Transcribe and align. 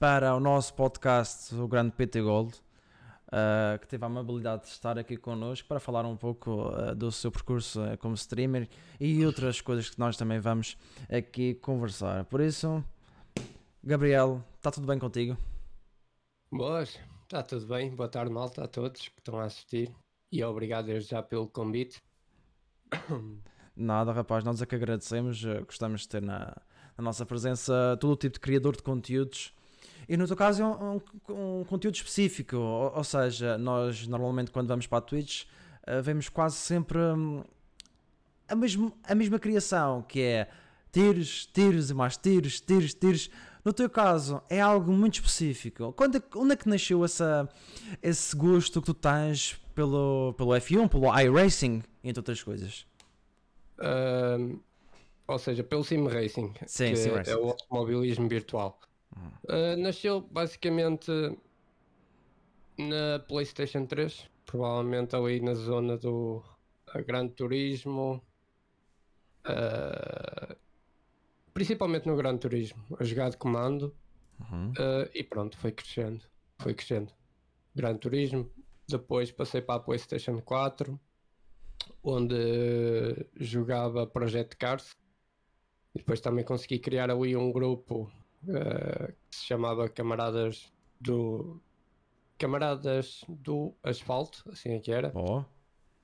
para 0.00 0.34
o 0.34 0.40
nosso 0.40 0.72
podcast, 0.72 1.54
o 1.54 1.68
Grande 1.68 1.92
PT 1.92 2.22
Gold, 2.22 2.54
uh, 3.26 3.78
que 3.78 3.86
teve 3.86 4.02
a 4.02 4.06
amabilidade 4.06 4.62
de 4.62 4.68
estar 4.68 4.98
aqui 4.98 5.14
connosco 5.14 5.68
para 5.68 5.78
falar 5.78 6.06
um 6.06 6.16
pouco 6.16 6.70
uh, 6.70 6.94
do 6.94 7.12
seu 7.12 7.30
percurso 7.30 7.84
uh, 7.84 7.98
como 7.98 8.14
streamer 8.14 8.66
e 8.98 9.26
outras 9.26 9.60
coisas 9.60 9.90
que 9.90 9.98
nós 9.98 10.16
também 10.16 10.40
vamos 10.40 10.78
aqui 11.06 11.52
conversar. 11.56 12.24
Por 12.24 12.40
isso, 12.40 12.82
Gabriel, 13.84 14.42
está 14.56 14.70
tudo 14.70 14.86
bem 14.86 14.98
contigo? 14.98 15.36
Boas, 16.50 16.98
está 17.24 17.42
tudo 17.42 17.66
bem. 17.66 17.94
Boa 17.94 18.08
tarde, 18.08 18.32
malta, 18.32 18.64
a 18.64 18.68
todos 18.68 19.02
que 19.02 19.18
estão 19.18 19.38
a 19.38 19.44
assistir 19.44 19.94
e 20.32 20.42
obrigado 20.42 20.86
desde 20.86 21.10
já 21.10 21.22
pelo 21.22 21.46
convite. 21.46 22.02
Nada, 23.76 24.12
rapaz, 24.12 24.44
nós 24.44 24.62
é 24.62 24.64
que 24.64 24.74
agradecemos. 24.74 25.44
Gostamos 25.66 26.00
de 26.00 26.08
ter 26.08 26.22
na, 26.22 26.56
na 26.96 27.04
nossa 27.04 27.26
presença 27.26 27.98
todo 28.00 28.14
o 28.14 28.16
tipo 28.16 28.32
de 28.36 28.40
criador 28.40 28.74
de 28.74 28.82
conteúdos. 28.82 29.52
E 30.10 30.16
no 30.16 30.26
teu 30.26 30.34
caso 30.34 30.60
é 30.60 30.66
um, 30.66 31.00
um, 31.28 31.60
um 31.60 31.64
conteúdo 31.64 31.94
específico, 31.94 32.56
ou, 32.56 32.96
ou, 32.96 33.04
seja, 33.04 33.56
nós 33.56 34.08
normalmente 34.08 34.50
quando 34.50 34.66
vamos 34.66 34.84
para 34.88 34.98
a 34.98 35.00
Twitch 35.00 35.44
uh, 35.86 36.02
vemos 36.02 36.28
quase 36.28 36.56
sempre 36.56 36.98
um, 36.98 37.44
a, 38.48 38.56
mesmo, 38.56 38.92
a 39.04 39.14
mesma 39.14 39.38
criação, 39.38 40.02
que 40.02 40.20
é 40.20 40.48
tiros, 40.90 41.46
tiros 41.46 41.90
e 41.90 41.94
mais 41.94 42.16
tiros, 42.16 42.60
tiros, 42.60 42.92
tiros. 42.92 43.30
No 43.64 43.72
teu 43.72 43.88
caso 43.88 44.42
é 44.50 44.60
algo 44.60 44.90
muito 44.90 45.14
específico. 45.14 45.92
Quando, 45.92 46.16
é 46.16 46.22
onde 46.34 46.54
é 46.54 46.56
que 46.56 46.68
nasceu 46.68 47.04
essa, 47.04 47.48
esse 48.02 48.34
gosto 48.34 48.80
que 48.80 48.86
tu 48.86 48.94
tens 48.94 49.60
pelo, 49.76 50.34
pelo 50.36 50.50
F1, 50.50 50.88
pelo 50.88 51.16
iRacing, 51.20 51.84
entre 52.02 52.18
outras 52.18 52.42
coisas? 52.42 52.84
Ou 55.28 55.38
seja, 55.38 55.62
pelo 55.62 55.84
Sim 55.84 56.08
Racing, 56.08 56.52
Sim, 56.66 56.90
que 56.90 56.96
sim 56.96 57.10
é 57.26 57.36
o 57.36 57.50
automobilismo 57.50 58.28
virtual. 58.28 58.76
Uh, 59.16 59.76
nasceu 59.78 60.20
basicamente 60.20 61.10
na 62.78 63.18
PlayStation 63.18 63.86
3, 63.86 64.30
provavelmente 64.46 65.16
ali 65.16 65.40
na 65.40 65.54
zona 65.54 65.96
do 65.96 66.42
Gran 67.06 67.28
Turismo, 67.28 68.22
uh, 69.46 70.56
principalmente 71.52 72.06
no 72.06 72.16
Gran 72.16 72.38
Turismo, 72.38 72.82
a 72.98 73.04
jogar 73.04 73.30
de 73.30 73.36
comando 73.36 73.94
uhum. 74.40 74.70
uh, 74.70 75.10
e 75.12 75.22
pronto, 75.24 75.56
foi 75.58 75.72
crescendo, 75.72 76.24
foi 76.58 76.74
crescendo. 76.74 77.12
Gran 77.74 77.96
Turismo, 77.96 78.50
depois 78.88 79.30
passei 79.30 79.60
para 79.60 79.76
a 79.76 79.80
PlayStation 79.80 80.40
4 80.40 80.98
onde 82.02 83.26
jogava 83.36 84.06
Project 84.06 84.56
Cars. 84.56 84.96
E 85.94 85.98
depois 85.98 86.20
também 86.20 86.44
consegui 86.44 86.78
criar 86.78 87.10
ali 87.10 87.36
um 87.36 87.50
grupo 87.50 88.10
uh, 88.44 89.12
que 89.30 89.36
se 89.36 89.46
chamava 89.46 89.88
Camaradas 89.88 90.72
do 91.00 91.60
Camaradas 92.38 93.24
do 93.28 93.74
Asfalto, 93.82 94.44
assim 94.50 94.70
é 94.72 94.80
que 94.80 94.90
era. 94.90 95.12
Oh. 95.14 95.44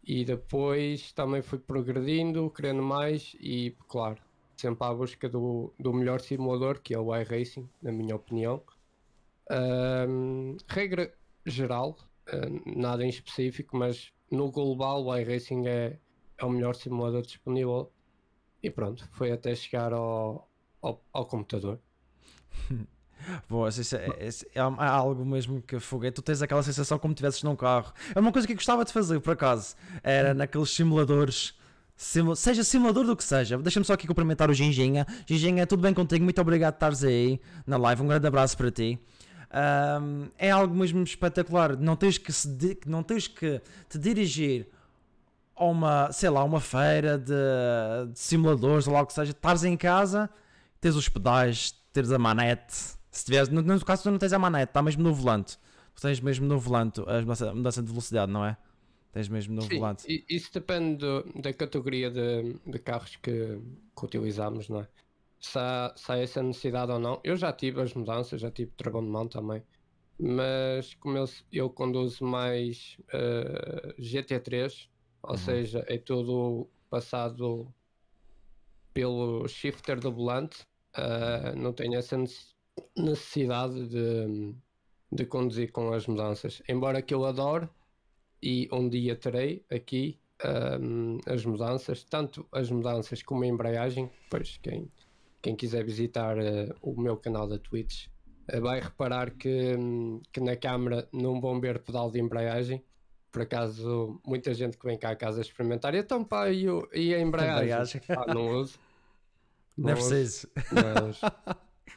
E 0.05 0.25
depois 0.25 1.13
também 1.13 1.43
fui 1.43 1.59
progredindo, 1.59 2.51
querendo 2.51 2.83
mais 2.83 3.35
e, 3.41 3.75
claro, 3.89 4.21
sempre 4.57 4.87
à 4.87 4.95
busca 4.95 5.29
do, 5.29 5.73
do 5.79 5.93
melhor 5.93 6.21
simulador, 6.21 6.81
que 6.81 6.95
é 6.95 6.99
o 6.99 7.15
iRacing, 7.15 7.69
na 7.83 7.91
minha 7.91 8.15
opinião. 8.15 8.63
Uh, 9.51 10.57
regra 10.69 11.13
geral, 11.45 11.97
uh, 12.29 12.79
nada 12.79 13.05
em 13.05 13.09
específico, 13.09 13.77
mas 13.77 14.13
no 14.31 14.51
global 14.51 15.05
o 15.05 15.17
iRacing 15.17 15.67
é, 15.67 15.99
é 16.39 16.45
o 16.45 16.51
melhor 16.51 16.75
simulador 16.75 17.23
disponível 17.23 17.91
e 18.63 18.71
pronto, 18.71 19.09
foi 19.13 19.31
até 19.31 19.55
chegar 19.55 19.93
ao, 19.93 20.51
ao, 20.83 21.01
ao 21.13 21.27
computador. 21.27 21.81
Boa, 23.49 23.69
é, 23.69 24.27
é, 24.27 24.31
é, 24.55 24.61
algo 24.61 25.25
mesmo 25.25 25.61
que 25.63 25.79
foguete. 25.81 26.15
Tu 26.15 26.23
tens 26.23 26.43
aquela 26.43 26.63
sensação 26.63 26.99
como 26.99 27.15
tivesses 27.15 27.43
num 27.43 27.57
carro. 27.57 27.93
É 28.15 28.21
uma 28.21 28.33
coisa 28.33 28.47
que 28.47 28.53
eu 28.53 28.57
gostava 28.57 28.85
de 28.85 28.93
fazer, 28.93 29.21
por 29.21 29.33
acaso. 29.33 29.75
Era 30.03 30.33
naqueles 30.33 30.71
simuladores. 30.71 31.55
seja 31.97 32.63
simulador 32.63 33.05
do 33.05 33.17
que 33.17 33.25
seja. 33.25 33.59
Deixa-me 33.59 33.85
só 33.85 33.95
aqui 33.95 34.07
cumprimentar 34.07 34.51
o 34.51 34.55
Ginginha. 34.55 35.07
Ginginha, 35.27 35.67
tudo 35.67 35.83
bem 35.83 35.93
contigo? 35.93 36.25
Muito 36.25 36.41
obrigado 36.41 36.75
por 36.75 36.77
estares 36.77 37.05
aí 37.05 37.41
na 37.67 37.77
live. 37.77 38.03
Um 38.03 38.07
grande 38.07 38.27
abraço 38.27 38.57
para 38.57 38.71
ti. 38.71 38.99
Um, 40.01 40.29
é 40.39 40.51
algo 40.51 40.75
mesmo 40.75 41.03
espetacular. 41.03 41.77
Não 41.77 41.97
tens 41.97 42.19
que, 42.19 42.33
se, 42.33 42.79
não 42.87 43.03
tens 43.03 43.27
que 43.27 43.61
te 43.89 43.99
dirigir 43.99 44.69
a 45.55 45.65
uma, 45.65 46.13
sei 46.13 46.31
lá, 46.31 46.45
uma 46.45 46.61
feira 46.61 47.19
de, 47.19 47.33
de 48.13 48.19
simuladores 48.19 48.87
ou 48.87 48.95
lá 48.95 49.03
o 49.03 49.07
que 49.07 49.13
seja. 49.13 49.33
Estares 49.33 49.65
em 49.65 49.77
casa, 49.77 50.29
tens 50.81 50.95
os 50.95 51.09
pedais, 51.09 51.75
tens 52.01 52.13
a 52.13 52.19
manete. 52.19 52.97
Se 53.11 53.25
tiveres, 53.25 53.49
no, 53.49 53.63
no 53.63 53.85
caso, 53.85 54.05
tu 54.05 54.11
não 54.11 54.19
tens 54.19 54.33
a 54.33 54.39
manete, 54.39 54.71
está 54.71 54.83
mesmo 54.83 55.03
no 55.03 55.15
volante. 55.15 55.59
Tu 55.95 56.03
tens 56.03 56.21
mesmo 56.21 56.47
no 56.47 56.59
volante 56.59 57.01
a 57.01 57.21
mudança, 57.21 57.55
mudança 57.55 57.83
de 57.83 57.89
velocidade, 57.89 58.31
não 58.31 58.45
é? 58.45 58.57
Tens 59.13 59.29
mesmo 59.29 59.55
no 59.55 59.63
Sim, 59.63 59.79
volante. 59.79 60.25
Isso 60.29 60.53
depende 60.53 60.99
do, 60.99 61.23
da 61.41 61.53
categoria 61.53 62.11
de, 62.11 62.55
de 62.67 62.79
carros 62.79 63.17
que, 63.17 63.59
que 63.97 64.05
utilizamos, 64.05 64.69
não 64.69 64.81
é? 64.81 64.89
se 65.41 65.59
há, 65.59 65.93
se 65.97 66.13
há 66.13 66.19
essa 66.19 66.43
necessidade 66.43 66.93
ou 66.93 66.99
não. 66.99 67.21
Eu 67.23 67.37
já 67.37 67.53
tive 67.53 67.81
as 67.81 67.95
mudanças, 67.95 68.41
já 68.41 68.51
tive 68.51 68.71
travão 68.73 69.03
de 69.03 69.11
mão 69.11 69.29
também, 69.29 69.63
mas 70.19 70.95
como 70.95 71.17
eu, 71.17 71.25
eu 71.53 71.71
conduzo 71.71 72.25
mais 72.25 72.97
uh, 73.13 73.95
eh, 73.95 73.95
GT3, 74.01 74.89
ou 75.23 75.31
uhum. 75.31 75.37
seja, 75.37 75.85
é 75.89 75.99
tudo 75.99 76.69
passado 76.89 77.73
pelo 78.93 79.47
shifter 79.47 80.01
do 80.01 80.11
volante, 80.11 80.67
uh, 80.99 81.57
não 81.57 81.73
tenho 81.73 81.95
essa 81.99 82.17
necessidade 82.97 83.87
de, 83.89 84.55
de 85.13 85.27
conduzir 85.27 85.73
com 85.73 85.93
as 85.93 86.07
mudanças. 86.07 86.63
Embora 86.69 87.03
que 87.03 87.15
eu 87.15 87.25
adoro 87.25 87.69
e 88.43 88.69
um 88.73 88.89
dia 88.89 89.17
terei 89.17 89.65
aqui 89.71 90.19
um, 90.81 91.19
eh, 91.27 91.33
as 91.33 91.45
mudanças, 91.45 92.05
tanto 92.05 92.47
as 92.53 92.71
mudanças 92.71 93.23
como 93.23 93.43
a 93.45 93.47
embreagem, 93.47 94.11
pois 94.29 94.59
quem 94.59 94.89
quem 95.47 95.55
quiser 95.55 95.85
visitar 95.85 96.37
uh, 96.37 96.75
o 96.83 97.01
meu 97.01 97.17
canal 97.17 97.47
da 97.47 97.57
Twitch 97.57 98.09
uh, 98.53 98.61
vai 98.61 98.81
reparar 98.81 99.31
que, 99.31 99.77
um, 99.79 100.21
que 100.33 100.41
na 100.41 100.57
câmara 100.57 101.09
não 101.13 101.41
vão 101.41 101.61
ver 101.61 101.79
pedal 101.79 102.11
de 102.11 102.19
embreagem. 102.19 102.83
Por 103.31 103.43
acaso, 103.43 104.21
muita 104.27 104.53
gente 104.53 104.77
que 104.77 104.85
vem 104.85 104.99
cá 104.99 105.11
a 105.11 105.17
casa 105.17 105.41
experimentar, 105.41 105.95
então 105.95 106.25
pá, 106.25 106.51
e, 106.51 106.65
e 106.93 107.15
a 107.15 107.21
embreagem? 107.21 107.65
embreagem. 107.65 108.01
Pá, 108.09 108.27
não 108.35 108.49
uso. 108.61 108.77
Não, 109.77 109.91
é 109.91 109.95
preciso. 109.95 110.49
Mas, 110.73 111.21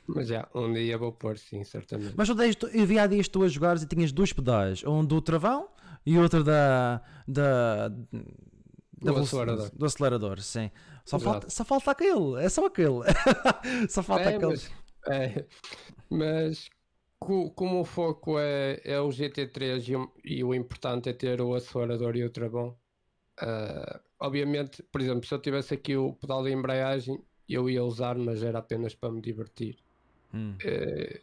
mas 0.08 0.28
já, 0.28 0.48
um 0.54 0.74
dia 0.74 0.98
vou 0.98 1.12
pôr, 1.12 1.38
sim, 1.38 1.64
certamente. 1.64 2.14
Mas 2.16 2.30
eu, 2.30 2.36
eu 2.74 2.86
vi 2.86 3.00
há 3.00 3.08
dias 3.08 3.28
tu 3.28 3.44
a 3.44 3.48
jogares 3.48 3.84
e 3.84 3.88
tinhas 3.88 4.12
dois 4.12 4.34
pedais, 4.34 4.84
um 4.84 5.04
do 5.06 5.22
travão 5.22 5.70
e 6.06 6.18
outro 6.18 6.44
da, 6.44 7.02
da 7.28 7.90
do 9.02 9.16
acelerador. 9.18 9.72
Do 9.74 9.86
acelerador, 9.86 10.42
sim. 10.42 10.72
Só 11.06 11.20
falta, 11.20 11.50
só 11.50 11.64
falta 11.64 11.92
aquele, 11.92 12.44
é 12.44 12.50
só 12.50 12.66
aquele. 12.66 13.00
só 13.90 14.04
falta 14.04 14.30
é, 14.30 14.36
aquele. 14.36 14.52
Mas, 14.52 14.72
é, 15.08 15.46
mas 16.10 16.70
como 17.20 17.82
o 17.82 17.86
foco 17.86 18.38
é, 18.40 18.80
é 18.84 19.00
o 19.00 19.10
GT3 19.10 19.88
e 19.88 19.96
o, 19.96 20.12
e 20.24 20.44
o, 20.44 20.54
importante 20.54 21.10
é 21.10 21.14
ter 21.14 21.42
o 21.42 21.54
acelerador 21.54 22.16
e 22.16 22.24
o 22.24 22.30
travão, 22.30 22.78
uh, 23.42 24.00
obviamente, 24.20 24.84
por 24.84 25.02
exemplo, 25.02 25.26
se 25.26 25.34
eu 25.34 25.40
tivesse 25.40 25.74
aqui 25.74 25.96
o 25.96 26.14
pedal 26.14 26.44
de 26.44 26.52
embreagem, 26.52 27.22
eu 27.54 27.70
ia 27.70 27.84
usar, 27.84 28.18
mas 28.18 28.44
era 28.44 28.60
apenas 28.60 28.96
para 28.96 29.12
me 29.12 29.22
divertir. 29.22 29.78
Hum. 30.34 30.56
Uh, 30.64 31.20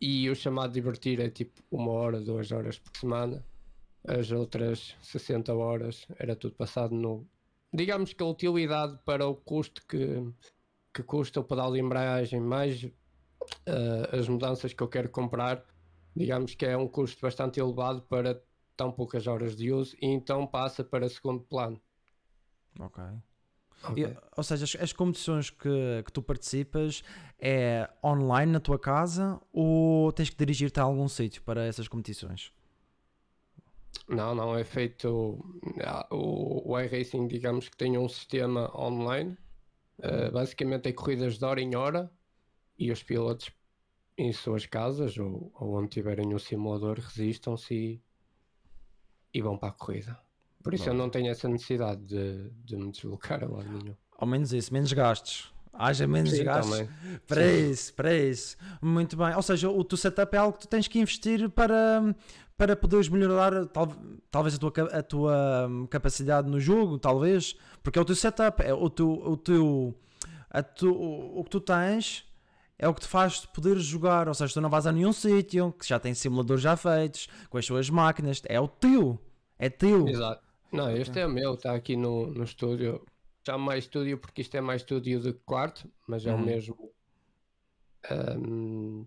e 0.00 0.30
o 0.30 0.34
chamado 0.34 0.72
divertir 0.72 1.20
é 1.20 1.28
tipo 1.28 1.62
uma 1.70 1.90
hora, 1.90 2.20
duas 2.20 2.52
horas 2.52 2.78
por 2.78 2.96
semana 2.96 3.44
as 4.08 4.30
outras 4.30 4.96
60 5.02 5.54
horas 5.54 6.06
era 6.18 6.34
tudo 6.34 6.54
passado 6.54 6.94
no. 6.94 7.26
Digamos 7.72 8.12
que 8.14 8.22
a 8.22 8.26
utilidade 8.26 8.98
para 9.04 9.26
o 9.26 9.34
custo 9.34 9.86
que, 9.86 10.32
que 10.94 11.02
custa 11.02 11.40
o 11.40 11.44
pedal 11.44 11.72
de 11.72 11.80
embreagem, 11.80 12.40
mais 12.40 12.84
uh, 12.84 14.16
as 14.18 14.26
mudanças 14.26 14.72
que 14.72 14.82
eu 14.82 14.88
quero 14.88 15.10
comprar, 15.10 15.62
digamos 16.16 16.54
que 16.54 16.64
é 16.64 16.76
um 16.76 16.88
custo 16.88 17.20
bastante 17.20 17.60
elevado 17.60 18.00
para 18.02 18.42
tão 18.74 18.90
poucas 18.90 19.26
horas 19.26 19.54
de 19.54 19.72
uso 19.72 19.94
e 20.00 20.06
então 20.06 20.46
passa 20.46 20.82
para 20.82 21.08
segundo 21.08 21.40
plano. 21.40 21.80
Ok. 22.80 23.02
Okay. 23.84 24.16
Ou 24.36 24.42
seja, 24.42 24.64
as, 24.64 24.76
as 24.76 24.92
competições 24.92 25.50
que, 25.50 26.02
que 26.04 26.12
tu 26.12 26.22
participas 26.22 27.02
é 27.38 27.88
online 28.02 28.52
na 28.52 28.60
tua 28.60 28.78
casa 28.78 29.40
ou 29.52 30.12
tens 30.12 30.30
que 30.30 30.36
dirigir-te 30.36 30.80
a 30.80 30.82
algum 30.82 31.08
sítio 31.08 31.42
para 31.42 31.64
essas 31.64 31.86
competições? 31.88 32.52
Não, 34.08 34.34
não, 34.34 34.56
é 34.56 34.64
feito. 34.64 35.38
O, 36.10 36.72
o 36.72 36.80
iRacing, 36.80 37.28
digamos 37.28 37.68
que 37.68 37.76
tem 37.76 37.98
um 37.98 38.08
sistema 38.08 38.74
online. 38.78 39.36
Uh, 39.98 40.30
basicamente 40.32 40.88
é 40.88 40.92
corridas 40.92 41.38
de 41.38 41.44
hora 41.44 41.60
em 41.60 41.74
hora 41.74 42.08
e 42.78 42.92
os 42.92 43.02
pilotos 43.02 43.50
em 44.16 44.32
suas 44.32 44.64
casas 44.64 45.18
ou, 45.18 45.50
ou 45.54 45.76
onde 45.76 45.88
tiverem 45.88 46.32
o 46.34 46.38
simulador 46.38 46.98
resistam-se 47.00 47.74
e, 47.74 48.02
e, 49.34 49.42
vão 49.42 49.58
para 49.58 49.70
a 49.70 49.72
corrida. 49.72 50.18
Por 50.62 50.74
isso 50.74 50.88
eu 50.88 50.94
não 50.94 51.08
tenho 51.08 51.30
essa 51.30 51.48
necessidade 51.48 52.00
de, 52.04 52.50
de 52.64 52.76
me 52.76 52.90
deslocar 52.90 53.42
a 53.42 53.46
lado 53.46 53.68
nenhum. 53.70 53.94
Ao 54.16 54.26
menos 54.26 54.52
isso, 54.52 54.72
menos 54.72 54.92
gastos. 54.92 55.52
Haja 55.72 56.06
menos 56.08 56.30
Sim, 56.30 56.42
gastos 56.44 56.76
também. 56.76 56.90
para 57.26 57.42
Sim. 57.48 57.70
isso, 57.70 57.94
para 57.94 58.14
isso. 58.14 58.56
Muito 58.82 59.16
bem. 59.16 59.34
Ou 59.36 59.42
seja, 59.42 59.70
o 59.70 59.84
teu 59.84 59.96
setup 59.96 60.34
é 60.34 60.38
algo 60.38 60.54
que 60.58 60.66
tu 60.66 60.68
tens 60.68 60.88
que 60.88 60.98
investir 60.98 61.48
para, 61.50 62.14
para 62.56 62.74
poderes 62.74 63.08
melhorar 63.08 63.64
tal- 63.66 63.92
talvez 64.28 64.56
a 64.56 64.58
tua, 64.58 64.72
a 64.92 65.02
tua 65.02 65.66
hum, 65.70 65.86
capacidade 65.86 66.50
no 66.50 66.58
jogo, 66.58 66.98
talvez, 66.98 67.54
porque 67.80 67.96
é 67.96 68.02
o 68.02 68.04
teu 68.04 68.16
setup, 68.16 68.60
é 68.60 68.74
o 68.74 68.90
teu, 68.90 69.08
o 69.08 69.36
teu, 69.36 69.94
a 70.50 70.62
tu, 70.64 70.90
o, 70.92 71.38
o 71.38 71.44
que 71.44 71.50
tu 71.50 71.60
tens 71.60 72.26
é 72.76 72.88
o 72.88 72.94
que 72.94 73.02
te 73.02 73.06
faz 73.08 73.46
poder 73.46 73.78
jogar, 73.78 74.26
ou 74.26 74.34
seja, 74.34 74.54
tu 74.54 74.60
não 74.60 74.70
vais 74.70 74.86
a 74.86 74.90
nenhum 74.92 75.12
sítio 75.12 75.72
que 75.78 75.86
já 75.86 76.00
tem 76.00 76.12
simuladores 76.12 76.62
já 76.62 76.76
feitos, 76.76 77.28
com 77.48 77.56
as 77.58 77.64
suas 77.64 77.88
máquinas, 77.88 78.42
é 78.46 78.60
o 78.60 78.66
teu, 78.66 79.16
é 79.58 79.68
teu. 79.70 80.08
Exato. 80.08 80.47
Não, 80.72 80.90
este 80.90 81.18
é 81.20 81.26
o 81.26 81.30
meu, 81.30 81.54
está 81.54 81.74
aqui 81.74 81.96
no, 81.96 82.26
no 82.26 82.44
estúdio. 82.44 83.04
Já 83.46 83.56
mais 83.56 83.84
estúdio 83.84 84.18
porque 84.18 84.42
isto 84.42 84.56
é 84.56 84.60
mais 84.60 84.82
estúdio 84.82 85.20
do 85.20 85.32
que 85.34 85.40
quarto, 85.40 85.90
mas 86.06 86.26
é 86.26 86.32
o 86.32 86.38
Uhum. 86.38 86.44
mesmo. 86.44 86.92
ahm, 88.10 89.06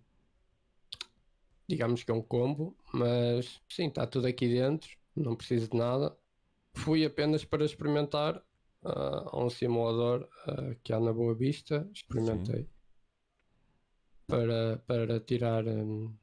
digamos 1.67 2.03
que 2.03 2.11
é 2.11 2.13
um 2.13 2.21
combo, 2.21 2.75
mas 2.93 3.61
sim, 3.69 3.87
está 3.87 4.05
tudo 4.05 4.27
aqui 4.27 4.47
dentro, 4.47 4.89
não 5.15 5.35
preciso 5.35 5.69
de 5.69 5.77
nada. 5.77 6.17
Fui 6.75 7.05
apenas 7.05 7.45
para 7.45 7.65
experimentar 7.65 8.43
ah, 8.83 9.37
um 9.37 9.49
simulador 9.49 10.27
ah, 10.47 10.75
que 10.83 10.93
há 10.93 10.99
na 10.99 11.13
Boa 11.13 11.35
Vista, 11.35 11.89
experimentei 11.93 12.67
para, 14.27 14.77
para 14.87 15.19
tirar 15.19 15.65
hum, 15.67 16.17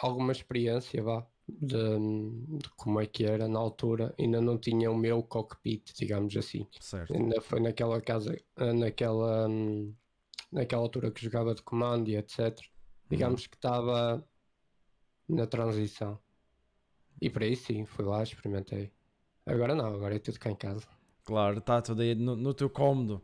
alguma 0.00 0.32
experiência, 0.32 1.02
vá, 1.02 1.26
de, 1.48 1.78
de 2.58 2.68
como 2.76 3.00
é 3.00 3.06
que 3.06 3.24
era 3.24 3.48
na 3.48 3.58
altura. 3.58 4.14
Ainda 4.18 4.40
não 4.40 4.58
tinha 4.58 4.90
o 4.90 4.96
meu 4.96 5.22
cockpit, 5.22 5.92
digamos 5.94 6.36
assim. 6.36 6.66
Certo. 6.80 7.14
Ainda 7.14 7.40
foi 7.40 7.60
naquela 7.60 8.00
casa, 8.00 8.36
naquela, 8.56 9.48
naquela 10.52 10.82
altura 10.82 11.10
que 11.10 11.22
jogava 11.22 11.54
de 11.54 11.62
comando 11.62 12.08
e 12.08 12.16
etc. 12.16 12.58
Digamos 13.08 13.46
que 13.46 13.56
estava 13.56 14.24
na 15.28 15.46
transição. 15.46 16.18
E 17.20 17.28
por 17.28 17.42
aí 17.42 17.56
sim, 17.56 17.84
fui 17.84 18.04
lá, 18.04 18.22
experimentei. 18.22 18.92
Agora 19.44 19.74
não, 19.74 19.86
agora 19.86 20.14
é 20.14 20.18
tudo 20.18 20.38
cá 20.38 20.50
em 20.50 20.56
casa. 20.56 20.86
Claro, 21.24 21.58
está 21.58 21.82
tudo 21.82 22.02
aí 22.02 22.14
no, 22.14 22.36
no 22.36 22.54
teu 22.54 22.70
cómodo. 22.70 23.20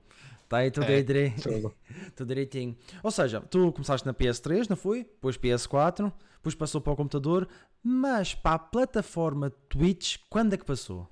Está 0.54 0.58
aí 0.58 0.70
tudo 0.70 0.84
É, 0.84 1.02
Tudo. 2.14 2.26
direitinho. 2.26 2.76
Ou 3.02 3.10
seja, 3.10 3.40
tu 3.40 3.72
começaste 3.72 4.06
na 4.06 4.14
PS3, 4.14 4.68
não 4.68 4.76
foi? 4.76 5.02
Depois 5.04 5.36
PS4, 5.36 6.12
depois 6.36 6.54
passou 6.54 6.80
para 6.80 6.92
o 6.92 6.96
computador, 6.96 7.48
mas 7.82 8.34
para 8.34 8.54
a 8.54 8.58
plataforma 8.58 9.50
Twitch, 9.68 10.18
quando 10.30 10.54
é 10.54 10.56
que 10.56 10.64
passou? 10.64 11.08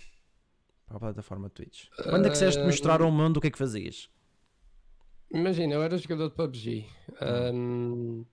Para 0.87 0.97
a 0.97 1.01
plataforma 1.01 1.51
Twitch. 1.51 1.87
Quando 2.05 2.27
é 2.27 2.29
que 2.29 2.35
quiseste 2.35 2.61
Ah, 2.61 2.65
mostrar 2.67 3.03
ao 3.03 3.11
mundo 3.11 3.39
o 3.39 3.41
que 3.41 3.49
é 3.49 3.51
que 3.51 3.59
fazias? 3.59 4.09
Imagina, 5.33 5.75
eu 5.75 5.83
era 5.83 5.97
jogador 5.99 6.29
de 6.29 6.35
PUBG. 6.37 6.87
Ahm, 7.21 8.25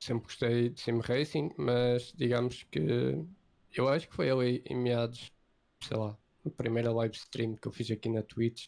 sempre 0.00 0.24
gostei 0.24 0.68
de 0.70 0.80
sim 0.80 0.98
racing, 1.00 1.50
mas 1.56 2.12
digamos 2.16 2.64
que 2.64 3.24
eu 3.74 3.88
acho 3.88 4.08
que 4.08 4.14
foi 4.14 4.28
ali 4.28 4.62
em 4.66 4.76
meados, 4.76 5.32
sei 5.80 5.96
lá, 5.96 6.18
a 6.44 6.50
primeira 6.50 6.92
live 6.92 7.14
stream 7.14 7.54
que 7.54 7.66
eu 7.68 7.72
fiz 7.72 7.90
aqui 7.90 8.08
na 8.08 8.22
Twitch. 8.22 8.66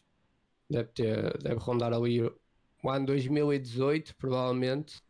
Deve 0.68 0.88
ter, 0.92 1.38
deve 1.42 1.56
rondar 1.60 1.92
ali 1.92 2.22
o 2.22 2.90
ano 2.90 3.06
2018, 3.06 4.14
provavelmente, 4.16 5.02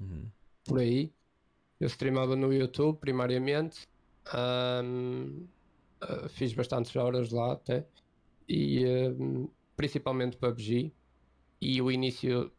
Uhum. 0.00 0.30
por 0.64 0.78
aí. 0.78 1.12
Eu 1.80 1.86
streamava 1.88 2.36
no 2.36 2.52
YouTube 2.52 2.98
primariamente. 2.98 3.86
ahm, 4.30 5.46
ah, 6.02 6.28
fiz 6.28 6.52
bastantes 6.52 6.94
horas 6.96 7.30
lá 7.30 7.52
até. 7.52 7.86
E 8.48 8.84
ahm, 8.84 9.46
principalmente 9.76 10.36
PUBG. 10.36 10.92
E 11.60 11.80
o 11.82 11.90
início 11.90 12.52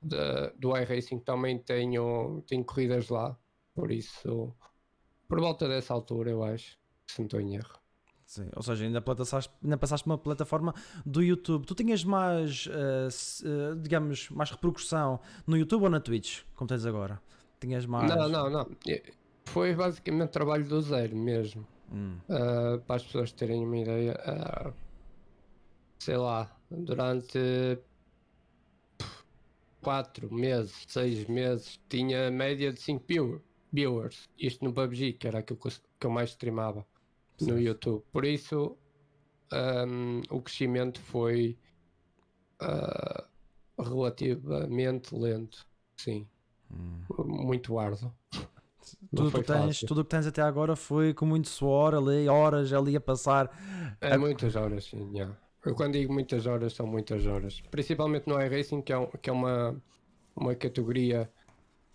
da- 0.00 0.50
do 0.50 0.76
iRacing 0.76 1.18
também 1.18 1.58
tenho, 1.58 2.42
tenho 2.46 2.64
corridas 2.64 3.08
lá. 3.08 3.36
Por 3.74 3.90
isso, 3.90 4.54
por 5.28 5.40
volta 5.40 5.66
dessa 5.68 5.92
altura, 5.92 6.30
eu 6.30 6.42
acho. 6.44 6.78
Se 7.10 7.18
não 7.20 7.26
estou 7.26 7.40
em 7.40 7.56
erro. 7.56 7.78
Sim, 8.28 8.46
ou 8.54 8.62
seja, 8.62 8.84
ainda, 8.84 9.00
passaste, 9.00 9.50
ainda 9.64 9.78
passaste 9.78 10.04
uma 10.06 10.18
plataforma 10.18 10.74
do 11.06 11.22
YouTube. 11.22 11.64
Tu 11.64 11.74
tinhas 11.74 12.04
mais, 12.04 12.68
s- 13.06 13.42
eh, 13.42 13.74
digamos, 13.80 14.28
mais 14.28 14.50
repercussão 14.50 15.18
no 15.46 15.56
YouTube 15.56 15.84
ou 15.84 15.88
na 15.88 15.98
Twitch, 15.98 16.42
como 16.54 16.68
tens 16.68 16.84
agora? 16.84 17.18
Tinhas 17.58 17.86
mais. 17.86 18.14
Não, 18.14 18.28
não, 18.28 18.50
não. 18.50 18.70
Foi 19.46 19.74
basicamente 19.74 20.28
trabalho 20.28 20.68
do 20.68 20.78
zero 20.82 21.16
mesmo. 21.16 21.66
Hum, 21.90 22.18
Ah, 22.28 22.78
para 22.86 22.96
as 22.96 23.02
pessoas 23.02 23.32
terem 23.32 23.64
uma 23.64 23.78
ideia, 23.78 24.74
sei 25.98 26.18
lá, 26.18 26.54
durante 26.70 27.78
4 29.80 30.32
meses, 30.32 30.84
6 30.86 31.26
meses, 31.28 31.80
tinha 31.88 32.30
média 32.30 32.70
de 32.74 32.78
5 32.82 33.02
view- 33.08 33.40
viewers. 33.72 34.28
Isto 34.38 34.66
no 34.66 34.72
PUBG, 34.74 35.14
que 35.14 35.26
era 35.26 35.38
aquilo 35.38 35.58
que 35.58 36.06
eu 36.06 36.10
mais 36.10 36.28
streamava 36.30 36.84
no 37.40 37.46
Certo. 37.46 37.60
YouTube. 37.60 38.04
Por 38.12 38.24
isso, 38.24 38.76
ahm, 39.52 40.22
o 40.30 40.40
crescimento 40.42 41.00
foi 41.02 41.58
ah, 42.60 43.24
relativamente 43.78 45.14
lento. 45.14 45.66
Sim, 45.96 46.26
hum. 46.70 47.00
muito 47.26 47.78
árduo. 47.78 48.12
Tudo 49.14 49.30
que 49.32 49.42
tens, 49.42 49.82
fácil. 49.82 49.88
tudo 49.88 50.00
o 50.00 50.04
que 50.04 50.10
tens 50.10 50.26
até 50.26 50.40
agora 50.40 50.74
foi 50.74 51.12
com 51.12 51.26
muito 51.26 51.48
suor 51.48 51.94
ali, 51.94 52.26
horas 52.28 52.72
ali 52.72 52.96
a 52.96 53.00
passar. 53.00 53.50
É 54.00 54.14
A- 54.14 54.18
muitas 54.18 54.56
horas, 54.56 54.84
sim. 54.84 55.10
já. 55.14 55.36
Eu 55.64 55.74
quando 55.74 55.92
digo 55.94 56.12
muitas 56.12 56.46
horas, 56.46 56.72
são 56.72 56.86
muitas 56.86 57.26
horas. 57.26 57.60
Principalmente 57.70 58.26
no 58.26 58.40
iRacing, 58.40 58.80
que 58.80 58.92
é, 58.92 58.98
um- 58.98 59.10
que 59.10 59.28
é 59.28 59.32
uma, 59.32 59.76
uma 60.34 60.54
categoria. 60.54 61.30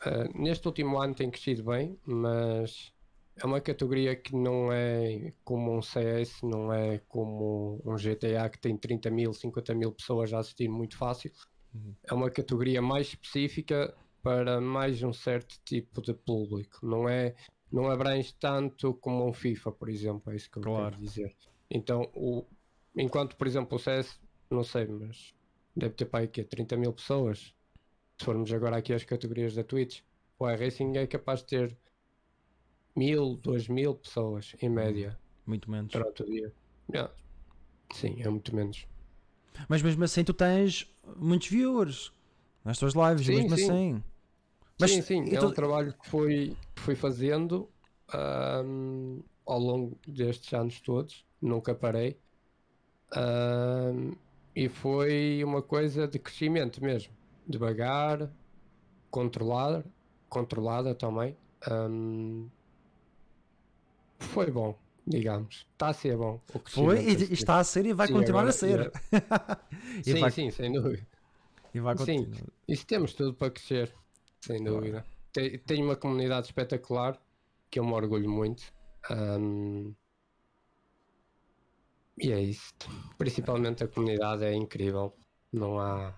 ah, 0.01 0.27
neste 0.35 0.67
último 0.67 0.99
ano 0.99 1.15
tem 1.15 1.31
crescido 1.31 1.63
bem, 1.63 1.97
mas 2.05 2.93
é 3.35 3.45
uma 3.45 3.59
categoria 3.59 4.15
que 4.15 4.35
não 4.35 4.71
é 4.71 5.33
como 5.43 5.75
um 5.75 5.81
CS, 5.81 6.41
não 6.43 6.71
é 6.71 6.99
como 7.07 7.81
um 7.85 7.95
GTA 7.95 8.49
que 8.49 8.59
tem 8.59 8.77
30 8.77 9.09
mil, 9.09 9.33
50 9.33 9.73
mil 9.73 9.91
pessoas 9.91 10.33
a 10.33 10.39
assistir 10.39 10.69
muito 10.69 10.97
fácil. 10.97 11.31
Uhum. 11.73 11.95
É 12.03 12.13
uma 12.13 12.29
categoria 12.29 12.81
mais 12.81 13.07
específica 13.07 13.95
para 14.21 14.61
mais 14.61 15.01
um 15.03 15.11
certo 15.11 15.59
tipo 15.65 16.01
de 16.01 16.13
público. 16.13 16.85
Não 16.85 17.09
é, 17.09 17.35
não 17.71 17.89
abrange 17.89 18.33
tanto 18.39 18.93
como 18.95 19.27
um 19.27 19.33
FIFA, 19.33 19.71
por 19.71 19.89
exemplo, 19.89 20.31
é 20.31 20.35
isso 20.35 20.49
que 20.49 20.59
eu 20.59 20.63
Claro. 20.63 20.91
quero 20.91 21.01
dizer. 21.01 21.35
Então, 21.69 22.09
o, 22.13 22.45
enquanto, 22.95 23.35
por 23.35 23.47
exemplo, 23.47 23.75
o 23.75 23.79
CS, 23.79 24.21
não 24.49 24.63
sei, 24.63 24.85
mas 24.85 25.33
deve 25.75 25.95
ter 25.95 26.05
para 26.05 26.19
aí 26.21 26.27
quê? 26.27 26.43
30 26.43 26.77
mil 26.77 26.93
pessoas. 26.93 27.53
Se 28.19 28.25
formos 28.25 28.53
agora 28.53 28.77
aqui 28.77 28.93
às 28.93 29.03
categorias 29.03 29.55
da 29.55 29.63
Twitch, 29.63 30.01
o 30.37 30.47
iRacing 30.49 30.95
é 30.97 31.07
capaz 31.07 31.39
de 31.39 31.47
ter 31.47 31.77
mil, 32.95 33.35
duas 33.35 33.67
mil 33.67 33.95
pessoas 33.95 34.55
em 34.61 34.69
média 34.69 35.17
Muito 35.45 35.69
menos. 35.69 35.91
durante 35.91 36.23
o 36.23 36.25
dia. 36.25 36.53
Yeah. 36.91 37.13
Sim, 37.93 38.21
é 38.21 38.29
muito 38.29 38.55
menos. 38.55 38.85
Mas 39.69 39.81
mesmo 39.81 40.03
assim 40.03 40.23
tu 40.23 40.33
tens 40.33 40.91
muitos 41.15 41.47
viewers 41.47 42.11
nas 42.63 42.77
tuas 42.77 42.93
lives, 42.93 43.25
Sim, 43.25 43.35
mesmo 43.35 43.57
sim. 43.57 43.63
assim. 43.63 44.03
Mas 44.79 44.91
sim, 44.91 45.01
sim, 45.01 45.29
é 45.33 45.39
tu- 45.39 45.47
um 45.47 45.51
trabalho 45.53 45.93
que 45.93 46.09
fui, 46.09 46.57
que 46.75 46.81
fui 46.81 46.95
fazendo 46.95 47.69
ahm, 48.11 49.19
ao 49.45 49.59
longo 49.59 49.97
destes 50.07 50.51
anos 50.53 50.81
todos, 50.81 51.25
nunca 51.41 51.75
parei. 51.75 52.17
Ahm, 53.15 54.13
e 54.55 54.67
foi 54.69 55.43
uma 55.43 55.61
coisa 55.61 56.07
de 56.07 56.17
crescimento 56.19 56.83
mesmo, 56.83 57.13
devagar, 57.47 58.29
controlar, 59.11 59.83
controlada 60.29 60.95
também. 60.95 61.37
Ahm, 61.69 62.47
foi 64.23 64.49
bom, 64.51 64.77
digamos. 65.05 65.65
Está 65.73 65.89
a 65.89 65.93
ser 65.93 66.17
bom. 66.17 66.39
Foi 66.65 66.99
e, 67.03 67.09
e 67.31 67.33
está 67.33 67.59
a 67.59 67.63
ser 67.63 67.85
e 67.85 67.93
vai 67.93 68.07
Sim, 68.07 68.13
continuar 68.13 68.41
agora- 68.41 68.49
a 68.49 68.57
ser. 68.57 68.91
e, 70.05 70.11
Sim, 70.13 70.19
vai, 70.19 70.31
sim, 70.31 70.49
sem 70.51 70.71
dúvida. 70.71 71.05
e 71.73 71.79
vai 71.79 71.97
sim. 71.97 72.25
continuar. 72.25 72.47
Isso 72.67 72.85
temos 72.87 73.13
tudo 73.13 73.33
para 73.33 73.51
crescer, 73.51 73.93
sem 74.41 74.63
dúvida. 74.63 75.05
Te- 75.31 75.57
Tenho 75.59 75.85
uma 75.85 75.95
comunidade 75.95 76.47
espetacular 76.47 77.19
que 77.69 77.79
eu 77.79 77.85
me 77.85 77.93
orgulho 77.93 78.29
muito. 78.29 78.63
ahm, 79.09 79.91
e 82.17 82.31
é 82.31 82.39
isso. 82.39 82.73
Principalmente 83.17 83.83
a 83.83 83.87
comunidade 83.87 84.43
é 84.43 84.53
incrível. 84.53 85.13
Não 85.51 85.79
há, 85.79 86.13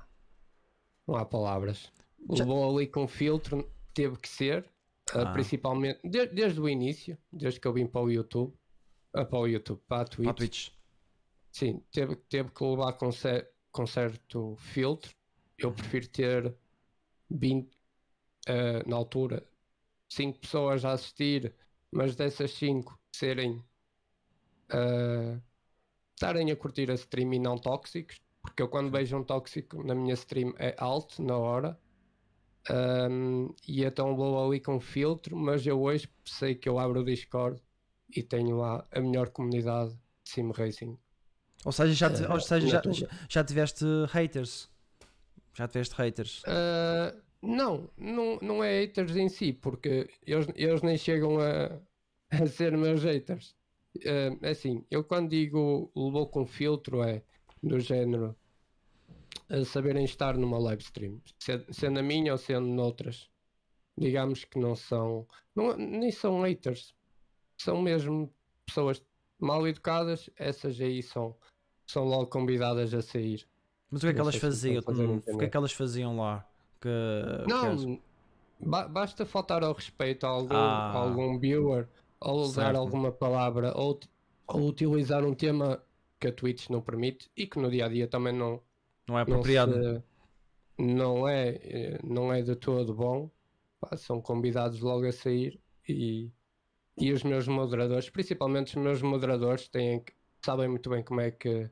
não 1.07 1.15
há 1.15 1.25
palavras. 1.25 1.91
Levou 2.29 2.75
ali 2.77 2.87
com 2.87 3.07
filtro, 3.07 3.69
teve 3.93 4.17
que 4.17 4.27
ser. 4.27 4.69
Ah, 5.13 5.21
Ah. 5.21 5.31
Principalmente 5.33 5.99
de- 6.07 6.27
desde 6.27 6.59
o 6.59 6.67
início, 6.69 7.17
desde 7.31 7.59
que 7.59 7.67
eu 7.67 7.73
vim 7.73 7.85
para 7.87 8.01
o 8.01 8.09
YouTube. 8.11 8.53
ah, 9.13 9.23
para 9.25 9.39
o 9.39 9.47
YouTube, 9.47 9.81
para 9.87 10.01
a 10.01 10.05
Twitch. 10.05 10.23
Para 10.23 10.31
a 10.31 10.33
Twitch. 10.35 10.69
Sim, 11.51 11.81
teve, 11.91 12.15
teve 12.17 12.49
que 12.51 12.63
levar 12.65 12.93
com, 12.93 13.11
cer- 13.11 13.49
com 13.71 13.85
certo 13.87 14.55
filtro. 14.57 15.15
Eu 15.57 15.71
prefiro 15.71 16.07
ter 16.09 16.53
20, 17.29 17.69
eh, 18.47 18.83
na 18.85 18.95
altura, 18.97 19.47
5 20.09 20.39
pessoas 20.39 20.83
a 20.83 20.91
assistir, 20.91 21.53
mas 21.91 22.15
dessas 22.15 22.51
5 22.51 22.99
serem. 23.15 23.63
eh, 24.69 25.39
estarem 26.13 26.51
a 26.51 26.55
curtir 26.55 26.89
a 26.91 26.95
stream 26.95 27.33
e 27.33 27.39
não 27.39 27.57
tóxicos, 27.57 28.19
porque 28.41 28.61
eu 28.61 28.67
quando 28.67 28.91
vejo 28.91 29.15
um 29.17 29.23
tóxico 29.23 29.83
na 29.83 29.93
minha 29.95 30.13
stream 30.15 30.53
é 30.57 30.75
alto 30.77 31.21
na 31.23 31.37
hora. 31.37 31.79
Um, 32.69 33.53
e 33.67 33.83
então 33.83 34.15
vou 34.15 34.43
ali 34.43 34.59
com 34.59 34.79
filtro, 34.79 35.35
mas 35.35 35.65
eu 35.67 35.79
hoje 35.81 36.09
sei 36.25 36.55
que 36.55 36.67
eu 36.67 36.79
abro 36.79 37.01
o 37.01 37.05
Discord 37.05 37.61
e 38.15 38.23
tenho 38.23 38.57
lá 38.57 38.83
a 38.91 38.99
melhor 38.99 39.29
comunidade 39.29 39.91
de 39.91 39.99
sim 40.23 40.51
racing. 40.51 40.97
Ou 41.63 41.71
seja, 41.71 41.93
já, 41.93 42.09
te- 42.09 42.23
Eh, 42.23 42.31
ou 42.31 42.39
seja, 42.39 42.67
já, 42.67 42.81
na 42.85 42.91
já, 42.91 43.07
já 43.29 43.43
tiveste 43.43 43.85
haters. 44.09 44.69
Já 45.53 45.67
tiveste 45.67 45.95
haters. 45.95 46.43
Uh, 46.43 47.21
não, 47.41 47.89
não, 47.97 48.39
não 48.41 48.63
é 48.63 48.81
haters 48.81 49.15
em 49.15 49.29
si, 49.29 49.53
porque 49.53 50.09
eles, 50.25 50.47
eles 50.55 50.81
nem 50.81 50.97
chegam 50.97 51.39
a, 51.39 51.79
a 52.31 52.47
ser 52.47 52.75
meus 52.77 53.03
haters. 53.03 53.55
Uh, 53.97 54.37
é 54.41 54.49
assim, 54.49 54.83
eu 54.91 55.03
quando 55.03 55.29
digo 55.29 55.91
levou 55.95 56.27
com 56.27 56.45
filtro 56.45 57.01
é 57.03 57.23
do 57.63 57.79
género 57.79 58.35
saberem 59.65 60.03
estar 60.05 60.37
numa 60.37 60.57
live 60.57 60.81
stream, 60.81 61.21
se- 61.39 61.65
sendo 61.71 61.99
a 61.99 62.03
minha 62.03 62.31
ou 62.31 62.37
sendo 62.37 62.67
noutras. 62.67 63.29
Digamos 63.97 64.43
que 64.43 64.59
não 64.59 64.75
são, 64.75 65.25
não, 65.55 65.75
nem 65.77 66.11
são 66.11 66.41
haters, 66.41 66.93
são 67.57 67.81
mesmo 67.81 68.29
pessoas 68.65 69.01
mal 69.39 69.65
educadas, 69.67 70.29
essas 70.35 70.79
aí 70.81 71.01
são, 71.01 71.35
são 71.87 72.03
logo 72.03 72.27
convidadas 72.27 72.93
a 72.93 73.01
sair. 73.01 73.47
Mas 73.89 74.01
o 74.03 74.05
que 74.05 74.11
é 74.11 74.13
que 74.13 74.19
elas 74.19 74.35
faziam? 74.35 74.81
O 74.85 75.37
que 75.37 75.45
é 75.45 75.49
que 75.49 75.55
elas 75.57 75.71
faziam 75.71 76.17
lá? 76.17 76.45
Que, 76.81 76.89
que 77.43 77.49
Não, 77.49 78.01
ba- 78.59 78.87
basta 78.87 79.25
faltar 79.25 79.63
ao 79.63 79.71
respeito 79.73 80.25
a 80.25 80.29
algum, 80.29 80.55
Ah. 80.55 80.91
a 80.91 80.97
algum 80.97 81.39
viewer 81.39 81.87
ou 82.19 82.41
usar 82.41 82.65
Certo. 82.65 82.77
alguma 82.77 83.11
palavra 83.13 83.71
ou, 83.77 83.97
ou 84.47 84.67
utilizar 84.67 85.23
um 85.23 85.33
tema 85.33 85.81
que 86.19 86.27
a 86.27 86.31
Twitch 86.33 86.69
não 86.69 86.81
permite 86.81 87.29
e 87.37 87.47
que 87.47 87.59
no 87.59 87.69
dia 87.71 87.85
a 87.85 87.89
dia 87.89 88.07
também 88.07 88.33
não, 88.33 88.61
não 89.07 89.17
é 89.17 89.21
não, 89.27 89.43
apropriado. 89.43 89.73
se- 89.73 90.03
não, 90.77 91.27
é, 91.27 91.49
eh, 91.63 91.99
não 92.03 92.33
é 92.33 92.41
de 92.41 92.55
todo 92.55 92.93
bom. 92.93 93.29
Pá, 93.79 93.95
são 93.97 94.21
convidados 94.21 94.79
logo 94.81 95.05
a 95.07 95.11
sair 95.11 95.59
e, 95.87 96.31
e 96.97 97.11
os 97.13 97.23
meus 97.23 97.47
moderadores, 97.47 98.09
principalmente 98.09 98.77
os 98.77 98.83
meus 98.83 99.01
moderadores, 99.01 99.67
têm 99.69 100.01
que- 100.03 100.13
sabem 100.45 100.67
muito 100.69 100.89
bem 100.89 101.03
como 101.03 101.21
é 101.21 101.31
que 101.31 101.69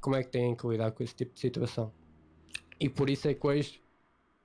como 0.00 0.16
é 0.16 0.22
que 0.24 0.30
têm 0.30 0.54
que 0.56 0.66
lidar 0.68 0.92
com 0.92 1.02
esse 1.02 1.14
tipo 1.16 1.34
de 1.34 1.40
situação. 1.40 1.92
E 2.80 2.88
por 2.88 3.10
isso 3.10 3.28
é 3.28 3.34
que 3.34 3.46
hoje 3.46 3.82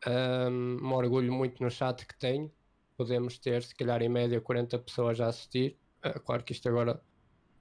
ahm, 0.06 0.78
me 0.82 0.94
orgulho 0.94 1.34
muito 1.34 1.64
no 1.64 1.70
chat 1.72 2.06
que 2.06 2.18
tenho. 2.18 2.52
Podemos 2.98 3.38
ter, 3.40 3.64
se 3.64 3.76
calhar, 3.76 4.02
em 4.02 4.10
média 4.10 4.40
40 4.42 4.80
pessoas 4.80 5.20
a 5.22 5.28
assistir. 5.28 5.78
Ah, 6.02 6.20
claro 6.20 6.44
que 6.44 6.54
isto 6.54 6.68
agora, 6.70 7.02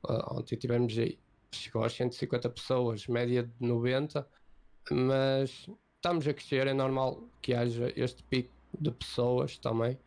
ah, 0.08 0.34
ontem 0.36 0.56
tivemos 0.56 0.96
aí, 0.98 1.18
chegou 1.52 1.82
aos 1.82 1.94
150 1.94 2.50
pessoas, 2.50 3.06
média 3.08 3.44
de 3.44 3.66
90, 3.66 4.26
mas 4.90 5.68
estamos 5.96 6.26
a 6.26 6.34
crescer, 6.34 6.66
é 6.66 6.74
normal 6.74 7.22
que 7.42 7.54
haja 7.54 7.92
este 7.96 8.22
pico 8.24 8.50
de 8.78 8.90
pessoas 8.90 9.58
também. 9.58 9.98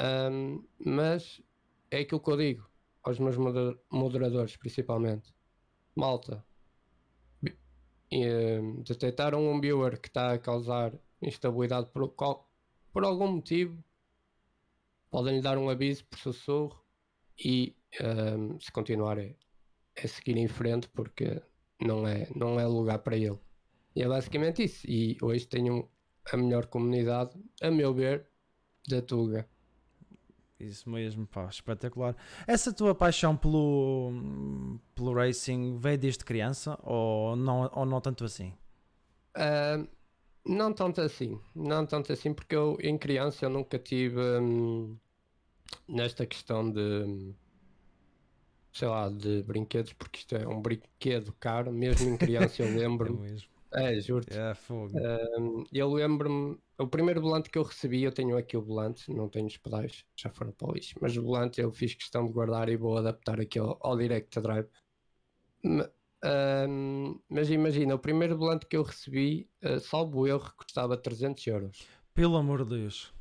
Ahm, 0.00 0.62
mas 0.78 1.40
é 1.90 2.00
aquilo 2.00 2.20
que 2.20 2.30
eu 2.30 2.36
digo 2.36 2.70
aos 3.02 3.18
meus 3.18 3.36
moder- 3.36 3.78
moderadores, 3.90 4.56
principalmente. 4.56 5.34
Malta, 5.94 6.44
detectaram 8.84 9.46
um 9.46 9.60
viewer 9.60 10.00
que 10.00 10.08
está 10.08 10.32
a 10.32 10.38
causar 10.38 10.92
instabilidade 11.20 11.88
por, 11.90 12.08
qual- 12.10 12.50
por 12.92 13.04
algum 13.04 13.28
motivo, 13.28 13.82
podem 15.10 15.36
lhe 15.36 15.42
dar 15.42 15.58
um 15.58 15.68
aviso 15.68 16.04
por 16.06 16.18
sussurro 16.18 16.82
e 17.38 17.74
ehm, 18.00 18.58
se 18.58 18.70
continuar 18.72 19.18
é, 19.18 19.36
é 19.94 20.06
seguir 20.06 20.36
em 20.36 20.48
frente 20.48 20.88
porque 20.88 21.42
não 21.80 22.06
é, 22.06 22.28
não 22.34 22.58
é 22.58 22.66
lugar 22.66 22.98
para 23.00 23.16
ele. 23.16 23.38
E 23.94 24.02
é 24.02 24.08
basicamente 24.08 24.64
isso. 24.64 24.86
E 24.88 25.16
hoje 25.22 25.46
tenho 25.46 25.88
a 26.32 26.36
melhor 26.36 26.66
comunidade, 26.66 27.32
a 27.60 27.70
meu 27.70 27.92
ver, 27.94 28.26
da 28.88 29.02
Tuga. 29.02 29.48
Isso 30.58 30.88
mesmo, 30.88 31.26
pá, 31.26 31.46
espetacular. 31.48 32.16
Essa 32.46 32.72
tua 32.72 32.94
paixão 32.94 33.36
pelo, 33.36 34.12
pelo 34.94 35.12
racing 35.12 35.76
veio 35.76 35.98
desde 35.98 36.24
criança 36.24 36.78
ou 36.82 37.34
não, 37.34 37.68
ou 37.74 37.84
não 37.84 38.00
tanto 38.00 38.24
assim? 38.24 38.54
Ah, 39.34 39.84
não 40.46 40.72
tanto 40.74 41.00
assim, 41.02 41.40
não 41.54 41.86
tanto 41.86 42.12
assim, 42.12 42.34
porque 42.34 42.54
eu 42.56 42.78
em 42.80 42.98
criança 42.98 43.46
eu 43.46 43.50
nunca 43.50 43.78
tive 43.78 44.20
hum, 44.40 44.98
nesta 45.88 46.26
questão 46.26 46.70
de 46.70 47.34
sei 48.72 48.88
lá, 48.88 49.08
de 49.08 49.42
brinquedos, 49.42 49.92
porque 49.92 50.18
isto 50.20 50.34
é 50.36 50.46
um 50.46 50.60
brinquedo 50.60 51.32
caro, 51.38 51.72
mesmo 51.72 52.08
em 52.08 52.16
criança 52.16 52.62
eu 52.62 52.68
É 53.04 53.08
lembro-me, 53.08 53.20
mesmo. 53.20 53.51
É, 53.74 54.00
juro 54.00 54.24
É 54.30 54.54
fogo. 54.54 54.92
Hum, 55.38 55.64
eu 55.72 55.92
lembro-me, 55.92 56.58
o 56.78 56.86
primeiro 56.86 57.20
volante 57.20 57.50
que 57.50 57.58
eu 57.58 57.62
recebi, 57.62 58.02
eu 58.02 58.12
tenho 58.12 58.36
aqui 58.36 58.56
o 58.56 58.62
volante, 58.62 59.10
não 59.10 59.28
tenho 59.28 59.46
os 59.46 59.56
pedais, 59.56 60.04
já 60.16 60.28
foram 60.30 60.52
para 60.52 60.68
o 60.68 60.72
lixo, 60.72 60.94
mas 61.00 61.16
o 61.16 61.22
volante 61.22 61.60
eu 61.60 61.70
fiz 61.72 61.94
questão 61.94 62.26
de 62.26 62.32
guardar 62.32 62.68
e 62.68 62.76
vou 62.76 62.96
adaptar 62.96 63.40
aqui 63.40 63.58
ao, 63.58 63.78
ao 63.80 63.96
Direct 63.96 64.40
Drive. 64.40 64.68
Hum, 66.24 67.18
mas 67.28 67.50
imagina, 67.50 67.94
o 67.94 67.98
primeiro 67.98 68.36
volante 68.36 68.66
que 68.66 68.76
eu 68.76 68.82
recebi, 68.82 69.48
uh, 69.64 69.80
salvo 69.80 70.26
erro, 70.26 70.52
custava 70.56 70.96
300 70.96 71.44
euros. 71.46 71.88
Pelo 72.14 72.36
amor 72.36 72.64
de 72.64 72.70
Deus. 72.76 73.12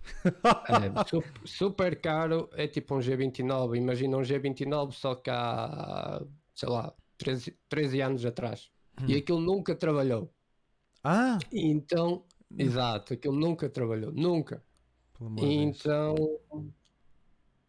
É, 0.67 0.73
su- 1.09 1.23
super 1.45 1.99
caro, 1.99 2.49
é 2.53 2.67
tipo 2.67 2.95
um 2.95 3.01
G29. 3.01 3.77
Imagina 3.77 4.17
um 4.17 4.23
G29 4.23 4.93
só 4.93 5.15
que 5.15 5.29
há, 5.29 6.21
sei 6.53 6.69
lá, 6.69 6.93
13, 7.17 7.57
13 7.69 8.01
anos 8.01 8.25
atrás. 8.25 8.69
E 9.07 9.13
Hum. 9.13 9.17
aquilo 9.17 9.39
nunca 9.39 9.75
trabalhou. 9.75 10.31
Ah! 11.03 11.37
Então, 11.51 12.25
exato, 12.57 13.13
aquilo 13.13 13.35
nunca 13.35 13.69
trabalhou, 13.69 14.11
nunca. 14.11 14.63
De 15.19 15.35
Deus. 15.35 15.53
Então, 15.53 16.15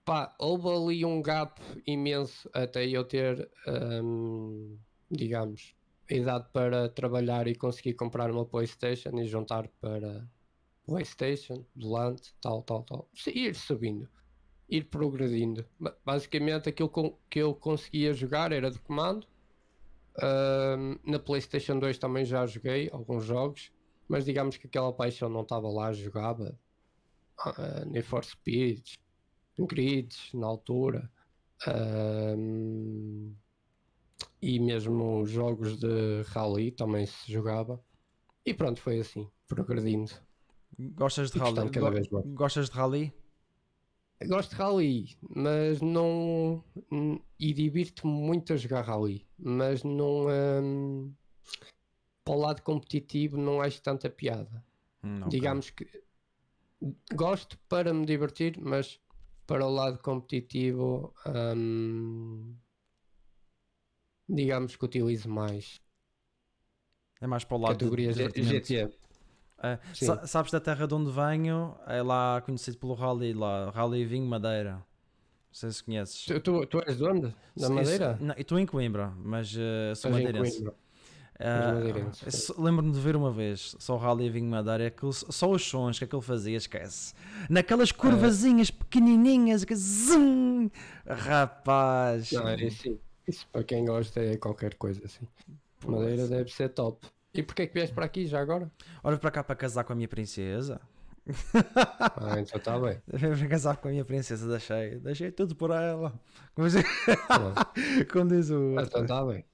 pá, 0.05 0.35
houve 0.39 0.69
ali 0.69 1.05
um 1.05 1.23
gap 1.23 1.61
imenso 1.87 2.49
até 2.53 2.87
eu 2.87 3.05
ter, 3.05 3.51
hum, 4.03 4.79
digamos, 5.11 5.75
a 6.11 6.15
idade 6.15 6.49
para 6.53 6.89
trabalhar 6.89 7.47
e 7.47 7.55
conseguir 7.55 7.95
comprar 7.95 8.31
uma 8.31 8.45
PlayStation 8.45 9.11
e 9.19 9.25
juntar 9.27 9.69
para 9.81 10.29
PlayStation, 10.85 11.65
volante, 11.75 12.35
tal, 12.41 12.63
tal, 12.63 12.83
tal. 12.83 13.09
Ir 13.27 13.55
subindo, 13.55 14.09
ir 14.69 14.85
progredindo. 14.91 15.65
Ba- 15.79 15.97
Basicamente, 16.05 16.69
aquilo 16.69 17.19
que 17.31 17.39
eu 17.39 17.55
conseguia 17.55 18.13
jogar 18.13 18.53
era 18.53 18.71
de 18.71 18.79
comando. 18.81 19.27
Na 21.05 21.19
PlayStation 21.19 21.79
2 21.79 21.99
também 21.99 22.25
já 22.25 22.45
joguei 22.47 22.91
alguns 22.93 23.25
jogos, 23.25 23.73
mas 24.09 24.25
digamos 24.25 24.57
que 24.57 24.67
aquela 24.67 24.93
paixão 24.93 25.29
não 25.29 25.43
estava 25.43 25.69
lá, 25.69 25.93
jogava 25.93 26.59
uh, 27.47 27.87
Need 27.87 28.07
for 28.07 28.25
Speed, 28.25 28.95
Grids 29.59 30.31
na 30.35 30.47
altura 30.47 31.11
ahm, 31.67 33.33
e 34.41 34.59
mesmo 34.59 35.25
jogos 35.25 35.79
de 35.79 36.23
rally 36.29 36.73
também 36.73 37.07
se 37.07 37.31
jogava 37.33 37.81
e 38.45 38.53
pronto, 38.53 38.81
foi 38.81 38.99
assim, 38.99 39.29
progredindo. 39.47 40.13
Gostas 40.79 41.31
de 41.31 41.39
rally? 41.39 41.71
Gostas 42.35 42.69
de 42.69 42.77
rally? 42.77 43.13
Gosto 44.29 44.51
de 44.51 44.57
rally, 44.57 45.17
mas 45.29 45.81
não 45.81 46.65
n- 46.91 47.23
e 47.39 47.53
divirto-me 47.53 48.13
muito 48.13 48.53
a 48.53 48.57
jogar 48.57 48.83
rally, 48.83 49.27
mas 49.39 49.83
não 49.83 50.29
ahm, 50.29 51.13
para 52.25 52.35
o 52.35 52.39
lado 52.39 52.63
competitivo 52.63 53.37
não 53.37 53.61
acho 53.61 53.83
tanta 53.83 54.09
piada. 54.11 54.65
Hum, 55.05 55.19
ok. 55.23 55.31
digamos 55.31 55.71
que 55.71 55.87
gosto 57.15 57.59
para 57.69 57.93
me 57.95 58.05
divertir, 58.07 58.59
mas 58.61 59.01
para 59.47 59.67
o 59.67 59.71
lado 59.71 59.99
competitivo, 59.99 61.15
hum, 61.57 62.57
digamos 64.29 64.77
que 64.77 64.85
utilizo 64.85 65.29
mais 65.29 65.81
É 67.21 67.27
mais 67.27 67.45
para 67.45 67.57
o 67.57 67.61
lado 67.61 67.75
categoria 67.75 68.09
de 68.13 68.15
G- 68.15 68.29
divertimento. 68.29 68.67
GT. 68.67 69.02
É, 69.63 69.79
sa- 69.95 70.27
sabes 70.27 70.51
da 70.51 70.61
terra 70.61 70.87
de 70.87 70.95
onde 70.95 71.11
venho? 71.11 71.77
É 71.87 72.03
lá 72.03 72.41
conhecido 72.45 72.77
pelo 72.79 72.95
Rally, 72.95 73.33
lá, 73.33 73.71
Rally 73.71 74.05
Vinho 74.05 74.27
Madeira. 74.27 74.73
Não 74.75 74.83
sei 75.53 75.71
se 75.71 75.85
conheces. 75.85 76.25
Tu, 76.25 76.41
tu, 76.41 76.67
tu 76.67 76.83
és 76.87 76.97
de 76.97 77.05
onde? 77.05 77.35
Da 77.57 77.69
Sim, 77.69 77.75
Madeira? 77.75 78.19
Não, 78.21 78.35
eu 78.35 78.41
estou 78.41 78.59
em 78.59 78.67
Coimbra, 78.67 79.13
mas 79.19 79.55
eh, 79.57 79.95
sou 79.95 80.11
Estás 80.11 80.25
madeirense. 80.25 80.65
Só- 82.31 82.55
Lembro-me 82.59 82.93
de 82.93 83.01
ver 83.01 83.17
uma 83.17 83.31
vez 83.31 83.75
só 83.79 83.95
o 83.95 83.99
Rally 83.99 84.31
Vinho 84.31 84.49
Madeira, 84.51 84.87
aquele, 84.87 85.13
só 85.13 85.51
os 85.51 85.65
sons 85.65 85.99
que 85.99 86.05
aquele 86.05 86.23
fazia, 86.23 86.57
esquece. 86.57 87.15
Naquelas 87.51 87.91
curvazinhas 87.93 88.71
pequenininhas, 88.71 89.65
que 89.65 89.75
zum! 89.75 90.71
rapaz. 91.07 92.33
Não, 92.33 92.49
é 92.49 92.55
assim. 92.55 92.99
Isso 93.27 93.47
para 93.53 93.63
quem 93.65 93.85
gosta 93.85 94.21
é 94.21 94.37
qualquer 94.37 94.75
coisa 94.75 95.05
assim. 95.05 95.27
Madeira 95.87 96.27
deve 96.29 96.51
ser 96.53 96.69
top. 96.71 97.07
E 97.35 97.43
porquê 97.43 97.63
é 97.63 97.67
que 97.67 97.75
vieste 97.75 97.95
para 97.95 98.05
aqui 98.05 98.27
já 98.27 98.41
agora? 98.41 98.71
Olha 99.03 99.17
para 99.17 99.31
cá 99.31 99.43
para 99.43 99.57
casar 99.57 99.85
com 99.85 99.93
a 99.93 99.97
minha 99.97 100.09
princesa. 100.09 100.81
Ah, 102.17 102.39
então 102.41 102.59
está 102.59 102.79
bem. 102.79 103.01
Vim 103.09 103.37
para 103.39 103.49
casar 103.49 103.77
com 103.77 103.89
a 103.89 103.91
minha 103.91 104.05
princesa, 104.05 104.49
deixei, 104.49 104.97
deixei 104.99 105.31
tudo 105.31 105.55
por 105.55 105.71
ela. 105.71 106.13
Como, 106.55 106.69
diz- 106.69 106.83
como 108.13 108.29
diz 108.29 108.51
o 108.51 108.77
Ah. 108.79 108.83
Então 108.83 109.03
está 109.03 109.25
bem. 109.25 109.45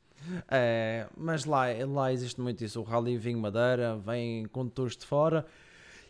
É, 0.50 1.06
mas 1.16 1.44
lá, 1.44 1.66
lá 1.86 2.12
existe 2.12 2.40
muito 2.40 2.64
isso. 2.64 2.80
O 2.80 2.82
Rally 2.84 3.16
Vinho 3.16 3.38
Madeira 3.38 3.96
vem 3.96 4.46
condutores 4.46 4.96
de 4.96 5.06
fora 5.06 5.46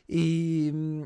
e, 0.08 1.04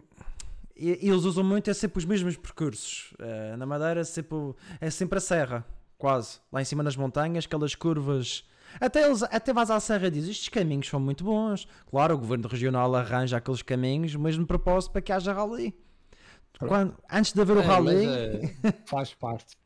e, 0.76 1.06
e 1.06 1.10
eles 1.10 1.24
usam 1.24 1.42
muito 1.44 1.68
é 1.68 1.74
sempre 1.74 1.98
os 1.98 2.04
mesmos 2.04 2.36
percursos. 2.36 3.12
É, 3.18 3.56
na 3.56 3.66
Madeira 3.66 4.00
é 4.00 4.04
sempre, 4.04 4.36
é 4.80 4.88
sempre 4.90 5.18
a 5.18 5.20
serra, 5.20 5.66
quase. 5.98 6.38
Lá 6.52 6.62
em 6.62 6.64
cima 6.64 6.82
nas 6.82 6.94
montanhas, 6.96 7.44
aquelas 7.46 7.74
curvas. 7.74 8.44
Até, 8.80 9.04
eles, 9.06 9.22
até 9.22 9.52
vais 9.52 9.70
à 9.70 9.78
serra 9.80 10.06
e 10.08 10.10
dizes, 10.10 10.30
estes 10.30 10.48
caminhos 10.48 10.88
são 10.88 11.00
muito 11.00 11.24
bons. 11.24 11.66
Claro, 11.90 12.14
o 12.14 12.18
governo 12.18 12.48
regional 12.48 12.94
arranja 12.94 13.36
aqueles 13.36 13.62
caminhos, 13.62 14.14
o 14.14 14.20
mesmo 14.20 14.46
propósito 14.46 14.92
para 14.92 15.02
que 15.02 15.12
haja 15.12 15.32
rally. 15.32 15.74
Quando, 16.58 16.96
antes 17.10 17.32
de 17.32 17.40
haver 17.40 17.56
o 17.56 17.60
É, 17.60 17.62
rally, 17.62 18.06
mas, 18.06 18.16
é, 18.16 18.72
faz 18.86 19.14
parte. 19.14 19.56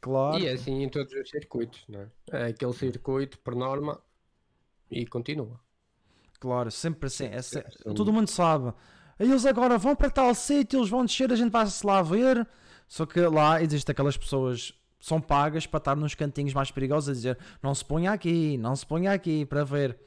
claro. 0.00 0.38
E 0.42 0.46
é 0.46 0.52
assim 0.52 0.82
em 0.82 0.88
todos 0.88 1.12
os 1.12 1.28
circuitos, 1.30 1.84
não 1.88 2.00
é? 2.00 2.08
É 2.32 2.44
aquele 2.48 2.72
circuito 2.72 3.38
por 3.38 3.54
norma 3.54 4.00
e 4.90 5.06
continua. 5.06 5.60
Claro, 6.40 6.70
sempre 6.70 7.06
assim. 7.06 7.26
é 7.26 7.42
se- 7.42 7.64
sim. 7.82 7.94
Todo 7.94 8.12
mundo 8.12 8.28
sabe. 8.28 8.72
Eles 9.18 9.44
agora 9.44 9.76
vão 9.76 9.94
para 9.94 10.10
tal 10.10 10.34
sítio, 10.34 10.78
eles 10.80 10.88
vão 10.88 11.04
descer, 11.04 11.30
a 11.30 11.36
gente 11.36 11.50
vai-se 11.52 11.86
lá 11.86 12.00
ver. 12.02 12.46
Só 12.88 13.04
que 13.06 13.20
lá 13.20 13.62
existem 13.62 13.92
aquelas 13.92 14.16
pessoas 14.16 14.72
são 15.00 15.20
pagas 15.20 15.66
para 15.66 15.78
estar 15.78 15.96
nos 15.96 16.14
cantinhos 16.14 16.52
mais 16.54 16.70
perigosos 16.70 17.08
a 17.08 17.12
dizer 17.12 17.38
não 17.62 17.74
se 17.74 17.84
ponha 17.84 18.12
aqui, 18.12 18.56
não 18.58 18.76
se 18.76 18.84
ponha 18.86 19.12
aqui 19.12 19.44
para 19.46 19.64
ver. 19.64 19.98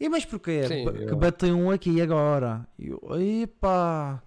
E 0.00 0.08
mas 0.08 0.24
porquê? 0.24 0.66
Sim, 0.66 0.84
que 0.92 1.12
eu- 1.12 1.16
bateu 1.16 1.56
um 1.56 1.70
aqui 1.70 2.00
agora. 2.02 2.66
E 2.78 2.88
eu, 2.88 3.00
epá. 3.42 4.22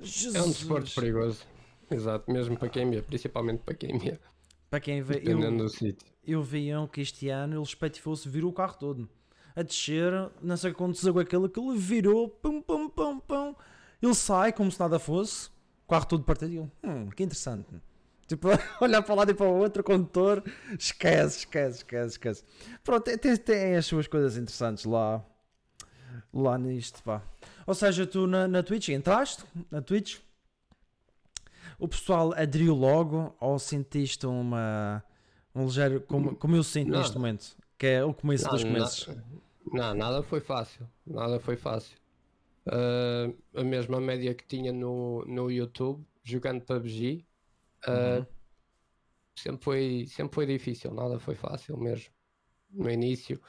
Jesus. 0.00 0.34
É 0.36 0.42
um 0.42 0.50
desporto 0.50 0.94
perigoso. 0.94 1.44
Exato, 1.90 2.30
mesmo 2.30 2.56
para 2.56 2.68
quem 2.68 2.88
vê, 2.90 3.02
principalmente 3.02 3.62
para 3.62 3.74
quem 3.74 3.98
vê, 3.98 4.18
Para 4.70 4.78
quem 4.80 5.02
vê, 5.02 5.14
dependendo 5.14 5.56
eu, 5.62 5.64
do 5.64 5.68
sítio. 5.70 6.06
eu 6.24 6.42
vi 6.42 6.74
um 6.76 6.86
que 6.86 7.00
este 7.00 7.28
ano 7.30 7.56
ele 7.56 7.62
espatifou-se, 7.62 8.28
virou 8.28 8.50
o 8.50 8.54
carro 8.54 8.76
todo. 8.78 9.08
A 9.56 9.62
descer, 9.62 10.12
não 10.40 10.56
sei 10.56 10.70
o 10.70 10.74
que 10.74 10.80
aconteceu 10.82 11.12
com 11.12 11.18
aquele, 11.18 11.46
aquele 11.46 11.76
virou, 11.76 12.28
pum, 12.28 12.60
pum, 12.62 12.88
pum, 12.88 13.18
pum. 13.18 13.54
Ele 14.00 14.14
sai 14.14 14.52
como 14.52 14.70
se 14.70 14.78
nada 14.78 14.98
fosse, 15.00 15.48
o 15.84 15.88
carro 15.90 16.04
todo 16.06 16.22
partido. 16.22 16.52
E 16.52 16.56
eu, 16.56 16.70
hum, 16.84 17.08
que 17.08 17.24
interessante. 17.24 17.66
Tipo, 18.28 18.48
olhar 18.80 19.02
para 19.02 19.14
um 19.14 19.16
lado 19.16 19.30
e 19.30 19.34
para 19.34 19.46
o 19.46 19.58
outro, 19.58 19.82
condutor, 19.82 20.44
esquece, 20.78 21.38
esquece, 21.38 21.78
esquece, 21.78 22.08
esquece. 22.10 22.44
Pronto, 22.84 23.04
tem, 23.04 23.36
tem, 23.36 23.74
as 23.74 23.86
suas 23.86 24.06
coisas 24.06 24.36
interessantes 24.36 24.84
lá, 24.84 25.24
lá 26.32 26.58
nisto, 26.58 27.02
pá. 27.02 27.22
Ou 27.66 27.74
seja, 27.74 28.06
tu 28.06 28.26
na, 28.26 28.46
na 28.46 28.62
Twitch 28.62 28.90
entraste, 28.90 29.44
na 29.70 29.80
Twitch, 29.80 30.18
o 31.78 31.88
pessoal 31.88 32.32
aderiu 32.34 32.74
logo 32.74 33.34
ou 33.40 33.58
sentiste 33.58 34.26
uma, 34.26 35.02
um 35.54 35.64
ligeiro, 35.64 36.00
como, 36.02 36.36
como 36.36 36.54
eu 36.54 36.62
sinto 36.62 36.90
neste 36.90 37.08
Nada. 37.08 37.18
momento, 37.18 37.56
que 37.78 37.86
é 37.86 38.04
o 38.04 38.12
começo 38.12 38.44
Não, 38.44 38.50
dos 38.50 38.64
começos. 38.64 39.16
Não, 39.72 39.94
nada 39.94 40.22
foi 40.22 40.40
fácil. 40.40 40.86
Nada 41.06 41.40
foi 41.40 41.56
fácil. 41.56 41.96
Ah, 42.66 43.30
a 43.54 43.64
mesma 43.64 44.00
média 44.00 44.34
que 44.34 44.44
tinha 44.44 44.72
no, 44.72 45.24
no 45.26 45.50
YouTube, 45.50 46.04
jogando 46.22 46.60
PUBG, 46.60 47.24
ah, 47.86 48.18
Uhum. 48.18 48.26
sempre, 49.38 49.64
foi, 49.64 50.06
sempre 50.08 50.34
foi 50.34 50.46
difícil. 50.46 50.92
Nada 50.92 51.18
foi 51.18 51.34
fácil 51.34 51.76
mesmo. 51.76 52.12
No 52.70 52.90
início. 52.90 53.40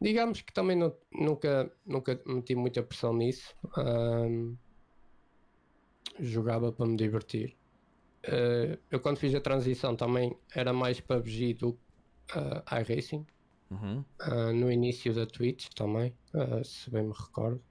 Digamos 0.00 0.40
que 0.42 0.52
também 0.52 0.76
nu- 0.76 0.96
nunca, 1.12 1.70
nunca 1.86 2.20
meti 2.26 2.54
muita 2.54 2.82
pressão 2.82 3.14
nisso. 3.14 3.54
Jogava 6.20 6.72
para 6.72 6.86
me 6.86 6.96
divertir. 6.96 7.56
Ah, 8.26 8.78
eu 8.90 9.00
quando 9.00 9.18
fiz 9.18 9.34
a 9.34 9.40
transição 9.40 9.94
também 9.96 10.36
era 10.54 10.72
mais 10.72 11.00
PUBG 11.00 11.54
do 11.54 11.72
que 11.74 11.80
ah, 12.34 12.80
iRacing. 12.80 13.26
Uhum. 13.70 14.04
Ah, 14.20 14.52
no 14.52 14.70
início 14.70 15.12
da 15.14 15.26
Twitch 15.26 15.68
também, 15.74 16.14
ah, 16.34 16.62
se 16.64 16.90
bem 16.90 17.04
me 17.04 17.12
recordo. 17.12 17.62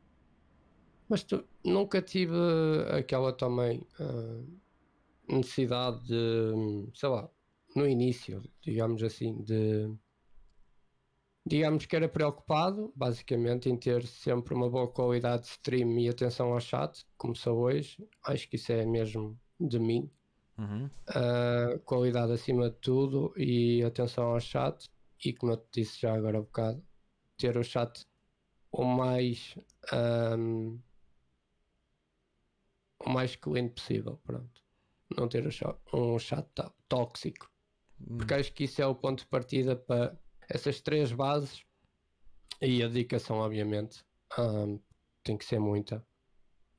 Mas 1.09 1.23
tu, 1.23 1.43
nunca 1.63 2.01
tive 2.01 2.33
aquela 2.97 3.31
também 3.33 3.85
ah, 3.99 4.41
necessidade 5.27 6.03
de, 6.05 6.89
sei 6.93 7.09
lá, 7.09 7.29
no 7.75 7.87
início, 7.87 8.43
digamos 8.61 9.01
assim, 9.03 9.41
de. 9.43 9.91
Digamos 11.45 11.85
que 11.85 11.95
era 11.95 12.07
preocupado, 12.07 12.93
basicamente, 12.95 13.69
em 13.69 13.75
ter 13.75 14.05
sempre 14.07 14.53
uma 14.53 14.69
boa 14.69 14.87
qualidade 14.87 15.43
de 15.43 15.49
stream 15.49 15.99
e 15.99 16.07
atenção 16.07 16.53
ao 16.53 16.59
chat, 16.61 17.05
como 17.17 17.35
sou 17.35 17.57
hoje. 17.59 17.97
Acho 18.25 18.47
que 18.49 18.55
isso 18.55 18.71
é 18.71 18.85
mesmo 18.85 19.37
de 19.59 19.77
mim. 19.77 20.09
Uhum. 20.57 20.89
Uh, 21.09 21.79
qualidade 21.79 22.31
acima 22.31 22.69
de 22.69 22.77
tudo 22.77 23.33
e 23.35 23.83
atenção 23.83 24.25
ao 24.25 24.39
chat 24.39 24.89
e 25.25 25.33
como 25.33 25.53
eu 25.53 25.57
te 25.57 25.81
disse 25.81 26.01
já 26.01 26.13
agora 26.13 26.37
há 26.37 26.41
bocado 26.41 26.83
ter 27.37 27.57
o 27.57 27.63
chat 27.63 28.05
o 28.71 28.83
mais 28.83 29.57
um, 30.37 30.79
o 32.99 33.09
mais 33.09 33.35
clean 33.35 33.69
possível 33.69 34.19
pronto 34.23 34.62
não 35.17 35.27
ter 35.27 35.45
um 35.93 36.19
chat 36.19 36.45
tó- 36.53 36.73
tóxico. 36.87 37.49
Porque 38.17 38.33
acho 38.33 38.53
que 38.53 38.65
isso 38.65 38.81
é 38.81 38.87
o 38.87 38.95
ponto 38.95 39.19
de 39.19 39.27
partida 39.27 39.75
para 39.75 40.17
essas 40.49 40.81
três 40.81 41.11
bases. 41.11 41.63
E 42.61 42.81
a 42.83 42.87
dedicação 42.87 43.37
obviamente 43.37 44.03
um, 44.37 44.79
tem 45.23 45.37
que 45.37 45.45
ser 45.45 45.59
muita. 45.59 46.05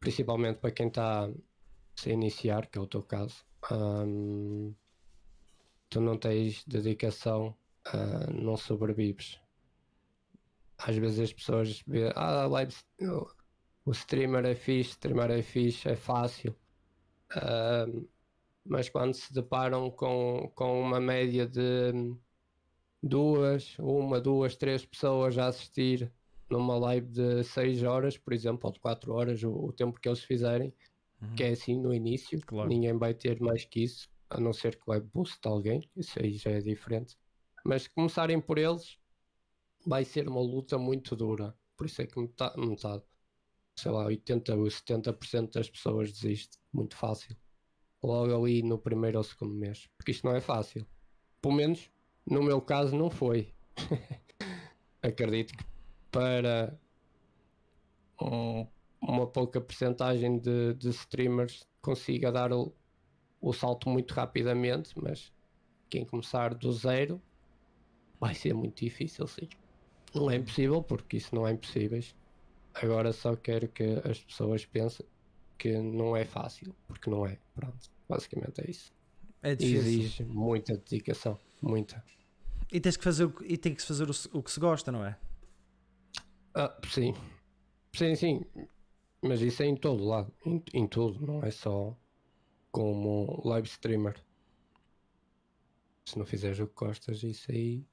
Principalmente 0.01 0.59
para 0.59 0.71
quem 0.71 0.89
está 0.89 1.25
a 1.27 2.09
iniciar 2.09 2.67
que 2.67 2.79
é 2.79 2.81
o 2.81 2.87
teu 2.87 3.03
caso. 3.03 3.45
Ahm, 3.71 4.73
tu 5.89 6.01
não 6.01 6.19
tens 6.19 6.65
dedicação, 6.67 7.57
ah, 7.87 8.31
não 8.33 8.57
sobrevives. 8.57 9.41
Às 10.77 10.97
vezes 10.97 11.21
as 11.21 11.33
pessoas 11.33 11.83
vê, 11.87 12.13
ah, 12.15 12.47
live, 12.47 12.75
o- 13.87 13.91
streamer 13.93 14.45
é 14.45 14.55
fixe, 14.55 14.91
streamer 14.91 15.31
é 15.31 15.43
fixe, 15.43 15.89
é 15.89 15.97
fácil. 15.97 16.55
Ahm, 17.37 18.07
mas 18.65 18.89
quando 18.89 19.15
se 19.15 19.33
deparam 19.33 19.91
com, 19.91 20.51
com 20.55 20.81
uma 20.81 21.01
média 21.01 21.47
de 21.47 21.61
duas, 23.03 23.77
uma, 23.79 24.21
duas, 24.21 24.57
três 24.57 24.85
pessoas 24.85 25.37
a 25.39 25.47
assistir 25.49 26.13
numa 26.51 26.77
live 26.79 27.07
de 27.09 27.45
6 27.45 27.83
horas, 27.83 28.17
por 28.19 28.33
exemplo, 28.33 28.67
ou 28.67 28.73
de 28.73 28.81
4 28.81 29.13
horas, 29.13 29.43
o, 29.43 29.51
o 29.53 29.73
tempo 29.73 30.01
que 30.01 30.09
eles 30.09 30.23
fizerem, 30.23 30.73
Uhum. 31.23 31.35
que 31.37 31.45
é 31.45 31.51
assim 31.51 31.81
no 31.81 31.93
início, 31.93 32.41
Claro. 32.47 32.69
ninguém 32.69 32.97
vai 32.97 33.15
ter 33.15 33.41
mais 33.41 33.65
que 33.65 33.83
isso, 33.85 34.09
a 34.31 34.41
não 34.41 34.53
ser 34.53 34.77
que 34.77 34.87
vai 34.87 35.01
boost 35.01 35.39
alguém, 35.47 35.89
isso 35.97 36.19
aí 36.21 36.35
já 36.35 36.51
é 36.51 36.61
diferente. 36.61 37.17
Mas 37.65 37.83
se 37.85 37.91
começarem 37.91 38.41
por 38.41 38.59
eles, 38.59 38.99
vai 39.87 40.05
ser 40.05 40.29
uma 40.29 40.41
luta 40.41 40.79
muito 40.79 41.17
dura. 41.17 41.55
Por 41.77 41.87
isso 41.87 42.03
é 42.03 42.07
que 42.07 42.19
metade, 42.19 42.59
metade 42.61 43.05
sei 43.77 43.91
lá, 43.91 44.05
80 44.07 44.55
ou 44.55 44.71
70% 44.71 45.55
das 45.55 45.69
pessoas 45.69 46.13
desiste, 46.13 46.59
muito 46.73 46.97
fácil. 46.97 47.37
Logo 48.05 48.35
ali 48.45 48.63
no 48.63 48.79
primeiro 48.79 49.19
ou 49.19 49.25
segundo 49.25 49.55
mês, 49.55 49.89
porque 49.97 50.13
isto 50.13 50.27
não 50.27 50.37
é 50.37 50.41
fácil. 50.41 50.87
Pelo 51.43 51.55
menos 51.55 51.91
no 52.27 52.43
meu 52.43 52.61
caso 52.61 52.97
não 52.97 53.11
foi. 53.11 53.55
Acredito 55.03 55.57
que 55.57 55.65
para 56.11 56.79
um- 58.21 58.67
uma 59.01 59.27
pouca 59.27 59.61
percentagem 59.61 60.39
de, 60.39 60.75
de 60.75 60.89
streamers 60.91 61.67
consiga 61.81 62.33
dar 62.33 62.53
o, 62.53 62.75
o 63.41 63.53
salto 63.53 63.89
muito 63.91 64.13
rapidamente, 64.15 64.95
mas 65.01 65.33
quem 65.91 66.05
começar 66.07 66.55
do 66.55 66.73
zero 66.73 67.23
vai 68.21 68.35
ser 68.35 68.55
muito 68.55 68.85
difícil, 68.85 69.27
sim. 69.27 69.49
Não 70.15 70.31
é 70.31 70.37
impossível, 70.37 70.83
porque 70.83 71.17
isso 71.19 71.35
não 71.35 71.47
é 71.47 71.53
impossível. 71.53 72.01
Agora 72.75 73.13
só 73.13 73.37
quero 73.37 73.69
que 73.69 73.85
as 74.05 74.21
pessoas 74.23 74.67
pensem 74.67 75.07
que 75.59 75.79
não 75.79 76.17
é 76.17 76.25
fácil, 76.25 76.75
porque 76.87 77.11
não 77.11 77.27
é. 77.27 77.39
Pronto, 77.55 77.91
basicamente 78.09 78.61
é 78.61 78.71
isso. 78.71 78.93
É 79.43 80.25
muita 80.25 80.77
dedicação, 80.77 81.39
muita. 81.61 82.03
E 82.73 82.81
tens 82.81 82.97
que 82.97 83.05
fazer 83.05 83.31
e 83.43 83.57
tem 83.59 83.75
que 83.75 83.83
se 83.83 83.89
fazer 83.89 84.09
o, 84.09 84.39
o 84.39 84.43
que 84.43 84.51
se 84.51 84.59
gosta, 84.59 84.91
não 84.91 85.05
é? 85.05 85.19
Ah, 86.55 86.77
sim. 86.91 87.15
Sim, 87.93 88.15
sim. 88.17 88.45
Mas 89.23 89.41
isso 89.41 89.63
é 89.63 89.67
em 89.67 89.77
todo 89.77 90.05
lado. 90.05 90.33
Em, 90.45 90.63
em 90.73 90.87
tudo, 90.87 91.25
não 91.27 91.43
é 91.43 91.51
só 91.51 91.97
como 92.71 93.41
live 93.45 93.69
streamer. 93.69 94.17
Se 96.05 96.19
não 96.19 96.27
fizeres 96.27 96.59
o 96.59 96.67
que 96.67 96.75
gostas, 96.75 97.23
isso 97.23 97.51
aí. 97.51 97.87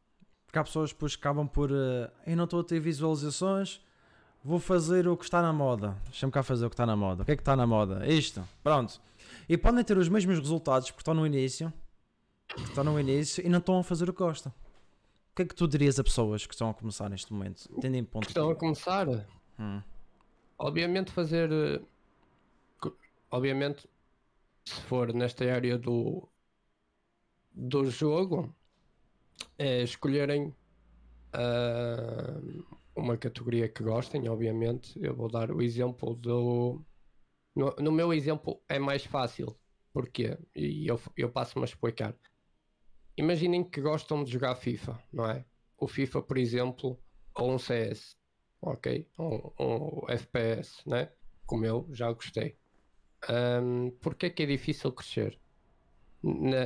Porque 0.46 0.60
há 0.60 0.64
pessoas 0.64 0.92
que 0.92 1.06
acabam 1.06 1.48
por. 1.48 1.72
eh, 1.72 2.12
eu 2.28 2.36
não 2.36 2.44
estou 2.44 2.60
a 2.60 2.64
ter 2.64 2.80
visualizações, 2.80 3.82
vou 4.44 4.60
fazer 4.60 5.08
o 5.08 5.16
que 5.18 5.24
está 5.24 5.42
na 5.42 5.52
moda. 5.54 5.96
Deixa-me 6.06 6.32
cá 6.32 6.44
fazer 6.44 6.66
o 6.66 6.70
que 6.70 6.74
está 6.74 6.86
na 6.86 6.96
moda. 6.96 7.24
O 7.24 7.26
que 7.26 7.32
é 7.32 7.36
que 7.36 7.42
está 7.42 7.56
na 7.56 7.66
moda? 7.68 8.06
Isto. 8.08 8.44
Pronto. 8.64 9.02
E 9.48 9.58
podem 9.58 9.84
ter 9.84 9.98
os 9.98 10.10
mesmos 10.10 10.40
resultados 10.40 10.90
porque 10.92 11.02
estão 11.02 11.14
no 11.14 11.26
início. 11.26 11.72
Estão 12.58 12.84
no 12.84 13.00
início 13.00 13.46
e 13.46 13.50
não 13.50 13.60
estão 13.60 13.80
a 13.80 13.84
fazer 13.84 14.10
o 14.10 14.14
que 14.14 14.20
gostam. 14.20 14.52
O 15.32 15.36
que 15.36 15.44
é 15.44 15.46
que 15.46 15.56
tu 15.56 15.68
dirias 15.68 15.98
a 16.00 16.04
pessoas 16.04 16.46
que 16.46 16.54
estão 16.54 16.70
a 16.70 16.74
começar 16.74 17.10
neste 17.10 17.32
momento? 17.32 17.70
Tendo 17.80 17.96
em 17.96 18.04
ponto. 18.04 18.28
Estão 18.28 18.50
a 18.50 18.56
começar. 18.56 19.08
Hum, 19.60 19.82
Obviamente 20.58 21.12
fazer. 21.12 21.50
eh, 21.52 21.82
Obviamente, 23.32 23.88
se 24.66 24.82
for 24.82 25.14
nesta 25.14 25.46
área 25.54 25.78
do. 25.78 26.28
do 27.54 27.90
jogo, 27.90 28.54
é 29.58 29.84
escolherem 29.84 30.54
ah, 31.32 32.38
uma 33.02 33.18
categoria 33.18 33.68
que 33.68 33.84
gostem, 33.84 34.28
obviamente. 34.30 34.98
Eu 35.02 35.16
vou 35.16 35.30
dar 35.30 35.52
o 35.52 35.62
exemplo 35.62 36.16
do. 36.16 36.82
No, 37.56 37.76
no 37.80 37.92
meu 37.92 38.14
exemplo 38.14 38.62
é 38.70 38.80
mais 38.80 39.04
fácil. 39.04 39.58
Porquê? 39.94 40.38
E 40.56 40.88
eu, 40.88 41.00
eu 41.18 41.30
passo-me 41.30 41.64
a 41.64 41.68
explicar. 41.68 42.16
Imaginem 43.18 43.64
que 43.64 43.82
gostam 43.82 44.24
de 44.24 44.32
jogar 44.32 44.56
FIFA, 44.56 44.98
não 45.12 45.30
é? 45.30 45.46
O 45.78 45.88
FIFA, 45.88 46.22
por 46.22 46.38
exemplo, 46.38 46.98
ou 47.36 47.52
um 47.52 47.60
CS, 47.60 48.16
ok? 48.62 49.08
Ou 49.18 49.54
um, 49.60 50.10
FPS, 50.10 50.82
né? 50.88 51.12
Como 51.46 51.66
eu 51.66 51.88
já 51.92 52.12
gostei. 52.12 52.58
Um, 53.30 53.92
Porquê 54.02 54.30
que 54.30 54.44
é 54.44 54.46
difícil 54.46 54.92
crescer 54.94 55.38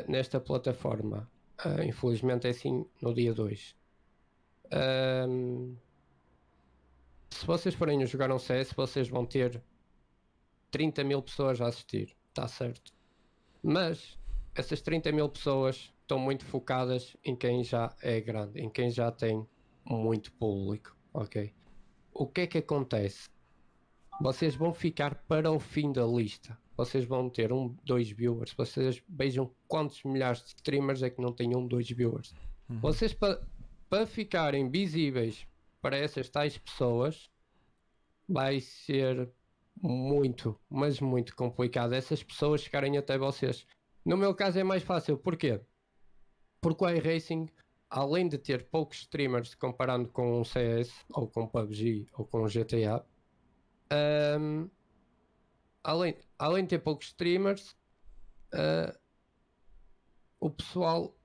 nesta 0.07 0.39
plataforma? 0.39 1.29
Ah, 1.57 1.83
infelizmente 1.83 2.45
é 2.45 2.51
assim 2.51 2.85
no 3.01 3.13
dia 3.13 3.33
2. 3.33 3.75
Se 7.35 7.45
vocês 7.45 7.75
forem 7.75 8.05
jogar 8.05 8.31
um 8.31 8.39
CS, 8.39 8.71
vocês 8.73 9.09
vão 9.09 9.25
ter 9.25 9.61
30 10.71 11.03
mil 11.03 11.21
pessoas 11.21 11.59
a 11.59 11.67
assistir, 11.67 12.15
está 12.29 12.47
certo? 12.47 12.93
Mas 13.61 14.17
essas 14.55 14.81
30 14.81 15.11
mil 15.11 15.27
pessoas 15.27 15.93
estão 16.01 16.17
muito 16.17 16.45
focadas 16.45 17.15
em 17.23 17.35
quem 17.35 17.63
já 17.63 17.93
é 18.01 18.21
grande, 18.21 18.61
em 18.61 18.69
quem 18.69 18.89
já 18.89 19.11
tem 19.11 19.45
muito 19.85 20.31
público, 20.33 20.95
ok? 21.13 21.53
O 22.13 22.25
que 22.25 22.41
é 22.41 22.47
que 22.47 22.57
acontece? 22.59 23.29
Vocês 24.21 24.55
vão 24.55 24.71
ficar 24.71 25.15
para 25.27 25.51
o 25.51 25.59
fim 25.59 25.91
da 25.91 26.05
lista. 26.05 26.57
Vocês 26.77 27.05
vão 27.05 27.29
ter 27.29 27.51
um, 27.51 27.75
dois 27.83 28.09
viewers. 28.09 28.53
Vocês 28.53 29.03
vejam 29.09 29.51
quantos 29.67 30.01
milhares 30.03 30.41
de 30.41 30.49
streamers 30.49 31.03
é 31.03 31.09
que 31.09 31.21
não 31.21 31.33
têm 31.33 31.55
um, 31.55 31.67
dois 31.67 31.89
viewers. 31.89 32.33
Vocês 32.81 33.13
para 33.13 33.41
para 33.89 34.05
ficarem 34.05 34.69
visíveis 34.69 35.45
para 35.85 35.97
essas 35.97 36.27
tais 36.31 36.57
pessoas 36.57 37.29
vai 38.27 38.59
ser 38.59 39.31
muito, 39.79 40.59
mas 40.67 40.99
muito 40.99 41.35
complicado. 41.35 41.93
Essas 41.93 42.23
pessoas 42.23 42.61
chegarem 42.61 42.97
até 42.97 43.19
vocês. 43.19 43.67
No 44.03 44.17
meu 44.17 44.33
caso 44.33 44.57
é 44.57 44.63
mais 44.63 44.81
fácil. 44.81 45.15
Porquê? 45.15 45.61
Porque 46.59 46.83
o 46.83 46.89
iRacing, 46.89 47.47
além 47.87 48.27
de 48.27 48.39
ter 48.39 48.67
poucos 48.67 49.01
streamers 49.01 49.53
comparando 49.53 50.09
com 50.09 50.41
um 50.41 50.43
CS, 50.43 50.91
ou 51.07 51.27
com 51.27 51.47
PUBG, 51.47 52.07
ou 52.13 52.25
com 52.25 52.47
GTA, 52.47 53.05
ahm, 53.91 54.67
além, 55.83 56.17
além 56.39 56.63
de 56.63 56.69
ter 56.71 56.79
poucos 56.79 57.09
streamers, 57.09 57.77
ah, 58.51 58.97
o 60.39 60.49
pessoal. 60.49 61.15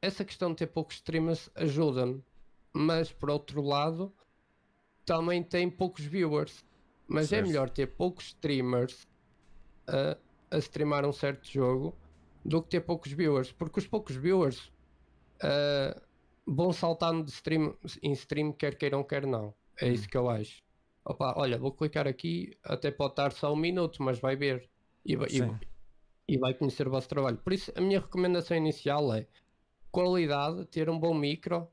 Essa 0.00 0.24
questão 0.24 0.48
de 0.48 0.56
ter 0.56 0.68
poucos 0.68 0.96
streamers 0.96 1.50
ajuda-me, 1.54 2.24
mas 2.72 3.12
por 3.12 3.30
outro 3.30 3.62
lado, 3.62 4.12
também 5.04 5.42
tem 5.42 5.68
poucos 5.70 6.04
viewers. 6.04 6.64
Mas 7.08 7.26
é 7.32 7.36
Certo. 7.36 7.46
melhor 7.48 7.70
ter 7.70 7.86
poucos 7.88 8.26
streamers 8.26 9.08
a, 9.86 10.16
a 10.56 10.58
streamar 10.58 11.04
um 11.04 11.12
certo 11.12 11.50
jogo 11.50 11.96
do 12.44 12.62
que 12.62 12.70
ter 12.70 12.80
poucos 12.80 13.12
viewers, 13.12 13.52
porque 13.52 13.80
os 13.80 13.86
poucos 13.86 14.14
viewers 14.16 14.72
ah, 15.42 16.00
vão 16.46 16.72
saltando 16.72 17.24
de 17.24 17.30
stream 17.30 17.76
em 18.02 18.12
stream, 18.12 18.52
quer 18.52 18.76
queiram, 18.76 19.02
quer 19.04 19.26
não. 19.26 19.54
É 19.80 19.88
isso 19.88 20.08
que 20.08 20.16
eu 20.16 20.28
acho. 20.28 20.62
Opa, 21.04 21.34
olha, 21.36 21.58
vou 21.58 21.72
clicar 21.72 22.06
aqui, 22.06 22.56
até 22.62 22.90
pode 22.90 23.12
estar 23.12 23.32
só 23.32 23.52
um 23.52 23.56
minuto, 23.56 24.02
mas 24.02 24.18
vai 24.20 24.36
ver 24.36 24.68
e, 25.04 25.14
e- 25.14 25.58
e 26.28 26.38
vai 26.38 26.54
conhecer 26.54 26.86
o 26.86 26.90
vosso 26.90 27.08
trabalho. 27.08 27.38
Por 27.38 27.52
isso, 27.52 27.72
a 27.74 27.80
minha 27.80 28.00
recomendação 28.00 28.56
inicial 28.56 29.12
é 29.14 29.26
qualidade, 29.90 30.66
ter 30.66 30.88
um 30.88 30.98
bom 30.98 31.14
micro. 31.14 31.66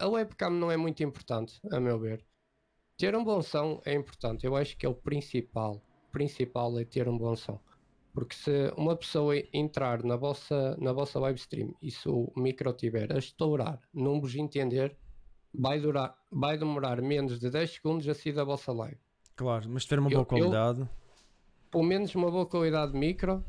A 0.00 0.08
webcam 0.08 0.50
não 0.50 0.70
é 0.70 0.76
muito 0.76 1.02
importante, 1.02 1.60
a 1.70 1.78
meu 1.78 1.98
ver. 1.98 2.24
Ter 2.96 3.14
um 3.14 3.22
bom 3.22 3.42
som 3.42 3.80
é 3.84 3.94
importante. 3.94 4.44
Eu 4.46 4.56
acho 4.56 4.76
que 4.76 4.86
é 4.86 4.88
o 4.88 4.94
principal. 4.94 5.74
O 6.08 6.10
principal 6.12 6.78
é 6.78 6.84
ter 6.84 7.06
um 7.08 7.16
bom 7.16 7.36
som. 7.36 7.60
Porque 8.12 8.34
se 8.34 8.72
uma 8.76 8.96
pessoa 8.96 9.34
entrar 9.52 10.02
na 10.02 10.16
vossa, 10.16 10.76
na 10.78 10.92
vossa 10.92 11.18
live 11.20 11.38
stream 11.38 11.74
e 11.80 11.90
se 11.90 12.08
o 12.08 12.32
micro 12.36 12.72
tiver 12.72 13.12
a 13.12 13.18
estourar, 13.18 13.80
não 13.94 14.20
vos 14.20 14.34
entender, 14.34 14.96
vai, 15.54 15.78
durar, 15.78 16.16
vai 16.30 16.58
demorar 16.58 17.00
menos 17.00 17.38
de 17.38 17.50
10 17.50 17.70
segundos 17.74 18.08
a 18.08 18.14
sair 18.14 18.32
da 18.32 18.42
vossa 18.42 18.72
live. 18.72 18.98
Claro, 19.36 19.68
mas 19.68 19.84
tiver 19.84 20.00
uma 20.00 20.10
Eu- 20.10 20.14
boa 20.14 20.22
eu- 20.22 20.26
qualidade. 20.26 20.88
Pelo 21.70 21.84
menos 21.84 22.14
uma 22.14 22.30
boa 22.30 22.46
qualidade 22.46 22.92
de 22.92 22.98
micro. 22.98 23.44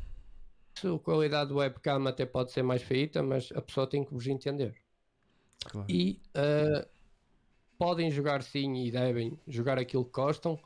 Se 0.78 0.86
a 0.86 0.98
qualidade 0.98 1.48
do 1.48 1.56
webcam 1.56 2.06
até 2.06 2.24
pode 2.24 2.52
ser 2.52 2.62
mais 2.62 2.82
feita, 2.82 3.22
mas 3.22 3.50
a 3.54 3.60
pessoa 3.60 3.86
tem 3.86 4.04
que 4.04 4.12
vos 4.14 4.26
entender. 4.26 4.76
Claro. 5.64 5.86
E 5.90 6.20
uh, 6.36 6.86
podem 7.78 8.10
jogar 8.10 8.42
sim 8.42 8.84
e 8.84 8.90
devem 8.90 9.38
jogar 9.46 9.78
aquilo 9.78 10.04
que 10.04 10.12
gostam, 10.12 10.58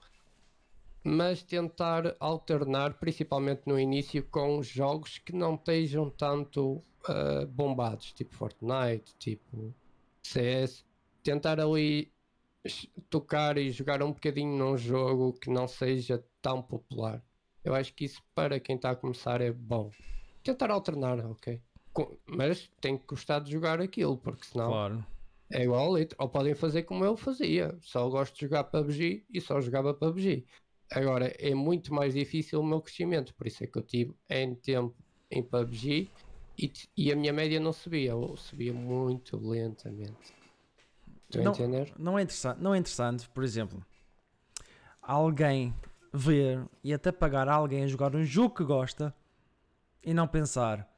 mas 1.03 1.43
tentar 1.43 2.17
alternar, 2.19 2.95
principalmente 2.95 3.63
no 3.67 3.79
início, 3.79 4.25
com 4.25 4.63
jogos 4.63 5.19
que 5.19 5.33
não 5.33 5.55
estejam 5.55 6.11
tanto 6.11 6.83
uh, 7.09 7.47
bombados, 7.49 8.13
tipo 8.13 8.35
Fortnite, 8.35 9.15
tipo 9.19 9.75
CS. 10.23 10.85
Tentar 11.23 11.61
ali 11.61 12.13
tocar 13.09 13.57
e 13.57 13.71
jogar 13.71 14.03
um 14.03 14.13
bocadinho 14.13 14.59
num 14.59 14.77
jogo 14.77 15.33
que 15.35 15.49
não 15.49 15.69
seja 15.69 16.25
tão 16.43 16.61
popular. 16.61 17.23
Eu 17.65 17.75
acho 17.75 17.95
que 17.95 18.05
isso 18.05 18.23
para 18.35 18.61
quem 18.61 18.77
está 18.77 18.91
a 18.91 18.97
começar 18.97 19.41
é 19.41 19.51
bom. 19.53 19.91
Tentar 20.43 20.71
alternar, 20.71 21.19
ok? 21.27 21.61
Mas 22.27 22.71
tem 22.81 22.97
que 22.99 23.07
gostar 23.07 23.41
de 23.41 23.51
jogar 23.53 23.81
aquilo, 23.81 24.17
porque 24.19 24.45
senão 24.45 24.69
Claro. 24.71 25.07
é 25.51 25.63
igual. 25.65 25.95
Ou 26.19 26.29
podem 26.29 26.55
fazer 26.55 26.83
como 26.85 27.05
eu 27.05 27.17
fazia. 27.17 27.77
Só 27.81 28.09
gosto 28.09 28.35
de 28.35 28.41
jogar 28.43 28.65
PUBG 28.65 29.25
e 29.33 29.41
só 29.41 29.61
jogava 29.61 29.95
PUBG. 29.95 30.45
Agora 30.91 31.27
é 31.39 31.55
muito 31.55 31.93
mais 31.93 32.15
difícil 32.15 32.61
o 32.61 32.65
meu 32.65 32.81
crescimento. 32.81 33.35
Por 33.35 33.47
isso 33.47 33.65
é 33.65 33.67
que 33.67 33.77
eu 33.79 33.83
tive 33.83 34.15
N 34.29 34.55
tempo 34.57 34.95
em 35.31 35.43
PUBG 35.43 36.09
e, 36.59 36.73
e 36.97 37.13
a 37.13 37.17
minha 37.17 37.33
média 37.33 37.59
não 37.61 37.73
subia. 37.73 38.15
Ou 38.15 38.37
subia 38.37 38.73
muito 38.73 39.37
lentamente. 39.37 40.35
Estão 41.29 41.41
a 41.41 41.45
Não- 41.45 41.53
entender? 41.53 41.93
Não 41.99 42.19
é, 42.19 42.23
interessante, 42.23 42.61
não 42.63 42.75
é 42.75 42.79
interessante, 42.79 43.29
por 43.31 43.43
exemplo, 43.43 43.85
alguém 45.03 45.75
ver 46.13 46.65
e 46.83 46.95
até 46.95 47.11
pagar 47.13 47.49
alguém 47.49 47.83
a 47.83 47.87
jogar 47.87 48.15
um 48.15 48.25
jogo 48.25 48.55
que 48.55 48.65
gosta 48.65 49.15
e 50.03 50.15
não 50.15 50.27
pensar, 50.29 50.89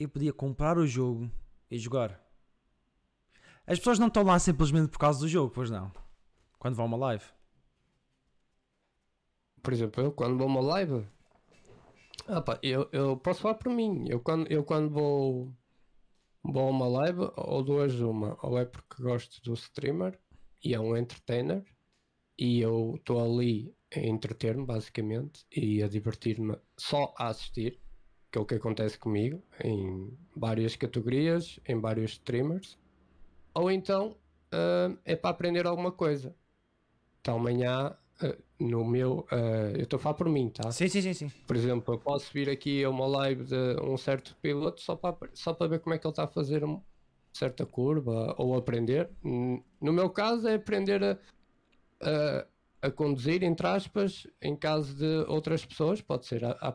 eu 0.00 0.08
podia 0.08 0.32
comprar 0.32 0.78
o 0.78 0.86
jogo 0.86 1.30
e 1.70 1.78
jogar. 1.78 2.18
As 3.66 3.78
pessoas 3.78 3.98
não 3.98 4.08
estão 4.08 4.22
lá 4.22 4.38
simplesmente 4.38 4.88
por 4.88 4.98
causa 4.98 5.20
do 5.20 5.28
jogo, 5.28 5.52
pois 5.54 5.70
não? 5.70 5.92
Quando 6.58 6.74
vão 6.74 6.86
a 6.86 6.88
uma 6.88 6.96
live. 6.96 7.24
Por 9.62 9.72
exemplo, 9.72 10.02
eu 10.02 10.10
quando 10.10 10.38
vou 10.38 10.46
a 10.46 10.50
uma 10.50 10.60
live, 10.60 11.06
ah 12.26 12.40
pá, 12.40 12.58
eu, 12.62 12.88
eu 12.92 13.16
posso 13.18 13.42
falar 13.42 13.54
por 13.54 13.70
mim. 13.70 14.06
Eu 14.08 14.20
quando, 14.20 14.50
eu 14.50 14.64
quando 14.64 14.90
vou, 14.90 15.54
vou 16.42 16.68
a 16.68 16.70
uma 16.70 16.88
live, 16.88 17.30
ou 17.36 17.62
duas 17.62 17.94
uma, 18.00 18.38
ou 18.42 18.58
é 18.58 18.64
porque 18.64 19.02
gosto 19.02 19.42
do 19.42 19.52
streamer 19.52 20.18
e 20.64 20.74
é 20.74 20.80
um 20.80 20.96
entertainer 20.96 21.64
e 22.38 22.58
eu 22.58 22.94
estou 22.96 23.22
ali 23.22 23.74
a 23.94 24.00
entreter-me 24.00 24.64
basicamente 24.64 25.44
e 25.54 25.82
a 25.82 25.88
divertir-me 25.88 26.56
só 26.78 27.14
a 27.18 27.28
assistir, 27.28 27.78
que 28.30 28.38
é 28.38 28.40
o 28.40 28.44
que 28.46 28.54
acontece 28.54 28.98
comigo 28.98 29.42
em 29.62 30.16
várias 30.36 30.76
categorias, 30.76 31.58
em 31.66 31.80
vários 31.80 32.12
streamers, 32.12 32.78
ou 33.54 33.70
então 33.70 34.16
ah, 34.52 34.96
é 35.04 35.16
para 35.16 35.30
aprender 35.30 35.66
alguma 35.66 35.92
coisa. 35.92 36.34
Então 37.20 37.36
amanhã 37.36 37.96
ah, 38.20 38.36
no 38.58 38.84
meu, 38.84 39.26
ah, 39.30 39.72
eu 39.74 39.82
estou 39.82 39.96
a 39.96 40.00
falar 40.00 40.14
por 40.14 40.28
mim, 40.28 40.48
tá? 40.50 40.70
Sim, 40.70 40.88
sim, 40.88 41.02
sim, 41.02 41.12
sim. 41.12 41.28
Por 41.46 41.56
exemplo, 41.56 41.94
eu 41.94 41.98
posso 41.98 42.32
vir 42.32 42.48
aqui 42.48 42.84
a 42.84 42.90
uma 42.90 43.06
live 43.06 43.44
de 43.44 43.76
um 43.82 43.96
certo 43.96 44.36
piloto 44.40 44.80
só 44.80 44.94
para, 44.94 45.16
só 45.34 45.52
para 45.52 45.66
ver 45.66 45.80
como 45.80 45.94
é 45.94 45.98
que 45.98 46.06
ele 46.06 46.12
está 46.12 46.24
a 46.24 46.28
fazer 46.28 46.62
uma 46.62 46.82
certa 47.32 47.64
curva 47.64 48.34
ou 48.38 48.56
aprender. 48.56 49.10
No 49.22 49.92
meu 49.92 50.10
caso 50.10 50.48
é 50.48 50.54
aprender 50.54 51.02
a, 51.02 51.18
a, 52.00 52.46
a 52.88 52.90
conduzir, 52.90 53.42
entre 53.42 53.66
aspas, 53.66 54.26
em 54.42 54.56
caso 54.56 54.94
de 54.96 55.24
outras 55.28 55.64
pessoas, 55.64 56.00
pode 56.00 56.26
ser 56.26 56.44
a, 56.44 56.50
a 56.52 56.72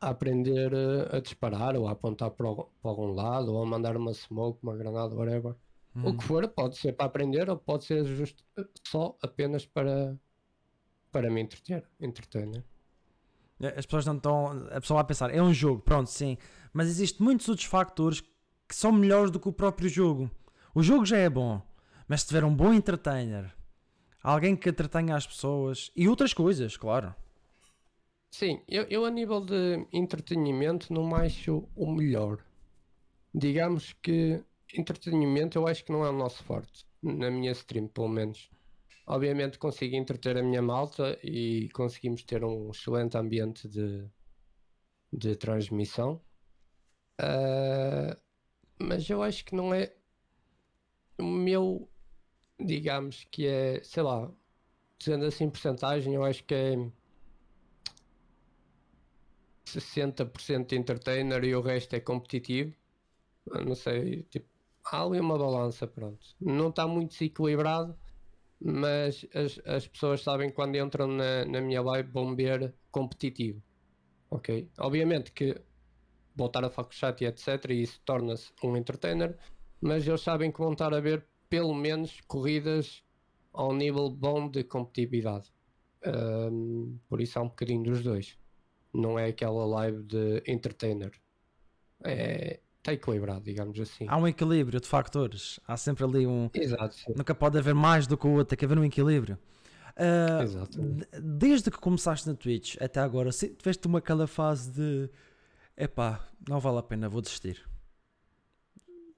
a 0.00 0.08
aprender 0.10 0.72
a, 0.74 1.16
a 1.16 1.20
disparar 1.20 1.76
ou 1.76 1.86
a 1.86 1.92
apontar 1.92 2.30
para, 2.30 2.46
algum- 2.46 2.66
para 2.80 2.90
algum 2.90 3.12
lado 3.12 3.52
ou 3.52 3.62
a 3.62 3.66
mandar 3.66 3.96
uma 3.96 4.12
smoke, 4.14 4.58
uma 4.62 4.76
granada, 4.76 5.14
whatever. 5.14 5.54
O 6.02 6.08
Uhum. 6.08 6.16
que 6.16 6.24
for, 6.24 6.48
pode 6.48 6.76
ser 6.76 6.92
para 6.92 7.06
aprender 7.06 7.48
ou 7.48 7.56
pode 7.56 7.84
ser 7.84 8.04
justo, 8.04 8.42
só 8.86 9.16
apenas 9.22 9.64
para, 9.64 10.18
para 11.12 11.30
me 11.30 11.40
entreter. 11.40 11.88
entreter 12.00 12.46
né? 12.46 12.62
As 13.76 13.86
pessoas 13.86 14.04
não 14.04 14.16
estão. 14.16 14.66
A 14.72 14.80
pessoa 14.80 14.96
vai 14.98 15.02
a 15.02 15.06
pensar, 15.06 15.32
é 15.34 15.40
um 15.40 15.54
jogo, 15.54 15.80
pronto, 15.80 16.10
sim. 16.10 16.36
Mas 16.72 16.88
existem 16.88 17.24
muitos 17.24 17.48
outros 17.48 17.66
fatores 17.66 18.20
que 18.68 18.74
são 18.74 18.90
melhores 18.90 19.30
do 19.30 19.38
que 19.38 19.48
o 19.48 19.52
próprio 19.52 19.88
jogo. 19.88 20.28
O 20.74 20.82
jogo 20.82 21.06
já 21.06 21.16
é 21.16 21.30
bom, 21.30 21.62
mas 22.08 22.22
se 22.22 22.26
tiver 22.26 22.44
um 22.44 22.54
bom 22.54 22.72
entertainer, 22.74 23.54
alguém 24.22 24.56
que 24.56 24.68
entretenha 24.68 25.14
as 25.14 25.26
pessoas 25.26 25.92
e 25.94 26.08
outras 26.08 26.34
coisas, 26.34 26.76
claro. 26.76 27.14
Sim, 28.36 28.60
eu, 28.66 28.82
eu 28.90 29.04
a 29.04 29.10
nível 29.12 29.40
de 29.40 29.86
entretenimento 29.92 30.92
não 30.92 31.14
acho 31.14 31.68
o 31.76 31.86
melhor. 31.88 32.44
Digamos 33.32 33.92
que 33.92 34.42
entretenimento 34.76 35.56
eu 35.56 35.68
acho 35.68 35.84
que 35.84 35.92
não 35.92 36.04
é 36.04 36.10
o 36.10 36.18
nosso 36.18 36.42
forte, 36.42 36.84
na 37.00 37.30
minha 37.30 37.52
stream, 37.52 37.86
pelo 37.86 38.08
menos. 38.08 38.50
Obviamente 39.06 39.56
consigo 39.56 39.94
entreter 39.94 40.36
a 40.36 40.42
minha 40.42 40.60
malta 40.60 41.16
e 41.22 41.68
conseguimos 41.74 42.24
ter 42.24 42.42
um 42.42 42.72
excelente 42.72 43.16
ambiente 43.16 43.68
de, 43.68 44.04
de 45.12 45.36
transmissão. 45.36 46.20
Uh, 47.20 48.20
mas 48.80 49.08
eu 49.08 49.22
acho 49.22 49.44
que 49.44 49.54
não 49.54 49.72
é 49.72 49.94
o 51.20 51.22
meu, 51.22 51.88
digamos 52.58 53.22
que 53.30 53.46
é, 53.46 53.80
sei 53.84 54.02
lá, 54.02 54.28
dizendo 54.98 55.24
assim 55.24 55.48
porcentagem, 55.48 56.14
eu 56.14 56.24
acho 56.24 56.42
que 56.42 56.52
é 56.52 56.90
60% 59.64 60.72
entertainer 60.72 61.42
e 61.44 61.54
o 61.54 61.60
resto 61.60 61.94
é 61.94 62.00
competitivo. 62.00 62.74
Eu 63.46 63.64
não 63.64 63.74
sei, 63.74 64.22
tipo, 64.24 64.48
há 64.84 65.02
ali 65.02 65.20
uma 65.20 65.38
balança, 65.38 65.86
pronto. 65.86 66.24
Não 66.40 66.68
está 66.70 66.86
muito 66.86 67.12
desequilibrado, 67.12 67.96
mas 68.60 69.26
as, 69.34 69.60
as 69.66 69.86
pessoas 69.86 70.22
sabem 70.22 70.50
quando 70.50 70.76
entram 70.76 71.06
na, 71.08 71.44
na 71.44 71.60
minha 71.60 71.82
live 71.82 72.10
vão 72.10 72.34
ver 72.34 72.74
competitivo. 72.90 73.62
Ok? 74.30 74.70
Obviamente 74.78 75.32
que 75.32 75.60
voltar 76.34 76.64
a 76.64 76.70
falar 76.70 76.88
com 76.88 76.94
o 76.94 76.96
chat 76.96 77.20
e 77.22 77.26
etc. 77.26 77.70
E 77.70 77.82
isso 77.82 78.00
torna-se 78.04 78.52
um 78.62 78.76
entertainer, 78.76 79.36
mas 79.80 80.06
eles 80.06 80.20
sabem 80.20 80.50
que 80.50 80.58
vão 80.58 80.72
estar 80.72 80.92
a 80.92 81.00
ver 81.00 81.26
pelo 81.48 81.74
menos 81.74 82.20
corridas 82.22 83.04
ao 83.52 83.72
nível 83.72 84.10
bom 84.10 84.48
de 84.48 84.64
competitividade. 84.64 85.52
Um, 86.04 86.98
por 87.08 87.20
isso 87.20 87.38
há 87.38 87.42
um 87.42 87.48
bocadinho 87.48 87.84
dos 87.84 88.02
dois. 88.02 88.36
Não 88.94 89.18
é 89.18 89.26
aquela 89.26 89.64
live 89.66 90.02
de 90.04 90.42
entertainer. 90.46 91.12
É, 92.04 92.60
está 92.78 92.92
equilibrado, 92.92 93.44
digamos 93.44 93.78
assim. 93.80 94.06
Há 94.08 94.16
um 94.16 94.28
equilíbrio 94.28 94.80
de 94.80 94.86
factores. 94.86 95.58
Há 95.66 95.76
sempre 95.76 96.04
ali 96.04 96.26
um. 96.26 96.48
Exato. 96.54 96.94
Sim. 96.94 97.14
Nunca 97.16 97.34
pode 97.34 97.58
haver 97.58 97.74
mais 97.74 98.06
do 98.06 98.16
que 98.16 98.26
o 98.26 98.30
outro, 98.30 98.46
tem 98.46 98.58
que 98.58 98.64
haver 98.64 98.78
um 98.78 98.84
equilíbrio. 98.84 99.38
Uh, 99.96 100.42
Exato. 100.42 100.78
Desde 101.22 101.70
que 101.70 101.78
começaste 101.78 102.28
na 102.28 102.34
Twitch 102.34 102.76
até 102.80 103.00
agora, 103.00 103.30
tiveste 103.30 103.86
uma 103.86 103.98
aquela 103.98 104.26
fase 104.26 104.70
de 104.72 105.10
epá, 105.76 106.28
não 106.48 106.60
vale 106.60 106.78
a 106.78 106.82
pena, 106.82 107.08
vou 107.08 107.20
desistir. 107.20 107.64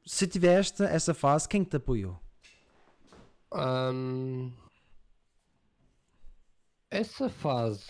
Se 0.05 0.27
tiveste 0.27 0.83
essa 0.83 1.13
fase, 1.13 1.49
quem 1.49 1.65
te 1.65 1.77
apoiou? 1.77 2.21
Um, 3.53 4.53
essa 6.91 7.29
fase, 7.29 7.87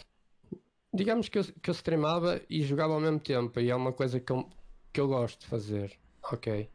digamos 0.97 1.29
que 1.29 1.39
eu, 1.39 1.45
que 1.45 1.71
eu 1.71 1.75
streamava 1.75 2.41
e 2.49 2.63
jogava 2.63 2.95
ao 2.95 3.01
mesmo 3.01 3.21
tempo, 3.21 3.61
e 3.61 3.71
é 3.71 3.77
uma 3.77 3.93
coisa 3.93 4.19
que 4.19 4.33
eu, 4.33 4.49
que 4.93 5.01
eu 5.01 5.09
gosto 5.09 5.41
de 5.41 5.47
fazer, 5.47 5.99
ok. 6.33 6.69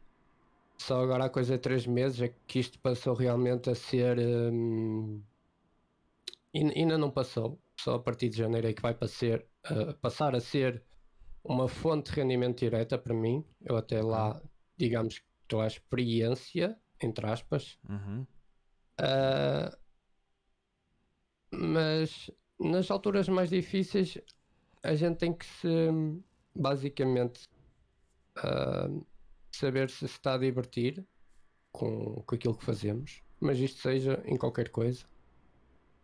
Só 0.78 1.02
agora 1.02 1.26
há 1.26 1.30
coisa 1.30 1.56
de 1.56 1.62
3 1.62 1.86
meses 1.86 2.20
é 2.20 2.34
que 2.46 2.58
isto 2.58 2.78
passou 2.78 3.14
realmente 3.14 3.70
a 3.70 3.74
ser. 3.74 4.18
Um, 4.18 5.22
ainda 6.54 6.98
não 6.98 7.10
passou, 7.10 7.60
só 7.78 7.94
a 7.94 7.98
partir 8.00 8.28
de 8.28 8.38
janeiro 8.38 8.66
é 8.66 8.72
que 8.72 8.82
vai 8.82 8.94
passar, 8.94 9.40
uh, 9.70 9.94
passar 10.00 10.34
a 10.34 10.40
ser 10.40 10.82
uma 11.44 11.68
fonte 11.68 12.10
de 12.10 12.20
rendimento 12.20 12.58
direta 12.58 12.98
para 12.98 13.14
mim. 13.14 13.44
Eu 13.64 13.76
até 13.76 14.02
lá, 14.02 14.42
digamos 14.76 15.18
que 15.18 15.26
estou 15.42 15.60
à 15.60 15.66
experiência, 15.66 16.76
entre 17.00 17.26
aspas. 17.26 17.78
Uhum. 17.88 18.26
Uh, 19.00 19.76
mas 21.52 22.30
nas 22.62 22.90
alturas 22.90 23.28
mais 23.28 23.50
difíceis 23.50 24.18
a 24.82 24.94
gente 24.94 25.18
tem 25.18 25.32
que 25.32 25.46
se 25.46 25.68
basicamente 26.54 27.48
uh, 28.38 29.06
saber 29.50 29.90
se 29.90 29.98
se 29.98 30.06
está 30.06 30.34
a 30.34 30.38
divertir 30.38 31.04
com, 31.70 32.22
com 32.26 32.34
aquilo 32.34 32.56
que 32.56 32.64
fazemos, 32.64 33.22
mas 33.40 33.58
isto 33.58 33.80
seja 33.80 34.22
em 34.26 34.36
qualquer 34.36 34.68
coisa 34.70 35.04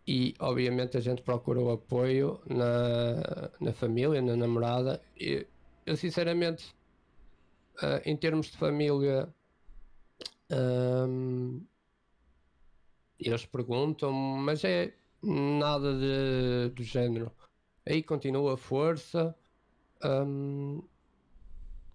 e 0.08 0.34
obviamente 0.38 0.96
a 0.96 1.00
gente 1.00 1.20
procura 1.20 1.60
o 1.60 1.70
apoio 1.70 2.40
na, 2.48 3.50
na 3.60 3.74
família, 3.74 4.22
na 4.22 4.34
namorada. 4.34 5.02
E, 5.14 5.46
eu 5.84 5.96
sinceramente, 5.98 6.74
uh, 7.82 8.00
em 8.06 8.16
termos 8.16 8.46
de 8.46 8.56
família, 8.56 9.28
um, 10.50 11.62
eles 13.20 13.44
perguntam, 13.44 14.10
mas 14.10 14.64
é 14.64 14.94
nada 15.22 15.94
de, 15.94 16.74
do 16.74 16.82
género. 16.82 17.32
Aí 17.86 18.02
continua 18.02 18.54
a 18.54 18.56
força. 18.56 19.34
Um, 20.04 20.82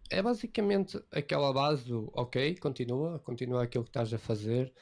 é 0.10 0.22
basicamente 0.22 1.02
aquela 1.12 1.52
base 1.54 1.86
do 1.86 2.12
ok, 2.14 2.56
continua, 2.58 3.20
continua 3.20 3.64
aquilo 3.64 3.84
que 3.84 3.90
estás 3.90 4.14
a 4.14 4.18
fazer, 4.18 4.74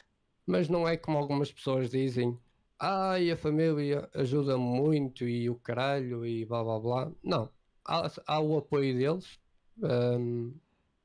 mas 0.46 0.68
não 0.68 0.88
é 0.88 0.98
como 0.98 1.18
algumas 1.18 1.52
pessoas 1.52 1.90
dizem 1.90 2.38
ai, 2.82 3.30
a 3.30 3.38
família 3.38 4.10
ajuda 4.16 4.58
muito 4.58 5.24
e 5.28 5.48
o 5.50 5.56
caralho 5.56 6.26
e 6.26 6.44
blá 6.46 6.64
blá 6.64 6.80
blá. 6.80 7.12
Não, 7.24 7.48
há, 7.86 8.12
há 8.26 8.40
o 8.40 8.58
apoio 8.58 8.98
deles, 8.98 9.40
um, 9.78 10.52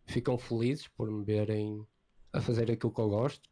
ficam 0.07 0.38
felizes 0.38 0.88
por 0.88 1.11
me 1.11 1.22
verem 1.22 1.87
a 2.33 2.40
fazer 2.40 2.70
aquilo 2.70 2.92
que 2.92 3.01
eu 3.01 3.11
gosto, 3.11 3.51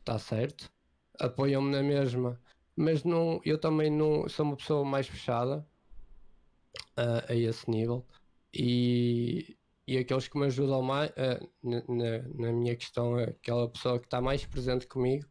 está 0.00 0.18
certo, 0.18 0.70
apoiam-me 1.18 1.70
na 1.70 1.82
mesma, 1.82 2.38
mas 2.76 3.02
não, 3.02 3.40
eu 3.44 3.58
também 3.58 3.90
não 3.90 4.28
sou 4.28 4.44
uma 4.44 4.56
pessoa 4.56 4.84
mais 4.84 5.08
fechada 5.08 5.66
uh, 6.98 7.24
a 7.32 7.34
esse 7.34 7.68
nível. 7.70 8.06
E, 8.52 9.56
e 9.86 9.96
aqueles 9.96 10.28
que 10.28 10.38
me 10.38 10.46
ajudam 10.46 10.82
mais 10.82 11.10
uh, 11.10 11.50
na, 11.62 11.82
na, 12.34 12.52
minha 12.52 12.76
questão, 12.76 13.16
aquela 13.16 13.68
pessoa 13.68 13.98
que 13.98 14.06
está 14.06 14.20
mais 14.20 14.44
presente 14.44 14.86
comigo 14.86 15.26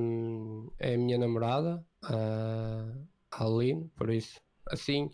um, 0.00 0.70
é 0.78 0.94
a 0.94 0.98
minha 0.98 1.18
namorada, 1.18 1.84
a 2.02 3.44
Aline, 3.44 3.88
por 3.94 4.10
isso, 4.10 4.40
assim, 4.66 5.08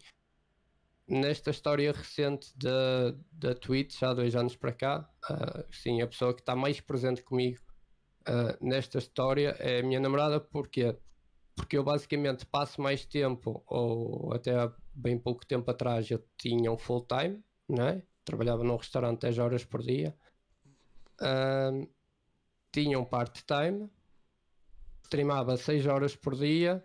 nesta 1.06 1.50
história 1.50 1.92
recente 1.92 2.56
da, 2.56 3.14
da 3.30 3.54
Twitch, 3.54 4.02
há 4.02 4.14
dois 4.14 4.34
anos 4.34 4.56
para 4.56 4.72
cá, 4.72 5.10
uh, 5.30 5.64
sim, 5.70 6.00
a 6.00 6.06
pessoa 6.06 6.32
que 6.32 6.40
está 6.40 6.54
mais 6.56 6.80
presente 6.80 7.22
comigo 7.22 7.58
uh, 8.28 8.64
nesta 8.64 8.98
história 8.98 9.56
é 9.58 9.80
a 9.80 9.82
minha 9.82 10.00
namorada, 10.00 10.40
porque 10.40 10.96
porque 11.56 11.76
eu 11.76 11.82
basicamente 11.82 12.46
passo 12.46 12.80
mais 12.80 13.04
tempo, 13.04 13.64
ou 13.66 14.32
até 14.32 14.54
há 14.54 14.72
bem 14.94 15.18
pouco 15.18 15.44
tempo 15.44 15.68
atrás 15.68 16.08
eu 16.08 16.24
tinha 16.36 16.70
um 16.70 16.78
full 16.78 17.04
time, 17.04 17.42
né? 17.68 18.02
trabalhava 18.24 18.62
num 18.62 18.76
restaurante 18.76 19.22
10 19.22 19.38
horas 19.38 19.64
por 19.64 19.82
dia, 19.82 20.14
uh, 21.20 21.88
tinha 22.70 22.96
um 22.96 23.04
part-time 23.04 23.90
streamava 25.08 25.56
6 25.56 25.86
horas 25.86 26.14
por 26.14 26.36
dia 26.36 26.84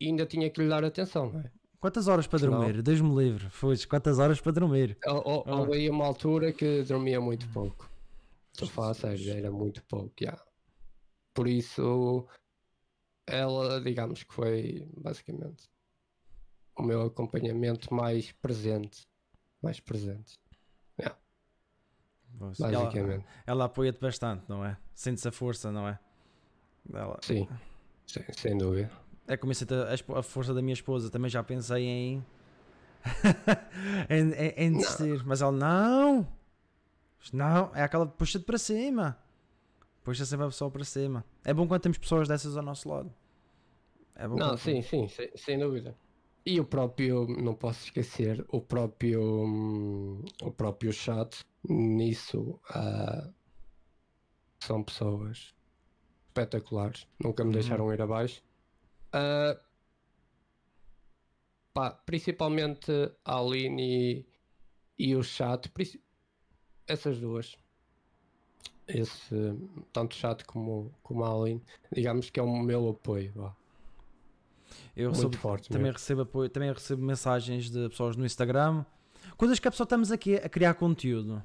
e 0.00 0.06
ainda 0.06 0.26
tinha 0.26 0.50
que 0.50 0.60
lhe 0.60 0.68
dar 0.68 0.84
atenção, 0.84 1.32
não 1.32 1.40
é? 1.40 1.50
Quantas 1.80 2.08
horas 2.08 2.26
para 2.26 2.38
dormir? 2.38 2.82
Deus-me 2.82 3.14
livre. 3.14 3.48
Foi 3.50 3.76
quantas 3.86 4.18
horas 4.18 4.40
para 4.40 4.52
dormir? 4.52 4.96
Houve 5.06 5.88
oh. 5.88 5.92
uma 5.92 6.06
altura 6.06 6.50
que 6.50 6.82
dormia 6.82 7.20
muito 7.20 7.46
pouco. 7.48 7.90
Estou 8.54 8.68
a 8.68 8.70
falar 8.70 8.94
sério, 8.94 9.32
era 9.32 9.50
muito 9.50 9.84
pouco, 9.84 10.14
já. 10.20 10.40
Por 11.34 11.48
isso, 11.48 12.28
ela, 13.26 13.80
digamos 13.80 14.22
que 14.22 14.32
foi 14.32 14.88
basicamente 14.96 15.68
o 16.78 16.82
meu 16.84 17.02
acompanhamento 17.02 17.92
mais 17.92 18.30
presente. 18.30 19.08
Mais 19.60 19.80
presente. 19.80 20.38
Yeah. 21.00 21.18
Basicamente. 22.30 22.98
Ela, 22.98 23.24
ela 23.44 23.64
apoia-te 23.64 23.98
bastante, 23.98 24.44
não 24.48 24.64
é? 24.64 24.78
Sente-se 24.94 25.26
a 25.26 25.32
força, 25.32 25.72
não 25.72 25.88
é? 25.88 25.98
Ela... 26.92 27.18
Sim, 27.22 27.48
sem, 28.06 28.24
sem 28.32 28.56
dúvida. 28.56 28.92
É 29.26 29.36
como 29.36 29.52
a, 29.52 30.18
a 30.18 30.22
força 30.22 30.54
da 30.54 30.62
minha 30.62 30.74
esposa, 30.74 31.10
também 31.10 31.28
já 31.28 31.42
pensei 31.42 31.84
em 31.84 32.24
em, 34.08 34.32
em, 34.32 34.54
em 34.56 34.72
desistir, 34.76 35.24
mas 35.26 35.42
ela 35.42 35.52
não, 35.52 36.28
não, 37.32 37.74
é 37.74 37.82
aquela 37.82 38.06
puxa-te 38.06 38.44
para 38.44 38.58
cima, 38.58 39.18
puxa 40.02 40.24
sempre 40.24 40.46
a 40.46 40.48
pessoa 40.48 40.70
para 40.70 40.84
cima. 40.84 41.24
É 41.44 41.52
bom 41.54 41.66
quando 41.66 41.82
temos 41.82 41.98
pessoas 41.98 42.28
dessas 42.28 42.56
ao 42.56 42.62
nosso 42.62 42.88
lado. 42.88 43.12
É 44.14 44.28
bom 44.28 44.36
não, 44.36 44.56
sim, 44.56 44.80
sim, 44.82 45.08
sem, 45.08 45.30
sem, 45.36 45.58
dúvida. 45.58 45.96
E 46.46 46.60
o 46.60 46.64
próprio, 46.64 47.26
não 47.26 47.54
posso 47.54 47.84
esquecer, 47.84 48.44
o 48.48 48.60
próprio, 48.60 50.22
o 50.42 50.50
próprio 50.52 50.92
chat 50.92 51.44
nisso 51.68 52.60
uh, 52.70 53.32
são 54.60 54.82
pessoas 54.82 55.54
espetaculares, 56.28 57.06
nunca 57.22 57.42
me 57.44 57.48
uhum. 57.48 57.54
deixaram 57.54 57.92
ir 57.92 58.02
abaixo. 58.02 58.42
Uh, 59.08 59.58
pá, 61.72 61.90
principalmente 61.90 62.90
a 63.24 63.38
Aline 63.38 64.26
e, 64.98 65.06
e 65.10 65.16
o 65.16 65.22
chat, 65.22 65.70
essas 66.86 67.18
duas. 67.18 67.56
Esse, 68.86 69.56
tanto 69.92 70.12
o 70.12 70.16
chat 70.16 70.44
como, 70.44 70.94
como 71.02 71.24
a 71.24 71.30
Aline, 71.30 71.62
digamos 71.90 72.28
que 72.28 72.38
é 72.38 72.42
o 72.42 72.62
meu 72.62 72.90
apoio. 72.90 73.54
Eu 74.94 75.10
Muito 75.10 75.16
recebo, 75.16 75.36
forte 75.38 75.68
também 75.70 75.90
recebo 75.90 76.22
apoio, 76.22 76.50
também 76.50 76.72
recebo 76.72 77.02
mensagens 77.02 77.70
de 77.70 77.88
pessoas 77.88 78.16
no 78.16 78.26
Instagram, 78.26 78.84
coisas 79.36 79.58
que 79.58 79.66
a 79.66 79.70
pessoa 79.70 79.84
estamos 79.84 80.12
aqui 80.12 80.36
a 80.36 80.48
criar 80.48 80.74
conteúdo. 80.74 81.42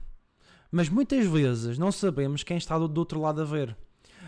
Mas 0.71 0.89
muitas 0.89 1.25
vezes 1.25 1.77
não 1.77 1.91
sabemos 1.91 2.43
quem 2.43 2.57
está 2.57 2.77
do, 2.77 2.87
do 2.87 2.99
outro 2.99 3.19
lado 3.19 3.41
a 3.41 3.45
ver. 3.45 3.75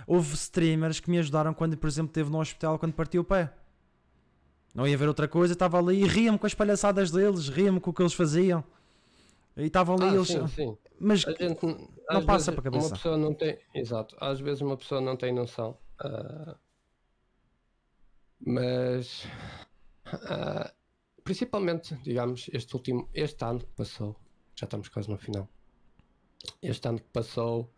Houve 0.08 0.34
streamers 0.34 1.00
que 1.00 1.12
me 1.12 1.20
ajudaram 1.20 1.54
quando, 1.54 1.78
por 1.78 1.88
exemplo, 1.88 2.10
esteve 2.10 2.32
no 2.32 2.40
hospital 2.40 2.80
quando 2.80 2.94
partiu 2.94 3.22
o 3.22 3.26
pé. 3.26 3.54
Não 4.74 4.88
ia 4.88 4.98
ver 4.98 5.08
outra 5.08 5.28
coisa, 5.28 5.54
estava 5.54 5.78
ali 5.78 6.02
e 6.02 6.08
ria-me 6.08 6.40
com 6.40 6.48
as 6.48 6.54
palhaçadas 6.54 7.12
deles, 7.12 7.50
ria-me 7.50 7.80
com 7.80 7.92
o 7.92 7.94
que 7.94 8.02
eles 8.02 8.14
faziam. 8.14 8.64
E 9.58 9.64
estavam 9.66 9.96
ali 9.96 10.10
Ah, 10.10 10.16
eles. 10.16 10.28
sim, 10.28 10.48
sim. 10.48 10.78
Mas 11.00 11.22
gente, 11.22 11.66
não 12.10 12.26
passa 12.26 12.52
vezes 12.52 12.54
para 12.54 12.62
a 12.62 12.64
cabeça. 12.64 12.88
Uma 12.88 12.92
pessoa 12.92 13.18
não 13.18 13.34
tem. 13.34 13.60
Exato. 13.74 14.16
Às 14.20 14.40
vezes 14.40 14.62
uma 14.62 14.78
pessoa 14.78 15.02
não 15.02 15.16
tem 15.18 15.34
noção. 15.34 15.78
ah, 16.00 16.58
mas. 18.40 19.26
ah, 20.06 20.74
principalmente, 21.24 21.96
digamos, 21.98 22.50
este 22.54 22.76
último. 22.76 23.10
Este 23.14 23.44
ano 23.46 23.60
que 23.60 23.74
passou. 23.74 24.16
Já 24.56 24.66
estamos 24.66 24.90
quase 24.90 25.10
no 25.10 25.18
final. 25.18 25.48
Este 26.62 26.88
ano 26.88 27.00
que 27.00 27.10
passou. 27.10 27.72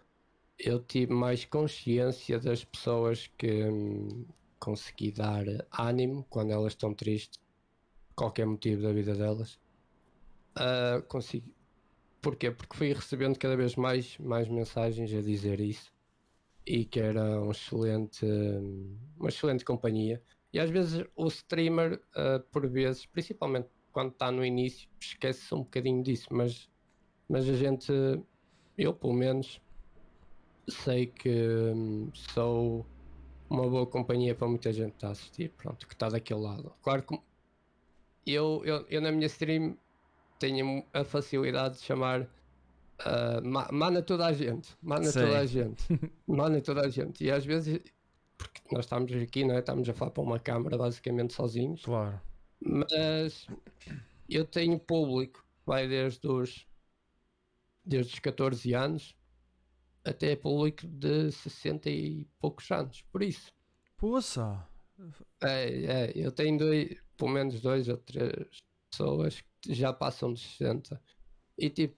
Eu 0.58 0.80
tive 0.84 1.12
mais 1.14 1.46
consciência 1.46 2.40
das 2.40 2.64
pessoas 2.64 3.28
que 3.38 3.64
hum, 3.66 4.26
consegui 4.60 5.12
dar 5.12 5.44
ânimo 5.72 6.26
quando 6.30 6.52
elas 6.52 6.74
estão 6.74 6.94
tristes. 6.94 7.42
Qualquer 8.16 8.46
motivo 8.46 8.84
da 8.84 8.94
vida 8.94 9.16
delas. 9.16 9.60
Consegui, 11.08 11.53
Porquê? 12.24 12.52
Porque 12.52 12.78
fui 12.78 12.94
recebendo 12.94 13.38
cada 13.38 13.58
vez 13.58 13.76
mais, 13.76 14.18
mais 14.18 14.48
mensagens 14.48 15.14
a 15.14 15.22
dizer 15.22 15.60
isso 15.60 15.92
e 16.66 16.86
que 16.86 17.02
era 17.02 17.42
um 17.42 17.52
excelente, 17.52 18.26
uma 19.20 19.28
excelente 19.28 19.66
companhia. 19.66 20.24
E 20.54 20.58
às 20.58 20.70
vezes 20.70 21.06
o 21.18 21.28
streamer, 21.28 22.02
ah, 22.16 22.42
por 22.50 22.66
vezes, 22.66 23.06
principalmente 23.06 23.68
quando 23.92 24.14
está 24.14 24.32
no 24.32 24.46
início, 24.46 24.88
esquece-se 25.02 25.54
um 25.54 25.64
bocadinho 25.64 26.02
disso, 26.02 26.30
mas, 26.32 26.70
mas 27.28 27.48
a 27.50 27.56
gente, 27.56 27.92
eu 28.78 28.94
pelo 28.94 29.14
menos, 29.14 29.62
sei 30.70 31.08
que 31.08 31.30
hum, 31.76 32.10
sou 32.14 32.86
uma 33.50 33.70
boa 33.70 33.86
companhia 33.86 34.34
para 34.34 34.48
muita 34.48 34.72
gente 34.72 35.06
a 35.06 35.10
assistir, 35.10 35.50
pronto, 35.58 35.86
que 35.86 35.94
está 35.94 36.08
daquele 36.08 36.40
lado. 36.40 36.74
Claro 36.82 37.04
que 37.04 37.20
eu, 38.26 38.62
eu, 38.64 38.86
eu 38.88 39.02
na 39.02 39.12
minha 39.12 39.28
stream 39.28 39.78
tenho 40.48 40.86
a 40.94 41.04
facilidade 41.06 41.76
de 41.78 41.82
chamar 41.84 42.28
ma- 43.44 43.70
mana 43.72 44.02
toda 44.02 44.26
a 44.26 44.34
gente, 44.34 44.76
mana 44.82 45.06
Sim. 45.06 45.20
toda 45.22 45.40
a 45.40 45.46
gente, 45.48 45.84
mana 46.28 46.62
toda 46.62 46.82
a 46.82 46.90
gente. 46.90 47.24
E 47.24 47.32
às 47.32 47.46
vezes, 47.46 47.80
porque 48.38 48.62
nós 48.72 48.86
estamos 48.86 49.12
aqui, 49.14 49.46
não 49.46 49.56
é? 49.56 49.60
estamos 49.60 49.88
a 49.88 49.94
falar 49.94 50.12
para 50.12 50.24
uma 50.24 50.40
câmara 50.40 50.78
basicamente 50.78 51.34
sozinhos, 51.34 51.84
Claro. 51.84 52.20
mas 52.62 53.48
eu 54.30 54.44
tenho 54.46 54.78
público, 54.80 55.46
vai 55.66 55.88
desde 55.88 56.28
os, 56.28 56.68
desde 57.86 58.14
os 58.14 58.20
14 58.20 58.74
anos 58.74 59.16
até 60.04 60.36
público 60.36 60.86
de 60.86 61.32
60 61.32 61.90
e 61.90 62.28
poucos 62.40 62.70
anos, 62.70 63.02
por 63.12 63.24
isso. 63.24 63.54
Poça. 63.98 64.68
É, 65.42 65.70
é, 65.86 66.12
eu 66.16 66.32
tenho 66.34 66.58
dois, 66.58 66.98
pelo 67.18 67.32
menos 67.32 67.62
dois 67.62 67.88
ou 67.88 67.96
três 67.98 68.48
pessoas 68.92 69.40
que 69.40 69.48
já 69.70 69.94
passam 69.94 70.34
de 70.34 70.40
60 70.42 71.02
e 71.58 71.70
tipo, 71.70 71.98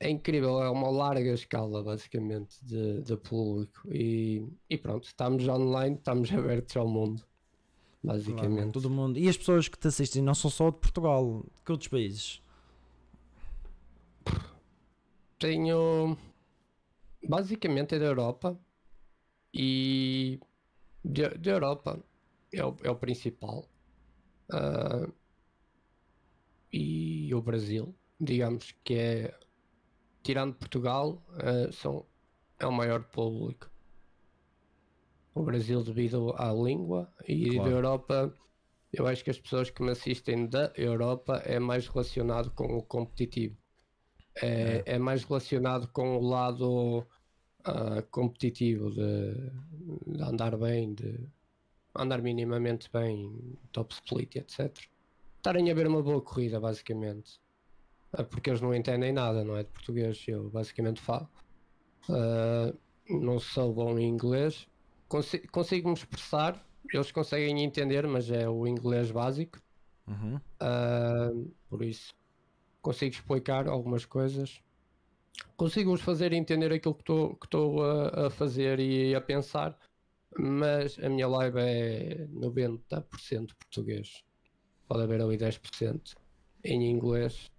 é 0.00 0.10
incrível, 0.10 0.62
é 0.62 0.70
uma 0.70 0.90
larga 0.90 1.32
escala 1.34 1.82
basicamente 1.82 2.56
de, 2.64 3.02
de 3.02 3.16
público 3.16 3.82
e, 3.92 4.46
e 4.70 4.78
pronto, 4.78 5.04
estamos 5.04 5.46
online, 5.48 5.96
estamos 5.96 6.30
abertos 6.34 6.76
ao 6.76 6.88
mundo, 6.88 7.24
Claro, 8.04 8.04
basicamente. 8.04 8.72
todo 8.72 8.90
mundo. 8.90 9.18
E 9.18 9.28
as 9.28 9.36
pessoas 9.36 9.68
que 9.68 9.78
te 9.78 9.88
assistem 9.88 10.22
não 10.22 10.34
são 10.34 10.50
só 10.50 10.70
de 10.70 10.78
Portugal, 10.78 11.44
que 11.64 11.72
outros 11.72 11.88
países? 11.88 12.40
Tenho 15.38 16.16
basicamente 17.28 17.94
é 17.94 17.98
da 17.98 18.06
Europa 18.06 18.58
e 19.54 20.40
de- 21.04 21.38
da 21.38 21.50
Europa 21.52 22.04
é 22.52 22.64
o, 22.64 22.76
é 22.84 22.90
o 22.90 22.96
principal. 22.96 23.68
Ah, 24.52 25.08
e 26.72 27.34
o 27.34 27.42
Brasil, 27.42 27.94
digamos 28.18 28.74
que 28.82 28.94
é 28.94 29.38
tirando 30.22 30.54
Portugal, 30.54 31.22
ah, 31.34 31.70
são, 31.72 32.06
é 32.58 32.66
o 32.66 32.72
maior 32.72 33.02
público. 33.04 33.70
O 35.34 35.42
Brasil 35.42 35.82
devido 35.82 36.34
à 36.36 36.52
língua 36.52 37.12
e 37.26 37.50
Claro. 37.54 37.70
da 37.70 37.76
Europa, 37.76 38.34
eu 38.92 39.06
acho 39.06 39.24
que 39.24 39.30
as 39.30 39.38
pessoas 39.38 39.70
que 39.70 39.82
me 39.82 39.90
assistem 39.90 40.46
da 40.46 40.72
Europa 40.76 41.42
é 41.44 41.58
mais 41.58 41.88
relacionado 41.88 42.50
com 42.50 42.76
o 42.76 42.82
competitivo. 42.82 43.56
É, 44.40 44.82
é 44.86 44.98
mais 44.98 45.24
relacionado 45.24 45.88
com 45.88 46.16
o 46.16 46.20
lado 46.20 47.06
ah, 47.64 48.02
competitivo 48.10 48.90
de, 48.90 49.34
de 50.06 50.22
andar 50.22 50.56
bem, 50.56 50.94
de 50.94 51.28
andar 51.94 52.22
minimamente 52.22 52.90
bem, 52.92 53.58
top 53.72 53.94
split, 53.94 54.36
etc. 54.36 54.91
Estarem 55.42 55.68
a 55.72 55.74
ver 55.74 55.88
uma 55.88 56.00
boa 56.00 56.22
corrida, 56.22 56.60
basicamente. 56.60 57.40
Ah, 58.12 58.22
porque 58.22 58.48
eles 58.48 58.60
não 58.60 58.72
entendem 58.72 59.12
nada, 59.12 59.44
não 59.44 59.56
é? 59.56 59.64
De 59.64 59.70
português, 59.70 60.24
eu 60.28 60.48
basicamente 60.50 61.00
falo. 61.00 61.28
Ah, 62.08 62.72
não 63.10 63.40
sou 63.40 63.74
bom 63.74 63.98
em 63.98 64.06
inglês. 64.08 64.68
Consi- 65.08 65.44
consigo 65.48 65.88
me 65.88 65.94
expressar, 65.94 66.64
eles 66.94 67.10
conseguem 67.10 67.60
entender, 67.64 68.06
mas 68.06 68.30
é 68.30 68.48
o 68.48 68.68
inglês 68.68 69.10
básico. 69.10 69.58
Uhum. 70.06 70.40
Ah, 70.60 71.30
por 71.68 71.82
isso 71.82 72.14
consigo 72.80 73.14
explicar 73.16 73.66
algumas 73.66 74.04
coisas. 74.04 74.60
Consigo-os 75.56 76.02
fazer 76.02 76.32
entender 76.32 76.72
aquilo 76.72 76.94
que 76.94 77.02
estou 77.02 77.34
que 77.36 77.46
estou 77.46 77.82
a, 77.84 78.26
a 78.26 78.30
fazer 78.30 78.78
e 78.78 79.12
a 79.12 79.20
pensar, 79.20 79.76
mas 80.38 80.96
a 81.00 81.08
minha 81.08 81.26
live 81.26 81.58
é 81.58 82.26
90% 82.28 83.56
português. 83.56 84.22
Pode 84.92 85.04
haver 85.04 85.20
ali 85.22 85.36
10% 85.38 86.16
em 86.64 86.90
inglês. 86.90 87.50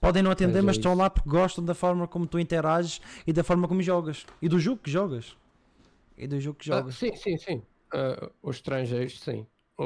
Podem 0.00 0.22
não 0.22 0.30
atender, 0.30 0.62
Mas 0.62 0.64
é 0.64 0.68
mas 0.68 0.76
estão 0.76 0.94
isso. 0.94 0.94
lá 0.94 1.10
porque 1.10 1.28
gostam 1.28 1.62
da 1.64 1.74
forma 1.74 2.08
como 2.08 2.26
tu 2.26 2.38
interages 2.38 2.98
e 3.26 3.32
da 3.32 3.44
forma 3.44 3.68
como 3.68 3.82
jogas. 3.82 4.24
E 4.40 4.48
do 4.48 4.58
jogo 4.58 4.80
que 4.82 4.90
jogas. 4.90 5.36
E 6.18 6.26
do 6.28 6.40
jogo 6.40 6.58
que 6.58 6.66
Ah, 6.70 6.84
jogas. 6.84 6.98
sim, 6.98 7.14
sim, 7.16 7.36
sim. 7.38 7.62
Ah, 7.92 8.30
os 8.42 8.56
estrangeiros, 8.56 9.20
sim. 9.20 9.46
O, 9.78 9.84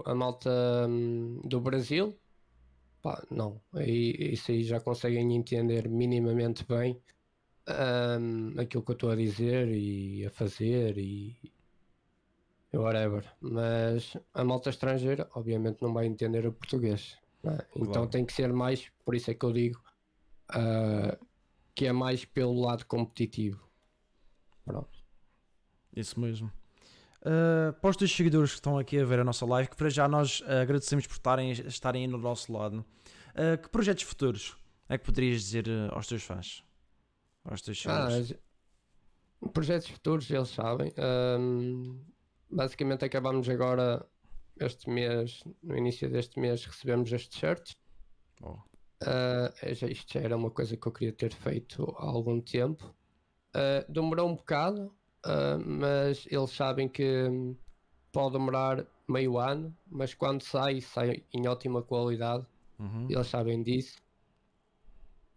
o- 0.00 0.02
a 0.06 0.14
malta 0.14 0.50
hum, 0.88 1.40
do 1.44 1.60
Brasil, 1.60 2.18
pá, 3.02 3.24
não. 3.30 3.62
Aí, 3.74 4.12
isso 4.34 4.50
aí 4.52 4.64
já 4.64 4.80
conseguem 4.80 5.34
entender 5.36 5.88
minimamente 5.88 6.64
bem 6.66 7.02
hum, 8.20 8.54
aquilo 8.60 8.82
que 8.84 8.90
eu 8.92 8.94
estou 8.94 9.10
a 9.10 9.16
dizer 9.16 9.68
e 9.70 10.26
a 10.26 10.30
fazer 10.30 10.98
e 10.98 11.51
whatever. 12.78 13.24
Mas 13.40 14.16
a 14.32 14.44
malta 14.44 14.70
estrangeira, 14.70 15.28
obviamente, 15.34 15.82
não 15.82 15.92
vai 15.92 16.06
entender 16.06 16.46
o 16.46 16.52
português. 16.52 17.18
é? 17.44 17.66
Então 17.76 17.92
Claro. 17.92 18.08
tem 18.08 18.24
que 18.24 18.32
ser 18.32 18.52
mais, 18.52 18.90
por 19.04 19.14
isso 19.14 19.30
é 19.30 19.34
que 19.34 19.44
eu 19.44 19.52
digo 19.52 19.80
ah, 20.48 21.18
que 21.74 21.86
é 21.86 21.92
mais 21.92 22.24
pelo 22.24 22.60
lado 22.60 22.86
competitivo. 22.86 23.60
Pronto. 24.64 25.00
Isso 25.94 26.18
mesmo. 26.20 26.50
Uh, 27.24 27.72
para 27.80 27.90
os 27.90 27.96
teus 27.96 28.10
seguidores 28.10 28.50
que 28.50 28.56
estão 28.56 28.76
aqui 28.78 28.98
a 28.98 29.04
ver 29.04 29.20
a 29.20 29.24
nossa 29.24 29.46
live, 29.46 29.70
que 29.70 29.76
para 29.76 29.88
já 29.88 30.08
nós 30.08 30.40
uh, 30.40 30.62
agradecemos 30.62 31.06
por 31.06 31.12
estarem, 31.14 31.52
estarem 31.52 32.02
aí 32.02 32.08
no 32.08 32.18
nosso 32.18 32.52
lado, 32.52 32.84
uh, 33.30 33.62
que 33.62 33.68
projetos 33.68 34.02
futuros 34.02 34.56
é 34.88 34.98
que 34.98 35.04
poderias 35.04 35.40
dizer 35.42 35.68
uh, 35.68 35.94
aos 35.94 36.06
teus 36.08 36.22
fãs? 36.24 36.64
Aos 37.44 37.62
teus 37.62 37.84
Ah, 37.86 38.08
seguidores? 38.10 38.32
as- 38.32 39.50
projetos 39.52 39.88
futuros, 39.88 40.30
eles 40.30 40.48
sabem. 40.48 40.92
Basicamente 42.52 43.04
acabamos 43.04 43.48
agora 43.48 44.06
este 44.60 44.88
mês, 44.90 45.42
no 45.62 45.76
início 45.76 46.08
deste 46.10 46.38
mês, 46.38 46.64
recebemos 46.64 47.12
as 47.12 47.26
t-shirts. 47.26 47.76
Oh, 48.42 48.56
já- 49.74 49.88
isto 49.88 50.12
já 50.12 50.20
era 50.20 50.36
uma 50.36 50.50
coisa 50.50 50.76
que 50.76 50.86
eu 50.86 50.92
queria 50.92 51.12
ter 51.12 51.32
feito 51.32 51.84
há 51.98 52.04
algum 52.04 52.40
tempo. 52.40 52.94
Ah, 53.54 53.84
demorou 53.88 54.28
um 54.28 54.36
bocado, 54.36 54.94
ah, 55.24 55.58
mas 55.58 56.26
eles 56.30 56.50
sabem 56.50 56.88
que 56.88 57.04
hum, 57.28 57.56
pode 58.12 58.32
demorar 58.32 58.86
meio 59.08 59.38
ano, 59.38 59.76
mas 59.90 60.14
quando 60.14 60.42
sai, 60.42 60.80
sai 60.80 61.24
em 61.32 61.46
ótima 61.48 61.82
qualidade. 61.82 62.46
uhum. 62.78 63.06
Eles 63.10 63.26
sabem 63.26 63.62
disso. 63.62 64.00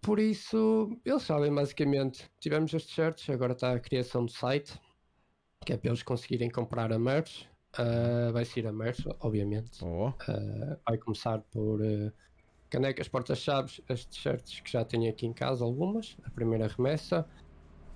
Por 0.02 0.20
isso, 0.20 0.96
eles 1.04 1.24
sabem 1.24 1.54
basicamente. 1.54 2.30
Tivemos 2.40 2.74
as 2.76 2.86
t-shirts, 2.86 3.28
agora 3.30 3.54
está 3.54 3.74
a 3.74 3.80
criação 3.80 4.26
do 4.26 4.32
site, 4.32 4.80
que 5.66 5.74
é 5.74 5.78
para 5.78 5.90
eles 5.90 6.04
conseguirem 6.04 6.50
comprar 6.50 6.94
a 6.94 7.00
merch. 7.00 7.48
Ah, 7.74 8.32
vai 8.32 8.46
ser 8.46 8.68
a 8.68 8.72
merch, 8.72 9.06
obviamente. 9.20 9.84
Oh, 9.84 10.14
Ah, 10.28 10.78
vai 10.88 10.98
começar 10.98 11.40
por 11.52 11.82
ah, 11.82 12.14
canecas, 12.70 13.08
porta-chaves, 13.08 13.82
as 13.90 14.06
t-shirts 14.06 14.60
que 14.62 14.72
já 14.72 14.86
tenho 14.86 15.10
aqui 15.10 15.26
em 15.26 15.34
casa, 15.34 15.64
algumas, 15.64 16.16
a 16.24 16.30
primeira 16.30 16.68
remessa. 16.68 17.28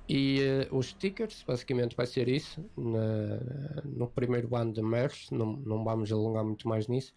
E 0.09 0.39
os 0.72 0.88
stickers, 0.88 1.43
basicamente 1.47 1.95
vai 1.95 2.07
ser 2.07 2.28
isso. 2.28 2.65
na- 2.76 3.82
no 3.86 4.07
primeiro 4.09 4.55
ano 4.55 4.74
de 4.74 4.82
merch, 4.82 5.32
não, 5.32 5.53
não 5.57 5.84
vamos 5.84 6.11
alongar 6.11 6.43
muito 6.43 6.67
mais 6.67 6.88
nisso. 6.88 7.13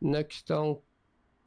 Na 0.00 0.24
questão 0.24 0.82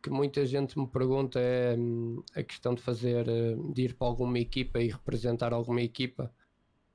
que 0.02 0.10
muita 0.10 0.46
gente 0.46 0.78
me 0.80 0.88
pergunta 0.88 1.40
é 1.40 1.76
hum, 1.78 2.24
a 2.36 2.44
questão 2.44 2.74
de 2.74 2.82
fazer, 2.82 3.26
de 3.74 3.84
ir 3.84 3.96
para 3.96 4.08
alguma 4.08 4.40
equipa 4.40 4.80
e 4.80 4.90
representar 4.90 5.54
alguma 5.54 5.82
equipa. 5.82 6.34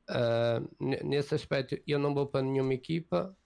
Uh, 0.09 1.05
nesse 1.05 1.35
aspecto, 1.35 1.81
eu 1.87 1.99
não 1.99 2.13
vou 2.15 2.27
para 2.27 2.43
nenhuma 2.43 2.75
equipa, 2.75 3.37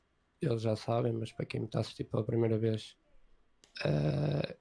eles 0.41 0.63
já 0.63 0.75
sabem, 0.75 1.13
mas 1.13 1.33
para 1.33 1.47
quem 1.47 1.61
me 1.61 1.67
está 1.67 1.79
a 1.79 1.81
assistir 1.81 2.05
pela 2.05 2.25
primeira 2.25 2.59
vez, 2.59 2.97
uh, 3.85 4.57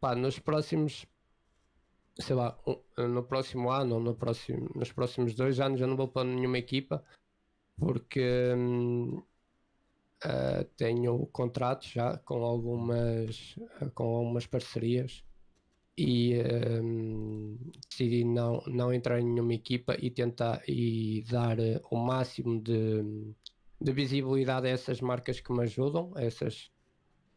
pá, 0.00 0.14
nos 0.14 0.38
próximos, 0.38 1.06
sei 2.18 2.36
lá, 2.36 2.58
um, 2.66 3.08
no 3.08 3.22
próximo 3.22 3.70
ano 3.70 3.96
ou 3.96 4.00
no 4.00 4.14
próximo, 4.14 4.70
nos 4.74 4.92
próximos 4.92 5.34
dois 5.34 5.58
anos, 5.58 5.80
eu 5.80 5.86
não 5.86 5.96
vou 5.96 6.08
para 6.08 6.24
nenhuma 6.24 6.58
equipa 6.58 7.02
porque 7.78 8.52
uh, 10.24 10.64
tenho 10.76 11.26
contratos 11.26 11.88
já 11.88 12.18
com 12.18 12.44
algumas, 12.44 13.56
com 13.94 14.04
algumas 14.04 14.46
parcerias 14.46 15.24
e 15.96 16.34
um, 16.82 17.58
decidi 17.88 18.24
não, 18.24 18.62
não 18.66 18.92
entrar 18.92 19.20
em 19.20 19.24
nenhuma 19.24 19.54
equipa 19.54 19.96
e 19.98 20.10
tentar 20.10 20.62
e 20.66 21.22
dar 21.28 21.58
uh, 21.58 21.80
o 21.90 21.96
máximo 21.96 22.60
de, 22.60 23.34
de 23.80 23.92
visibilidade 23.92 24.66
a 24.66 24.70
essas 24.70 25.00
marcas 25.00 25.40
que 25.40 25.52
me 25.52 25.62
ajudam, 25.62 26.12
a 26.14 26.22
essas 26.22 26.70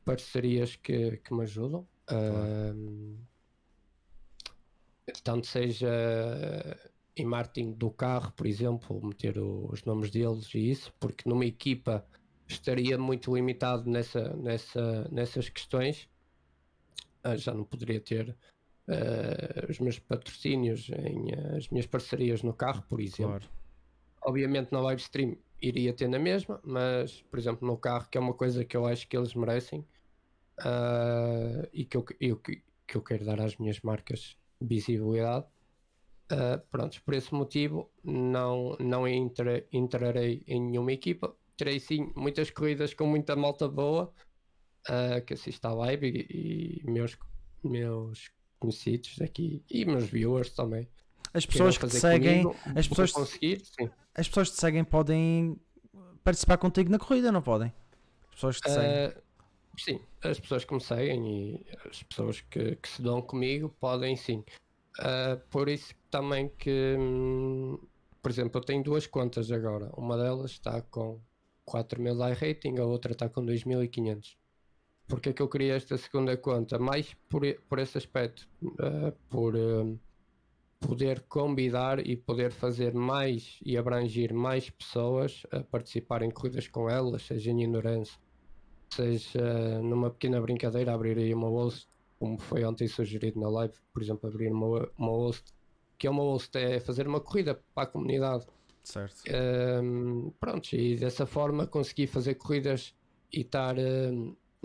parcerias 0.05 0.75
que, 0.75 1.17
que 1.17 1.33
me 1.33 1.43
ajudam. 1.43 1.85
Uh, 2.09 3.17
tanto 5.23 5.47
seja 5.47 5.89
em 7.15 7.25
marketing 7.25 7.73
do 7.73 7.89
carro, 7.89 8.31
por 8.33 8.45
exemplo, 8.47 9.05
meter 9.05 9.37
os 9.37 9.83
nomes 9.83 10.11
deles 10.11 10.53
e 10.53 10.71
isso, 10.71 10.93
porque 10.99 11.27
numa 11.27 11.45
equipa 11.45 12.05
estaria 12.47 12.97
muito 12.97 13.33
limitado 13.33 13.89
nessa, 13.89 14.35
nessa, 14.35 15.07
nessas 15.11 15.49
questões 15.49 16.07
já 17.35 17.53
não 17.53 17.63
poderia 17.63 17.99
ter 17.99 18.29
uh, 18.87 19.69
os 19.69 19.79
meus 19.79 19.99
patrocínios 19.99 20.89
em 20.89 21.33
uh, 21.33 21.57
as 21.57 21.69
minhas 21.69 21.85
parcerias 21.85 22.43
no 22.43 22.53
carro, 22.53 22.83
por 22.87 22.99
exemplo. 22.99 23.39
Claro. 23.39 23.49
Obviamente 24.23 24.71
na 24.71 24.79
live 24.81 25.01
stream 25.01 25.37
iria 25.61 25.93
ter 25.93 26.07
na 26.07 26.19
mesma, 26.19 26.59
mas 26.63 27.21
por 27.23 27.39
exemplo 27.39 27.67
no 27.67 27.77
carro, 27.77 28.07
que 28.09 28.17
é 28.17 28.21
uma 28.21 28.33
coisa 28.33 28.65
que 28.65 28.75
eu 28.75 28.85
acho 28.85 29.07
que 29.07 29.17
eles 29.17 29.33
merecem 29.33 29.85
uh, 30.59 31.67
e 31.73 31.85
que 31.85 31.97
eu, 31.97 32.05
eu, 32.19 32.37
que 32.37 32.95
eu 32.95 33.01
quero 33.01 33.25
dar 33.25 33.39
às 33.41 33.57
minhas 33.57 33.79
marcas 33.81 34.37
visibilidade. 34.61 35.45
Uh, 36.31 36.59
pronto, 36.71 37.01
por 37.03 37.13
esse 37.13 37.33
motivo 37.35 37.91
não, 38.03 38.75
não 38.79 39.07
entre, 39.07 39.67
entrarei 39.71 40.43
em 40.47 40.59
nenhuma 40.59 40.91
equipa. 40.91 41.35
Terei 41.55 41.79
sim 41.79 42.11
muitas 42.15 42.49
corridas 42.49 42.93
com 42.93 43.05
muita 43.05 43.35
malta 43.35 43.67
boa, 43.67 44.11
uh, 44.89 45.23
que 45.25 45.33
assista 45.33 45.69
à 45.69 45.73
live 45.73 46.07
e, 46.07 46.81
e, 46.83 46.91
meus, 46.91 47.17
meus 47.63 48.31
conhecidos 48.59 49.19
aqui 49.21 49.63
e 49.69 49.85
meus 49.85 50.05
viewers 50.05 50.51
também. 50.51 50.87
As 51.33 51.45
pessoas 51.45 51.77
que 51.77 51.87
te 51.87 51.99
seguem, 51.99 52.43
comigo, 52.43 52.59
as 52.77 52.87
pessoas, 52.87 53.11
conseguir, 53.11 53.61
as 54.15 54.27
pessoas 54.27 54.49
que 54.49 54.55
te 54.55 54.61
seguem 54.61 54.83
podem 54.83 55.59
participar 56.23 56.57
contigo 56.57 56.89
na 56.89 56.97
corrida, 56.97 57.31
não 57.31 57.41
podem? 57.41 57.73
As 58.29 58.35
pessoas 58.35 58.59
que 58.59 58.69
te 58.69 58.71
uh, 58.71 58.73
seguem. 58.73 59.25
Sim, 59.77 59.99
as 60.23 60.39
pessoas 60.39 60.63
que 60.63 60.73
me 60.73 60.81
seguem 60.81 61.27
e 61.27 61.65
as 61.89 62.01
pessoas 62.03 62.41
que, 62.41 62.77
que 62.77 62.87
se 62.87 63.01
dão 63.01 63.21
comigo 63.21 63.75
podem 63.79 64.15
sim. 64.15 64.43
Uh, 64.99 65.37
por 65.49 65.67
isso 65.67 65.93
também 66.09 66.47
que, 66.47 66.95
hum, 66.97 67.77
por 68.21 68.31
exemplo, 68.31 68.61
eu 68.61 68.63
tenho 68.63 68.81
duas 68.81 69.05
contas 69.05 69.51
agora. 69.51 69.91
Uma 69.97 70.17
delas 70.17 70.51
está 70.51 70.81
com 70.81 71.19
4000 71.65 72.15
de 72.15 72.33
rating, 72.33 72.77
a 72.77 72.85
outra 72.85 73.11
está 73.11 73.27
com 73.27 73.43
2500 73.43 74.37
porque 75.07 75.29
é 75.29 75.33
que 75.33 75.41
eu 75.41 75.47
criei 75.47 75.71
esta 75.71 75.97
segunda 75.97 76.35
conta? 76.35 76.79
Mais 76.79 77.15
por, 77.29 77.41
por 77.69 77.79
esse 77.79 77.97
aspecto, 77.97 78.47
uh, 78.63 79.11
por 79.29 79.55
uh, 79.55 79.99
poder 80.79 81.21
convidar 81.21 82.05
e 82.05 82.15
poder 82.15 82.51
fazer 82.51 82.93
mais 82.93 83.59
e 83.63 83.77
abranger 83.77 84.33
mais 84.33 84.69
pessoas 84.69 85.43
a 85.51 85.61
participar 85.61 86.21
em 86.23 86.31
corridas 86.31 86.67
com 86.67 86.89
elas, 86.89 87.23
seja 87.23 87.51
em 87.51 87.63
endurance, 87.63 88.17
seja 88.89 89.39
uh, 89.39 89.83
numa 89.83 90.09
pequena 90.09 90.41
brincadeira, 90.41 90.93
abrir 90.93 91.17
aí 91.17 91.33
uma 91.33 91.49
host, 91.49 91.87
como 92.19 92.39
foi 92.39 92.63
ontem 92.63 92.87
sugerido 92.87 93.39
na 93.39 93.49
live, 93.49 93.73
por 93.93 94.01
exemplo, 94.01 94.27
abrir 94.27 94.51
uma, 94.51 94.89
uma 94.97 95.11
host, 95.11 95.53
que 95.97 96.07
é 96.07 96.09
uma 96.09 96.23
host, 96.23 96.57
é 96.57 96.79
fazer 96.79 97.07
uma 97.07 97.19
corrida 97.19 97.61
para 97.73 97.83
a 97.83 97.87
comunidade. 97.87 98.45
Certo. 98.83 99.23
Um, 99.83 100.31
pronto, 100.39 100.73
e 100.73 100.95
dessa 100.95 101.25
forma 101.25 101.65
consegui 101.65 102.05
fazer 102.05 102.35
corridas 102.35 102.93
e 103.33 103.41
estar 103.41 103.75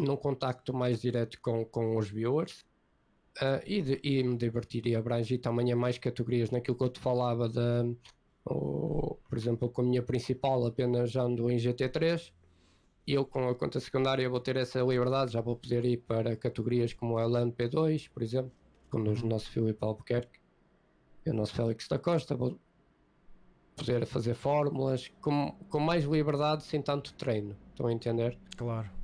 num 0.01 0.17
contacto 0.17 0.73
mais 0.75 1.01
direto 1.01 1.41
com, 1.41 1.65
com 1.65 1.97
os 1.97 2.09
viewers 2.09 2.65
uh, 3.39 3.63
e, 3.67 3.83
de, 3.83 4.01
e 4.03 4.23
me 4.23 4.37
divertir 4.37 4.87
e 4.87 4.95
abranger 4.95 5.41
também 5.41 5.73
a 5.73 5.77
mais 5.77 5.99
categorias 5.99 6.51
naquilo 6.51 6.77
que 6.77 6.85
eu 6.85 6.89
te 6.89 7.01
falava 7.01 7.49
de, 7.49 7.97
por 8.45 9.37
exemplo, 9.37 9.69
com 9.69 9.83
a 9.83 9.85
minha 9.85 10.03
principal 10.03 10.67
apenas 10.67 11.15
ando 11.17 11.51
em 11.51 11.57
GT3 11.57 12.33
e 13.07 13.15
eu 13.15 13.25
com 13.25 13.49
a 13.49 13.55
conta 13.55 13.81
secundária 13.81 14.29
vou 14.29 14.41
ter 14.41 14.57
essa 14.57 14.81
liberdade, 14.81 15.33
já 15.33 15.41
vou 15.41 15.57
poder 15.57 15.85
ir 15.85 15.99
para 15.99 16.37
categorias 16.37 16.93
como 16.93 17.19
a 17.19 17.25
LMP2, 17.25 18.11
por 18.11 18.23
exemplo, 18.23 18.53
como 18.91 19.11
o 19.11 19.15
uhum. 19.15 19.29
nosso 19.29 19.51
Filipe 19.51 19.79
Albuquerque 19.81 20.39
e 21.27 21.31
o 21.31 21.35
nosso 21.35 21.55
Félix 21.55 21.89
da 21.89 21.99
Costa, 21.99 22.35
vou 22.35 22.59
poder 23.77 24.05
fazer 24.07 24.35
fórmulas 24.35 25.09
com, 25.21 25.53
com 25.69 25.81
mais 25.81 26.05
liberdade 26.05 26.65
sem 26.65 26.83
tanto 26.83 27.15
treino, 27.15 27.57
estão 27.73 27.87
a 27.87 27.93
entender? 27.93 28.39
Claro 28.57 29.00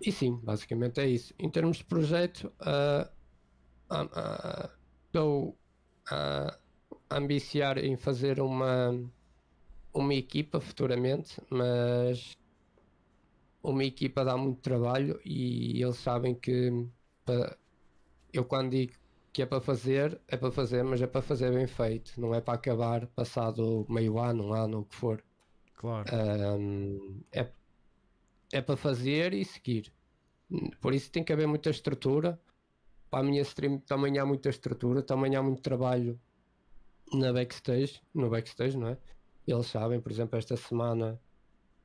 e 0.00 0.10
sim, 0.12 0.36
basicamente 0.42 1.00
é 1.00 1.06
isso. 1.06 1.34
Em 1.38 1.48
termos 1.50 1.78
de 1.78 1.84
projeto, 1.84 2.52
uh, 2.60 3.08
estou 5.06 5.56
a 6.10 6.58
ambiciar 7.10 7.78
em 7.78 7.96
fazer 7.96 8.40
uma, 8.40 8.92
uma 9.94 10.14
equipa 10.14 10.60
futuramente, 10.60 11.40
mas 11.50 12.36
uma 13.62 13.84
equipa 13.84 14.24
dá 14.24 14.36
muito 14.36 14.60
trabalho 14.60 15.20
e 15.24 15.82
eles 15.82 15.96
sabem 15.96 16.34
que 16.34 16.70
eu 18.32 18.44
quando 18.44 18.70
digo 18.72 18.92
que 19.32 19.40
é 19.42 19.46
para 19.46 19.60
fazer, 19.60 20.20
é 20.28 20.36
para 20.36 20.50
fazer, 20.50 20.82
mas 20.82 21.00
é 21.00 21.06
para 21.06 21.22
fazer 21.22 21.50
bem 21.52 21.66
feito, 21.66 22.20
não 22.20 22.34
é 22.34 22.40
para 22.40 22.54
acabar 22.54 23.06
passado 23.08 23.86
meio 23.88 24.18
ano, 24.18 24.48
um 24.48 24.52
ano, 24.52 24.80
o 24.80 24.84
que 24.84 24.94
for. 24.96 25.22
Claro. 25.82 26.08
Um, 26.14 27.20
é, 27.32 27.50
é 28.52 28.60
para 28.60 28.76
fazer 28.76 29.34
e 29.34 29.44
seguir. 29.44 29.92
Por 30.80 30.94
isso 30.94 31.10
tem 31.10 31.24
que 31.24 31.32
haver 31.32 31.48
muita 31.48 31.70
estrutura. 31.70 32.40
Para 33.10 33.18
a 33.18 33.22
minha 33.24 33.42
stream 33.42 33.78
também 33.80 34.16
há 34.16 34.24
muita 34.24 34.48
estrutura, 34.48 35.02
também 35.02 35.34
há 35.34 35.42
muito 35.42 35.60
trabalho 35.60 36.18
na 37.12 37.32
backstage, 37.32 38.00
no 38.14 38.30
backstage, 38.30 38.78
não 38.78 38.88
é? 38.88 38.98
Eles 39.44 39.66
sabem, 39.66 40.00
por 40.00 40.12
exemplo, 40.12 40.38
esta 40.38 40.56
semana 40.56 41.20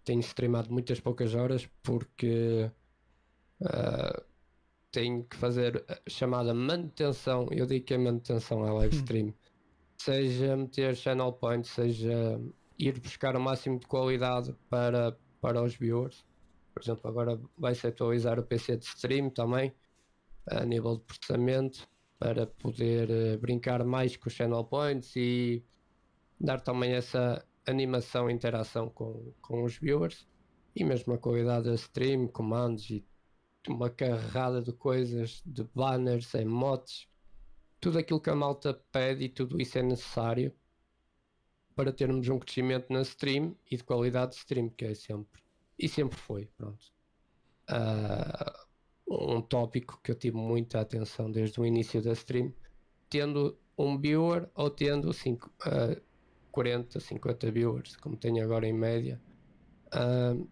tenho 0.05 0.19
streamado 0.19 0.71
muitas 0.71 0.99
poucas 0.99 1.33
horas 1.33 1.67
porque 1.81 2.71
uh, 3.61 4.23
tenho 4.91 5.23
que 5.23 5.35
fazer 5.35 5.83
a 5.89 6.07
chamada 6.07 6.53
manutenção. 6.53 7.47
Eu 7.51 7.65
digo 7.65 7.83
que 7.83 7.95
é 7.95 7.97
manutenção 7.97 8.63
à 8.63 8.71
live 8.73 8.95
stream. 8.95 9.33
seja 9.97 10.55
meter 10.55 10.95
channel 10.95 11.33
point, 11.33 11.67
seja 11.67 12.39
ir 12.77 12.99
buscar 12.99 13.35
o 13.35 13.39
máximo 13.39 13.79
de 13.79 13.87
qualidade 13.87 14.53
para, 14.69 15.17
para 15.41 15.61
os 15.61 15.75
viewers. 15.75 16.25
Por 16.73 16.83
exemplo, 16.83 17.09
agora 17.09 17.39
vai-se 17.57 17.87
atualizar 17.87 18.39
o 18.39 18.43
PC 18.43 18.77
de 18.77 18.85
stream 18.85 19.29
também, 19.29 19.73
a 20.47 20.63
nível 20.63 20.97
de 20.97 21.03
processamento, 21.03 21.87
para 22.19 22.45
poder 22.47 23.09
uh, 23.09 23.37
brincar 23.39 23.83
mais 23.83 24.15
com 24.15 24.27
os 24.27 24.33
channel 24.33 24.63
points 24.63 25.15
e 25.15 25.63
dar 26.39 26.61
também 26.61 26.93
essa 26.93 27.43
animação 27.65 28.29
e 28.29 28.33
interação 28.33 28.89
com, 28.89 29.33
com 29.41 29.63
os 29.63 29.77
viewers 29.77 30.27
e 30.75 30.83
mesmo 30.83 31.13
a 31.13 31.17
qualidade 31.17 31.65
da 31.65 31.75
stream, 31.75 32.27
comandos 32.27 32.89
e 32.89 33.05
uma 33.67 33.89
carrada 33.89 34.61
de 34.61 34.71
coisas, 34.71 35.41
de 35.45 35.63
banners, 35.75 36.33
emotes, 36.33 37.07
tudo 37.79 37.97
aquilo 37.97 38.21
que 38.21 38.29
a 38.29 38.35
malta 38.35 38.73
pede 38.91 39.25
e 39.25 39.29
tudo 39.29 39.59
isso 39.59 39.77
é 39.77 39.83
necessário 39.83 40.53
para 41.77 41.93
termos 41.93 42.27
um 42.27 42.39
crescimento 42.39 42.91
na 42.91 43.03
stream 43.03 43.55
e 43.69 43.77
de 43.77 43.83
qualidade 43.83 44.31
de 44.31 44.37
stream, 44.37 44.67
que 44.67 44.83
é 44.83 44.95
sempre. 44.95 45.43
E 45.77 45.87
sempre 45.87 46.17
foi, 46.17 46.49
pronto. 46.57 46.83
Uh, 47.69 49.35
um 49.35 49.39
tópico 49.39 50.01
que 50.03 50.09
eu 50.09 50.15
tive 50.15 50.35
muita 50.35 50.81
atenção 50.81 51.31
desde 51.31 51.61
o 51.61 51.65
início 51.65 52.01
da 52.01 52.13
stream, 52.13 52.51
tendo 53.07 53.59
um 53.77 53.95
viewer 53.95 54.49
ou 54.55 54.71
tendo 54.71 55.13
cinco, 55.13 55.53
uh, 55.67 56.01
40, 56.51 56.99
50 56.99 57.51
viewers, 57.51 57.95
como 57.95 58.17
tenho 58.17 58.43
agora 58.43 58.67
em 58.67 58.73
média, 58.73 59.21
uh, 59.93 60.49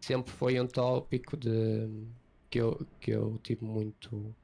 sempre 0.00 0.32
foi 0.32 0.60
um 0.60 0.66
tópico 0.66 1.36
de, 1.36 2.04
que, 2.50 2.60
eu, 2.60 2.84
que 2.98 3.12
eu 3.12 3.38
tive 3.44 3.64
muito 3.64 4.34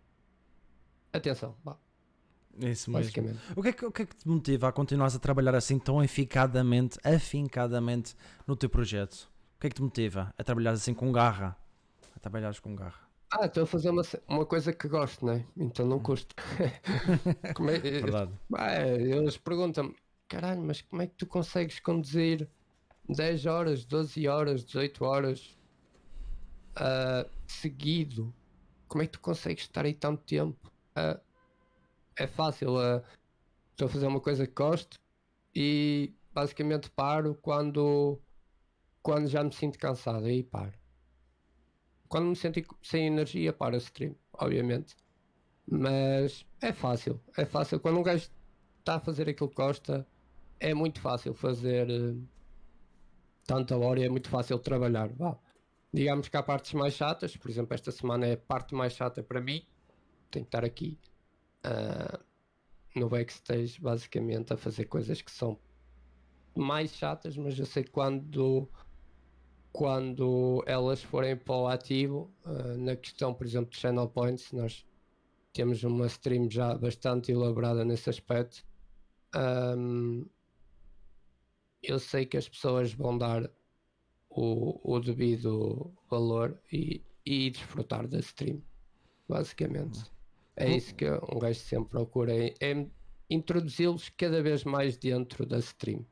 atenção. 1.12 1.56
Bah. 1.64 1.87
Isso 2.60 2.90
mesmo. 2.90 3.38
O 3.56 3.62
que, 3.62 3.68
é 3.68 3.72
que, 3.72 3.84
o 3.84 3.92
que 3.92 4.02
é 4.02 4.06
que 4.06 4.16
te 4.16 4.28
motiva 4.28 4.68
a 4.68 4.72
continuar 4.72 5.06
a 5.14 5.18
trabalhar 5.18 5.54
assim 5.54 5.78
tão 5.78 6.02
eficadamente, 6.02 6.98
afincadamente 7.04 8.14
no 8.46 8.56
teu 8.56 8.68
projeto? 8.68 9.30
O 9.56 9.60
que 9.60 9.66
é 9.66 9.70
que 9.70 9.76
te 9.76 9.82
motiva 9.82 10.32
a 10.36 10.44
trabalhar 10.44 10.72
assim 10.72 10.94
com 10.94 11.10
garra? 11.12 11.56
a 12.14 12.20
trabalhares 12.20 12.58
com 12.60 12.74
garra. 12.74 13.08
Ah, 13.30 13.46
estou 13.46 13.62
a 13.62 13.66
fazer 13.66 13.90
uma, 13.90 14.02
uma 14.26 14.44
coisa 14.46 14.72
que 14.72 14.88
gosto, 14.88 15.24
né? 15.24 15.44
Então 15.56 15.86
não 15.86 16.00
custa. 16.00 16.34
Como 17.54 17.70
é- 17.70 17.78
Verdade. 17.78 18.32
Ah, 18.54 18.86
eles 18.86 19.36
perguntam-me, 19.36 19.94
caralho, 20.26 20.62
mas 20.62 20.80
como 20.80 21.02
é 21.02 21.06
que 21.06 21.14
tu 21.14 21.26
consegues 21.26 21.78
conduzir 21.78 22.48
10 23.08 23.46
horas, 23.46 23.84
12 23.84 24.26
horas, 24.26 24.64
18 24.64 25.04
horas 25.04 25.56
ah, 26.76 27.26
seguido? 27.46 28.32
Como 28.88 29.02
é 29.02 29.06
que 29.06 29.12
tu 29.12 29.20
consegues 29.20 29.64
estar 29.64 29.84
aí 29.84 29.94
tanto 29.94 30.22
tempo? 30.24 30.72
Ah, 30.94 31.20
é 32.18 32.26
fácil, 32.26 32.78
ah, 32.78 33.02
estou 33.70 33.86
a 33.86 33.90
fazer 33.90 34.06
uma 34.06 34.20
coisa 34.20 34.46
que 34.46 34.52
gosto 34.52 34.98
e 35.54 36.12
basicamente 36.32 36.90
paro 36.90 37.34
quando, 37.36 38.20
quando 39.02 39.28
já 39.28 39.42
me 39.42 39.52
sinto 39.52 39.78
cansado, 39.78 40.26
aí 40.26 40.42
paro. 40.42 40.74
Quando 42.08 42.26
me 42.26 42.36
sinto 42.36 42.60
sem 42.82 43.06
energia, 43.06 43.52
paro 43.52 43.76
a 43.76 43.78
stream, 43.78 44.14
obviamente. 44.32 44.96
Mas 45.70 46.46
é 46.60 46.72
fácil, 46.72 47.20
é 47.36 47.44
fácil. 47.44 47.78
Quando 47.78 47.98
um 47.98 48.02
gajo 48.02 48.30
está 48.78 48.96
a 48.96 49.00
fazer 49.00 49.28
aquilo 49.28 49.50
que 49.50 49.56
gosta, 49.56 50.06
é 50.58 50.72
muito 50.74 51.00
fácil 51.00 51.34
fazer 51.34 51.90
eh, 51.90 52.16
tanta 53.46 53.76
hora 53.76 54.00
e 54.00 54.04
é 54.04 54.08
muito 54.08 54.28
fácil 54.30 54.58
trabalhar. 54.58 55.10
Digamos 55.92 56.28
que 56.28 56.36
há 56.36 56.42
partes 56.42 56.72
mais 56.72 56.94
chatas, 56.94 57.36
por 57.36 57.50
exemplo, 57.50 57.74
esta 57.74 57.92
semana 57.92 58.26
é 58.26 58.32
a 58.32 58.38
parte 58.38 58.74
mais 58.74 58.94
chata 58.94 59.22
para 59.22 59.40
mim. 59.40 59.66
Tenho 60.30 60.44
que 60.44 60.48
estar 60.48 60.64
aqui 60.64 60.98
ah, 61.64 62.20
no 62.94 63.08
backstage, 63.08 63.80
basicamente, 63.80 64.52
a 64.52 64.56
fazer 64.56 64.86
coisas 64.86 65.22
que 65.22 65.30
são 65.30 65.58
mais 66.54 66.92
chatas, 66.92 67.36
mas 67.36 67.58
eu 67.58 67.66
sei 67.66 67.84
que 67.84 67.90
quando, 67.90 68.68
quando 69.72 70.62
elas 70.66 71.02
forem 71.02 71.36
para 71.36 71.54
o 71.54 71.68
ativo, 71.68 72.32
ah, 72.44 72.76
na 72.76 72.96
questão, 72.96 73.32
por 73.34 73.46
exemplo, 73.46 73.70
de 73.70 73.76
channel 73.78 74.08
points, 74.08 74.52
nós 74.52 74.86
temos 75.52 75.82
uma 75.82 76.06
stream 76.06 76.50
já 76.50 76.74
bastante 76.76 77.32
elaborada 77.32 77.84
nesse 77.84 78.10
aspecto. 78.10 78.64
Ahm, 79.34 80.24
eu 81.82 81.98
sei 81.98 82.26
que 82.26 82.36
as 82.36 82.48
pessoas 82.48 82.92
vão 82.92 83.16
dar 83.16 83.50
o, 84.30 84.94
o 84.94 85.00
devido 85.00 85.92
valor 86.08 86.60
e, 86.72 87.02
e 87.24 87.50
desfrutar 87.50 88.06
da 88.06 88.18
stream, 88.18 88.62
basicamente. 89.28 90.04
É 90.58 90.76
isso 90.76 90.92
que 90.94 91.08
um 91.08 91.38
gajo 91.38 91.60
sempre 91.60 91.90
procura, 91.90 92.34
é, 92.34 92.52
é 92.60 92.86
introduzi-los 93.30 94.08
cada 94.10 94.42
vez 94.42 94.64
mais 94.64 94.96
dentro 94.96 95.46
da 95.46 95.58
stream, 95.58 96.04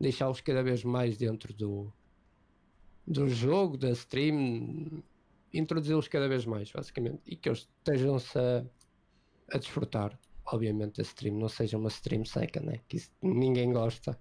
deixá-los 0.00 0.40
cada 0.40 0.62
vez 0.62 0.82
mais 0.82 1.18
dentro 1.18 1.52
do, 1.52 1.92
do 3.06 3.28
jogo, 3.28 3.76
da 3.76 3.90
stream, 3.90 5.02
introduzi-los 5.52 6.08
cada 6.08 6.26
vez 6.26 6.46
mais, 6.46 6.72
basicamente, 6.72 7.20
e 7.26 7.36
que 7.36 7.50
eles 7.50 7.68
estejam-se 7.78 8.38
a, 8.38 8.64
a 9.52 9.58
desfrutar, 9.58 10.18
obviamente, 10.46 10.96
da 10.96 11.02
stream, 11.02 11.36
não 11.36 11.48
seja 11.48 11.76
uma 11.76 11.88
stream 11.88 12.24
seca, 12.24 12.60
né? 12.60 12.80
que 12.88 12.96
isso 12.96 13.10
ninguém 13.20 13.72
gosta. 13.72 14.18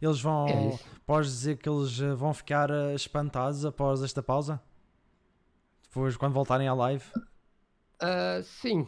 Eles 0.00 0.20
vão. 0.20 0.46
É. 0.46 0.78
Podes 1.06 1.30
dizer 1.30 1.56
que 1.56 1.68
eles 1.68 2.00
eh, 2.00 2.14
vão 2.14 2.34
ficar 2.34 2.70
eh, 2.70 2.94
espantados 2.94 3.64
após 3.64 4.02
esta 4.02 4.22
pausa? 4.22 4.60
Depois, 5.82 6.16
quando 6.16 6.34
voltarem 6.34 6.68
à 6.68 6.74
live? 6.74 7.04
Ah, 8.00 8.40
sim, 8.42 8.86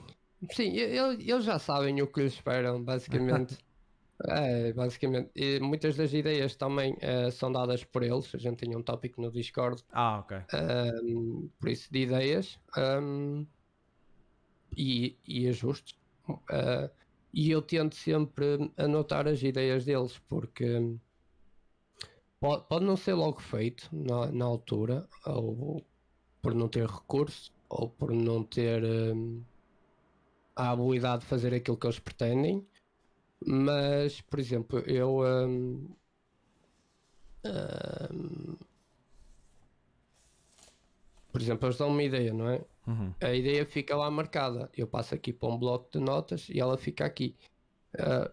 sim, 0.53 0.77
ele- 0.77 1.31
eles 1.31 1.45
já 1.45 1.59
sabem 1.59 2.01
o 2.03 2.07
que 2.07 2.21
lhes 2.23 2.35
esperam, 2.35 2.83
basicamente. 2.83 3.59
É, 4.29 4.71
basicamente. 4.75 5.31
E 5.35 5.59
muitas 5.61 5.97
das 5.97 6.13
ideias 6.13 6.55
também 6.55 6.95
eh, 7.01 7.31
são 7.31 7.51
dadas 7.51 7.85
por 7.85 8.03
eles. 8.03 8.35
A 8.35 8.39
gente 8.39 8.59
tem 8.59 8.77
um 8.77 8.83
tópico 8.83 9.19
no 9.23 9.33
Discord 9.33 9.83
Ah, 9.93 10.19
ok. 10.19 10.37
ahm, 10.53 11.49
por 11.59 11.71
isso 11.71 11.91
de 11.93 12.01
ideias 12.01 12.59
ahm, 12.77 13.47
e, 14.77 15.17
e 15.27 15.49
ajustes. 15.49 15.95
Ah, 16.51 16.91
e 17.33 17.51
eu 17.51 17.63
tento 17.63 17.95
sempre 17.97 18.71
anotar 18.77 19.27
as 19.29 19.43
ideias 19.43 19.85
deles 19.85 20.19
porque 20.29 20.67
pode, 22.41 22.65
pode 22.69 22.85
não 22.85 22.97
ser 22.97 23.15
logo 23.15 23.41
feito 23.41 23.89
na, 23.93 24.27
na 24.31 24.45
altura, 24.45 25.09
ou 25.27 25.85
por 26.43 26.55
não 26.55 26.69
ter 26.69 26.87
recurso, 26.87 27.53
ou 27.71 27.89
por 27.89 28.13
não 28.13 28.43
ter 28.43 28.85
ahm, 28.85 29.41
a 30.57 30.71
habilidade 30.73 31.23
de 31.23 31.29
fazer 31.29 31.55
aquilo 31.55 31.77
que 31.77 31.87
eles 31.87 31.99
pretendem. 31.99 32.67
Mas, 33.47 34.21
por 34.21 34.39
exemplo, 34.39 34.81
eu 34.81 35.23
ahm, 35.23 35.87
ahm, 37.45 38.57
por 41.33 41.41
exemplo, 41.41 41.67
eles 41.67 41.79
dão 41.79 41.89
uma 41.89 42.03
ideia, 42.03 42.35
não 42.35 42.49
é? 42.51 42.65
Uhum. 42.87 43.15
A 43.21 43.33
ideia 43.33 43.65
fica 43.65 43.97
lá 43.97 44.11
marcada. 44.11 44.69
Eu 44.77 44.87
passo 44.87 45.15
aqui 45.15 45.33
para 45.33 45.49
um 45.49 45.57
bloco 45.57 45.89
de 45.93 46.01
notas 46.01 46.49
e 46.49 46.59
ela 46.59 46.77
fica 46.77 47.05
aqui. 47.05 47.37
Ah, 47.97 48.31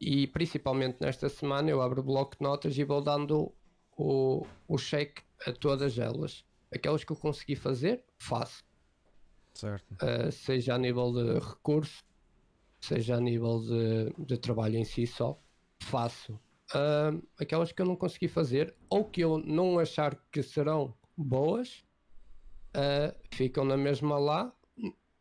e 0.00 0.26
principalmente 0.26 0.98
nesta 1.00 1.28
semana 1.28 1.70
eu 1.70 1.80
abro 1.80 2.00
o 2.00 2.04
bloco 2.04 2.36
de 2.36 2.42
notas 2.42 2.76
e 2.76 2.84
vou 2.84 3.00
dando 3.02 3.52
o, 3.96 4.46
o 4.66 4.78
cheque 4.78 5.22
a 5.46 5.52
todas 5.52 5.98
elas. 5.98 6.44
Aquelas 6.74 7.04
que 7.04 7.12
eu 7.12 7.16
consegui 7.16 7.54
fazer, 7.56 8.04
faço. 8.18 8.64
Certo. 9.54 9.94
Uh, 9.94 10.32
seja 10.32 10.74
a 10.74 10.78
nível 10.78 11.12
de 11.12 11.38
recurso, 11.38 12.02
seja 12.80 13.16
a 13.16 13.20
nível 13.20 13.60
de, 13.60 14.26
de 14.26 14.36
trabalho 14.36 14.76
em 14.76 14.84
si 14.84 15.06
só, 15.06 15.40
faço. 15.80 16.34
Uh, 16.74 17.22
aquelas 17.38 17.70
que 17.70 17.80
eu 17.80 17.86
não 17.86 17.94
consegui 17.94 18.26
fazer 18.26 18.74
ou 18.88 19.04
que 19.04 19.20
eu 19.20 19.38
não 19.38 19.78
achar 19.78 20.16
que 20.32 20.42
serão 20.42 20.92
boas, 21.16 21.84
uh, 22.74 23.14
ficam 23.32 23.64
na 23.64 23.76
mesma 23.76 24.18
lá, 24.18 24.52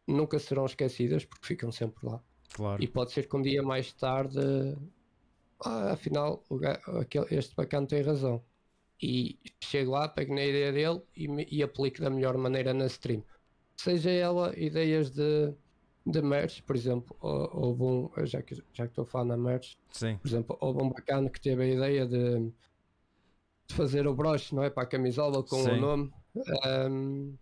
nunca 0.07 0.39
serão 0.39 0.65
esquecidas 0.65 1.25
porque 1.25 1.45
ficam 1.45 1.71
sempre 1.71 2.07
lá. 2.07 2.21
Claro. 2.53 2.83
E 2.83 2.87
pode 2.87 3.11
ser 3.11 3.27
que 3.27 3.35
um 3.35 3.41
dia 3.41 3.61
mais 3.61 3.93
tarde, 3.93 4.39
ah, 5.63 5.93
afinal, 5.93 6.43
o 6.49 6.59
aquele, 6.99 7.25
este 7.31 7.55
bacana 7.55 7.87
tem 7.87 8.01
razão. 8.01 8.43
E 9.05 9.37
chego 9.61 9.91
lá, 9.91 10.07
pego 10.07 10.33
na 10.33 10.45
ideia 10.45 10.71
dele 10.71 11.01
e, 11.13 11.27
me- 11.27 11.47
e 11.51 11.61
aplico 11.61 11.99
da 11.99 12.09
melhor 12.09 12.37
maneira 12.37 12.73
na 12.73 12.85
stream. 12.85 13.21
Seja 13.75 14.09
ela 14.09 14.57
ideias 14.57 15.11
de, 15.11 15.53
de 16.05 16.21
merch, 16.21 16.61
por 16.61 16.73
exemplo, 16.75 17.13
ou- 17.19 17.49
houve 17.53 17.83
um, 17.83 18.25
já 18.25 18.41
que, 18.41 18.55
já 18.71 18.85
que 18.85 18.91
estou 18.91 19.03
a 19.03 19.05
falar 19.05 19.25
na 19.25 19.37
merch, 19.37 19.75
Sim. 19.91 20.17
por 20.17 20.27
exemplo, 20.27 20.57
houve 20.61 20.81
um 20.83 20.89
bacana 20.89 21.29
que 21.29 21.41
teve 21.41 21.63
a 21.63 21.67
ideia 21.67 22.05
de, 22.07 22.49
de 23.67 23.75
fazer 23.75 24.07
o 24.07 24.13
broche, 24.15 24.55
não 24.55 24.63
é? 24.63 24.69
Para 24.69 24.83
a 24.83 24.87
camisola 24.87 25.43
com 25.43 25.57
Sim. 25.57 25.71
o 25.71 25.75
nome. 25.81 26.13
Ahm, 26.63 27.35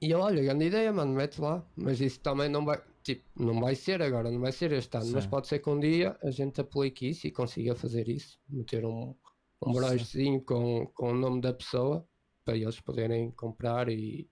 e 0.00 0.10
eu, 0.10 0.18
olha, 0.20 0.42
grande 0.42 0.64
ideia, 0.66 0.92
mano, 0.92 1.12
mete 1.12 1.40
lá. 1.40 1.64
Mas 1.76 2.00
isso 2.00 2.20
também 2.20 2.48
não 2.48 2.64
vai, 2.64 2.80
tipo, 3.02 3.22
não 3.36 3.60
vai 3.60 3.74
ser 3.76 4.00
agora, 4.02 4.30
não 4.30 4.40
vai 4.40 4.50
ser 4.52 4.72
este 4.72 4.96
ano. 4.96 5.10
Mas 5.12 5.24
Sim. 5.24 5.30
pode 5.30 5.46
ser 5.46 5.58
que 5.60 5.70
um 5.70 5.78
dia 5.78 6.16
a 6.22 6.30
gente 6.30 6.60
aplique 6.60 7.08
isso 7.08 7.26
e 7.26 7.30
consiga 7.30 7.74
fazer 7.74 8.08
isso. 8.08 8.38
Meter 8.48 8.84
um, 8.84 9.14
um 9.62 9.72
brochezinho 9.72 10.40
com, 10.42 10.86
com 10.94 11.10
o 11.10 11.14
nome 11.14 11.40
da 11.40 11.52
pessoa 11.52 12.06
para 12.44 12.56
eles 12.56 12.80
poderem 12.80 13.30
comprar 13.32 13.88
e, 13.88 14.28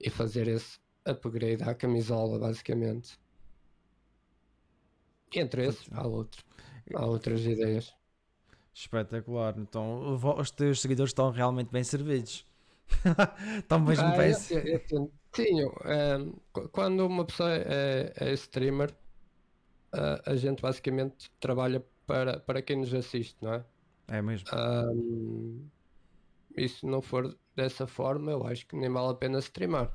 e 0.00 0.08
fazer 0.10 0.48
esse 0.48 0.78
upgrade 1.04 1.62
à 1.62 1.74
camisola, 1.74 2.38
basicamente. 2.38 3.18
Entre 5.34 5.66
esses, 5.66 5.86
há 5.92 6.06
outros. 6.06 6.44
Há 6.94 7.04
outras 7.06 7.44
ideias. 7.44 7.92
Espetacular. 8.72 9.58
Então, 9.58 10.16
os 10.38 10.50
teus 10.50 10.80
seguidores 10.80 11.10
estão 11.10 11.30
realmente 11.30 11.70
bem 11.70 11.84
servidos. 11.84 12.46
estão 13.58 13.80
mesmo 13.80 14.04
Ah, 14.04 14.16
bem. 14.16 14.32
eu, 14.32 15.74
ehm, 15.84 16.32
qu- 16.52 16.68
quando 16.68 17.06
uma 17.06 17.24
pessoa 17.24 17.50
é, 17.52 18.12
é 18.16 18.32
streamer, 18.34 18.94
ah, 19.92 20.22
a 20.26 20.36
gente 20.36 20.60
basicamente 20.62 21.30
trabalha 21.40 21.84
para, 22.06 22.40
para 22.40 22.62
quem 22.62 22.76
nos 22.76 22.92
assiste, 22.94 23.36
não 23.42 23.54
é? 23.54 23.64
É 24.08 24.20
mesmo. 24.20 24.48
Ahm, 24.52 25.66
e 26.56 26.68
se 26.68 26.86
não 26.86 27.00
for 27.02 27.36
dessa 27.56 27.86
forma, 27.86 28.30
eu 28.30 28.46
acho 28.46 28.66
que 28.66 28.76
nem 28.76 28.90
vale 28.90 29.10
a 29.10 29.14
pena 29.14 29.38
streamar. 29.38 29.92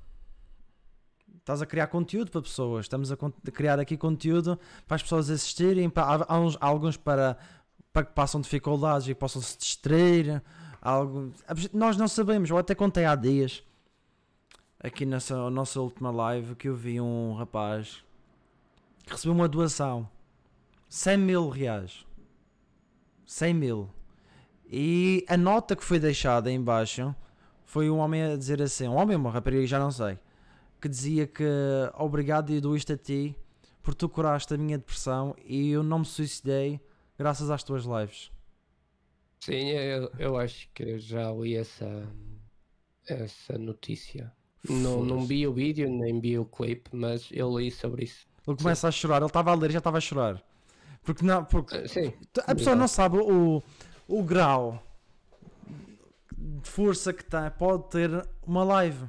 Estás 1.38 1.62
a 1.62 1.66
criar 1.66 1.88
conteúdo 1.88 2.32
para 2.32 2.41
pessoas. 2.41 2.86
Estamos 2.86 3.12
a, 3.12 3.18
criar 3.53 3.80
aqui 3.80 3.97
conteúdo 3.97 4.60
para 4.88 4.95
as 4.95 5.03
pessoas 5.03 5.30
assistirem. 5.30 5.89
Para, 5.89 6.26
há, 6.28 6.39
uns- 6.39 6.57
há 6.60 6.66
alguns 6.66 6.97
para, 6.97 7.38
para 7.93 8.05
que 8.05 8.14
passam 8.14 8.41
dificuldades 8.41 9.07
e 9.07 9.16
possam 9.16 9.41
se 9.41 9.57
distrair. 9.57 10.41
Algo, 10.82 11.32
nós 11.74 11.97
não 11.97 12.07
sabemos. 12.07 12.49
Eu 12.49 12.57
até 12.57 12.74
contei 12.76 13.05
há 13.05 13.16
dias, 13.16 13.64
aqui 14.80 15.05
nessa 15.05 15.49
nossa 15.49 15.80
última 15.82 16.12
live, 16.12 16.55
que 16.55 16.68
eu 16.70 16.76
vi 16.76 16.99
um 17.01 17.34
rapaz 17.34 18.03
que 19.05 19.12
recebeu 19.12 19.34
uma 19.34 19.47
doação 19.47 20.07
100 20.88 21.18
mil 21.18 21.49
reais. 21.49 22.05
100 23.26 23.53
mil. 23.53 23.89
E 24.70 25.26
a 25.28 25.36
nota 25.36 25.76
que 25.76 25.84
foi 25.84 25.99
deixada 25.99 26.51
em 26.51 26.61
baixo 26.61 27.13
foi 27.65 27.89
um 27.89 27.97
homem 27.97 28.24
a 28.24 28.36
dizer 28.38 28.61
assim: 28.61 28.88
um 28.88 28.95
homem 28.95 29.15
ou 29.15 29.22
uma 29.22 29.32
rapariga, 29.32 29.65
já 29.65 29.80
não 29.80 29.91
sei 29.91 30.17
que 30.82 30.88
dizia 30.88 31.28
que 31.28 31.43
obrigado 31.95 32.51
e 32.51 32.61
dou 32.61 32.76
isto 32.76 32.93
a 32.93 32.97
ti 32.97 33.36
por 33.84 33.93
tu 33.93 34.07
curaste 34.07 34.53
a 34.53 34.57
minha 34.57 34.78
depressão 34.78 35.36
e 35.43 35.72
eu 35.72 35.84
não 35.84 35.99
me 35.99 36.05
suicidei 36.05 36.80
graças 37.17 37.49
às 37.49 37.63
tuas 37.63 37.84
lives. 37.84 38.32
Sim, 39.41 39.70
eu, 39.70 40.11
eu 40.17 40.38
acho 40.38 40.70
que 40.74 40.99
já 40.99 41.32
li 41.32 41.55
essa, 41.55 42.07
essa 43.07 43.57
notícia. 43.57 44.32
Não, 44.70 45.03
não 45.03 45.26
vi 45.26 45.47
o 45.47 45.53
vídeo, 45.53 45.89
nem 45.89 46.20
vi 46.20 46.38
o 46.38 46.45
clipe, 46.45 46.89
mas 46.93 47.30
eu 47.32 47.57
li 47.57 47.72
sobre 47.72 48.03
isso. 48.03 48.28
Ele 48.45 48.57
começa 48.57 48.88
a 48.88 48.91
chorar, 48.91 49.17
ele 49.17 49.26
estava 49.28 49.51
a 49.51 49.55
ler 49.55 49.72
já 49.72 49.78
estava 49.78 49.97
a 49.97 50.01
chorar. 50.01 50.43
Porque 51.01 51.26
não, 51.26 51.45
porque 51.45 51.76
Ah, 51.76 51.88
Sim, 51.88 52.13
a 52.45 52.53
pessoa 52.53 52.76
não 52.76 52.88
sabe 52.88 53.17
o, 53.17 53.63
o 54.10 54.24
grau 54.24 54.84
de 56.36 56.70
força 56.70 57.14
que 57.14 57.24
tem, 57.24 57.49
pode 57.57 57.89
ter 57.89 58.10
uma 58.45 58.64
live. 58.64 59.05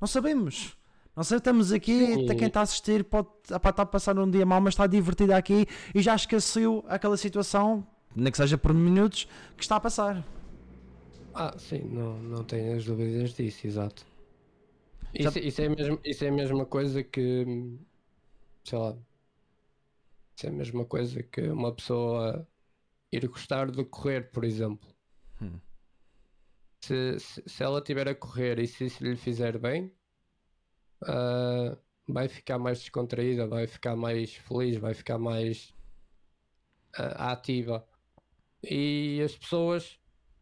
Não 0.00 0.06
sabemos. 0.06 0.76
Não 1.16 1.22
sei, 1.22 1.38
estamos 1.38 1.72
aqui, 1.72 2.14
Sim. 2.14 2.26
quem 2.26 2.48
está 2.48 2.60
a 2.60 2.62
assistir 2.64 3.04
pode 3.04 3.28
epá, 3.50 3.70
está 3.70 3.82
a 3.82 3.86
passar 3.86 4.18
um 4.18 4.28
dia 4.30 4.44
mal, 4.44 4.60
mas 4.60 4.74
está 4.74 4.86
divertido 4.86 5.32
aqui 5.32 5.66
e 5.94 6.02
já 6.02 6.14
esqueceu 6.14 6.84
aquela 6.88 7.16
situação, 7.16 7.86
nem 8.14 8.30
que 8.32 8.36
seja 8.36 8.58
por 8.58 8.74
minutos, 8.74 9.28
que 9.56 9.62
está 9.62 9.76
a 9.76 9.80
passar. 9.80 10.24
Ah, 11.32 11.54
sim, 11.56 11.82
não, 11.84 12.18
não 12.18 12.44
tenho 12.44 12.76
as 12.76 12.84
dúvidas 12.84 13.32
disso, 13.32 13.66
exato. 13.66 14.04
Já- 15.14 15.28
Isso, 15.30 15.38
isso, 15.38 15.62
é 15.62 15.68
mesmo, 15.68 16.00
isso 16.04 16.24
é 16.24 16.28
a 16.28 16.32
mesma 16.32 16.66
coisa 16.66 17.02
que, 17.02 17.76
sei 18.64 18.78
lá, 18.78 18.96
isso 20.36 20.46
é 20.46 20.48
a 20.48 20.52
mesma 20.52 20.84
coisa 20.84 21.22
que 21.22 21.42
uma 21.42 21.72
pessoa 21.72 22.46
ir 23.14 23.28
gostar 23.28 23.70
de 23.70 23.84
correr, 23.84 24.30
por 24.30 24.44
exemplo. 24.44 24.88
Hum. 25.40 25.60
Se, 26.82 27.18
se, 27.18 27.42
se 27.46 27.62
ela 27.62 27.78
estiver 27.78 28.08
a 28.08 28.14
correr 28.14 28.58
e 28.58 28.66
se 28.66 28.86
isso 28.86 29.02
lhe 29.04 29.16
fizer 29.16 29.58
bem, 29.58 29.92
ah, 31.06 31.76
vai 32.08 32.28
ficar 32.28 32.58
mais 32.58 32.80
descontraída, 32.80 33.46
vai 33.46 33.66
ficar 33.66 33.96
mais 33.96 34.34
feliz, 34.34 34.76
vai 34.76 34.94
ficar 34.94 35.18
mais 35.18 35.74
ah, 36.96 37.32
ativa. 37.32 37.86
E 38.62 39.20
as 39.24 39.36
pessoas, 39.36 39.98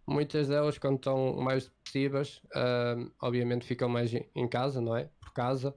muitas 0.06 0.48
delas, 0.48 0.78
quando 0.78 0.96
estão 0.96 1.36
mais 1.36 1.68
depressivas, 1.68 2.40
ah, 2.54 2.96
obviamente 3.20 3.66
ficam 3.66 3.88
mais 3.88 4.12
em- 4.14 4.48
casa, 4.48 4.80
não 4.80 4.96
é? 4.96 5.08
Por 5.20 5.32
casa. 5.32 5.76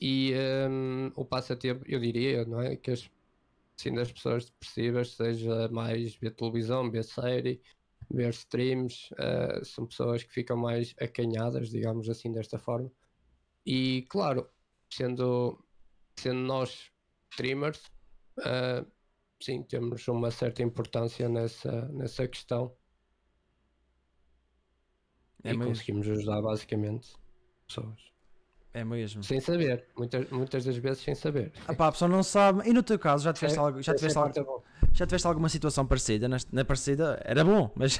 E 0.00 0.32
ah, 0.34 1.12
o 1.16 1.24
passatempo, 1.24 1.84
eu 1.86 1.98
diria, 2.00 2.44
não 2.44 2.60
é? 2.60 2.76
Que 2.76 2.92
as, 2.92 3.10
assim, 3.80 3.94
das 3.94 4.12
pessoas 4.12 4.46
depressivas 4.46 5.14
seja 5.16 5.68
mais 5.70 6.16
ver 6.16 6.32
televisão, 6.34 6.90
ver 6.90 7.04
série, 7.04 7.62
ver 8.10 8.30
streams, 8.30 9.10
ah, 9.18 9.64
são 9.64 9.86
pessoas 9.86 10.22
que 10.22 10.32
ficam 10.32 10.56
mais 10.56 10.94
acanhadas, 11.00 11.70
digamos 11.70 12.08
assim, 12.08 12.32
desta 12.32 12.58
forma. 12.58 12.92
E 13.66 14.06
claro, 14.10 14.50
sendo, 14.92 15.64
sendo 16.18 16.40
nós 16.40 16.90
streamers, 17.32 17.82
ah, 18.40 18.84
sim, 19.42 19.62
temos 19.64 20.06
uma 20.08 20.30
certa 20.30 20.62
importância 20.62 21.28
nessa, 21.28 21.88
nessa 21.88 22.28
questão 22.28 22.76
É 25.44 25.52
e 25.52 25.56
mesmo. 25.56 25.66
conseguimos 25.68 26.08
ajudar 26.08 26.42
basicamente 26.42 27.14
pessoas. 27.66 28.09
É 28.72 28.84
mesmo. 28.84 29.22
Sem 29.24 29.40
saber, 29.40 29.84
muitas, 29.96 30.30
muitas 30.30 30.64
das 30.64 30.76
vezes 30.76 31.02
sem 31.02 31.14
saber. 31.14 31.52
Epá, 31.68 31.88
a 31.88 31.92
pessoa 31.92 32.08
não 32.08 32.22
sabe. 32.22 32.68
E 32.68 32.72
no 32.72 32.82
teu 32.82 32.98
caso, 32.98 33.24
já 33.24 33.32
tiveste, 33.32 33.58
É, 33.58 33.60
algo, 33.60 33.82
já 33.82 33.94
tiveste, 33.94 34.16
é 34.16 34.20
algo, 34.20 34.64
já 34.92 35.06
tiveste 35.06 35.26
alguma 35.26 35.48
situação 35.48 35.84
parecida? 35.86 36.28
Na 36.28 36.64
parecida 36.64 37.20
era 37.24 37.44
bom, 37.44 37.70
mas 37.74 37.94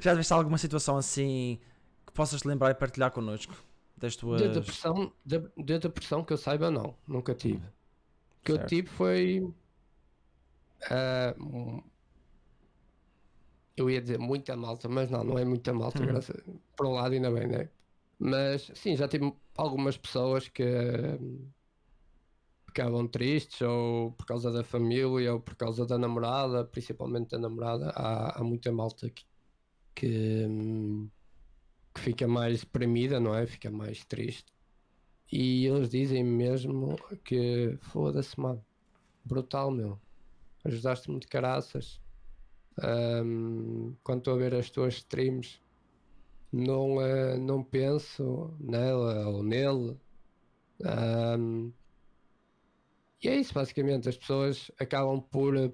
já 0.00 0.10
tiveste 0.12 0.32
alguma 0.32 0.56
situação 0.56 0.96
assim 0.96 1.60
que 2.06 2.12
possas 2.12 2.40
te 2.40 2.48
lembrar 2.48 2.70
e 2.70 2.74
partilhar 2.74 3.10
connosco? 3.10 3.54
Das 3.98 4.16
tuas. 4.16 4.40
De 4.40 4.48
depressão, 4.48 5.12
de, 5.24 5.38
de 5.58 5.78
depressão 5.78 6.24
que 6.24 6.32
eu 6.32 6.36
saiba, 6.38 6.70
não, 6.70 6.94
nunca 7.06 7.34
tive. 7.34 7.58
O 7.58 8.44
que 8.44 8.52
eu 8.52 8.56
Certo. 8.56 8.68
tive 8.70 8.88
foi. 8.88 9.54
ah, 10.90 11.34
um- 11.38 11.82
eu 13.76 13.90
ia 13.90 14.00
dizer 14.00 14.18
muita 14.18 14.56
malta, 14.56 14.88
mas 14.88 15.10
não, 15.10 15.22
não 15.24 15.38
é 15.38 15.44
muita 15.44 15.72
malta, 15.72 15.98
Uhum. 16.00 16.06
graças, 16.06 16.36
por 16.76 16.86
um 16.86 16.92
lado 16.92 17.12
ainda 17.12 17.30
bem, 17.30 17.46
né? 17.46 17.68
Mas 18.26 18.70
sim, 18.74 18.96
já 18.96 19.06
tive 19.06 19.34
algumas 19.54 19.98
pessoas 19.98 20.48
que 20.48 20.64
hum, 20.64 21.46
ficavam 22.68 23.06
tristes, 23.06 23.60
ou 23.60 24.12
por 24.12 24.24
causa 24.24 24.50
da 24.50 24.64
família, 24.64 25.34
ou 25.34 25.40
por 25.40 25.54
causa 25.54 25.84
da 25.84 25.98
namorada, 25.98 26.64
principalmente 26.64 27.32
da 27.32 27.38
namorada. 27.38 27.90
Há, 27.90 28.40
há 28.40 28.42
muita 28.42 28.72
malta 28.72 29.10
que, 29.10 29.26
que, 29.94 30.46
hum, 30.48 31.10
que 31.94 32.00
fica 32.00 32.26
mais 32.26 32.60
deprimida, 32.60 33.20
não 33.20 33.34
é? 33.34 33.46
Fica 33.46 33.70
mais 33.70 34.06
triste. 34.06 34.50
E 35.30 35.66
eles 35.66 35.90
dizem 35.90 36.24
mesmo 36.24 36.96
que 37.24 37.76
foda-se, 37.82 38.40
mano, 38.40 38.64
brutal, 39.22 39.70
meu. 39.70 40.00
Ajudaste-me 40.64 41.20
de 41.20 41.26
caraças. 41.26 42.00
Ahm, 42.80 43.94
quando 44.02 44.20
estou 44.20 44.34
a 44.34 44.38
ver 44.38 44.54
as 44.54 44.70
tuas 44.70 44.94
streams, 44.94 45.60
não, 46.54 47.00
eh, 47.02 47.36
não 47.38 47.64
penso 47.64 48.56
nela 48.60 49.28
ou 49.28 49.42
nele. 49.42 50.00
Ahm, 50.84 51.72
e 53.22 53.28
é 53.28 53.36
isso, 53.38 53.54
basicamente. 53.54 54.08
As 54.08 54.16
pessoas 54.16 54.70
acabam 54.78 55.20
por, 55.20 55.56
eh, 55.56 55.72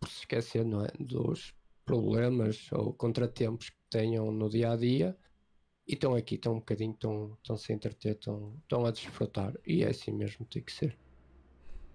por 0.00 0.08
se 0.08 0.20
esquecer, 0.20 0.64
não 0.64 0.84
é? 0.84 0.88
Dos 1.00 1.54
problemas 1.84 2.70
ou 2.72 2.94
contratempos 2.94 3.70
que 3.70 3.78
tenham 3.90 4.30
no 4.32 4.48
dia 4.48 4.72
a 4.72 4.76
dia 4.76 5.18
e 5.86 5.94
estão 5.94 6.14
aqui, 6.14 6.36
estão 6.36 6.54
um 6.54 6.58
bocadinho, 6.60 6.92
estão, 6.94 7.34
estão 7.42 7.56
-se 7.56 7.72
a 7.72 7.76
entreter, 7.76 8.14
estão, 8.16 8.58
estão 8.62 8.86
a 8.86 8.90
desfrutar. 8.92 9.54
E 9.66 9.84
é 9.84 9.90
assim 9.90 10.12
mesmo, 10.12 10.46
tem 10.46 10.62
que 10.64 10.72
ser. 10.72 10.98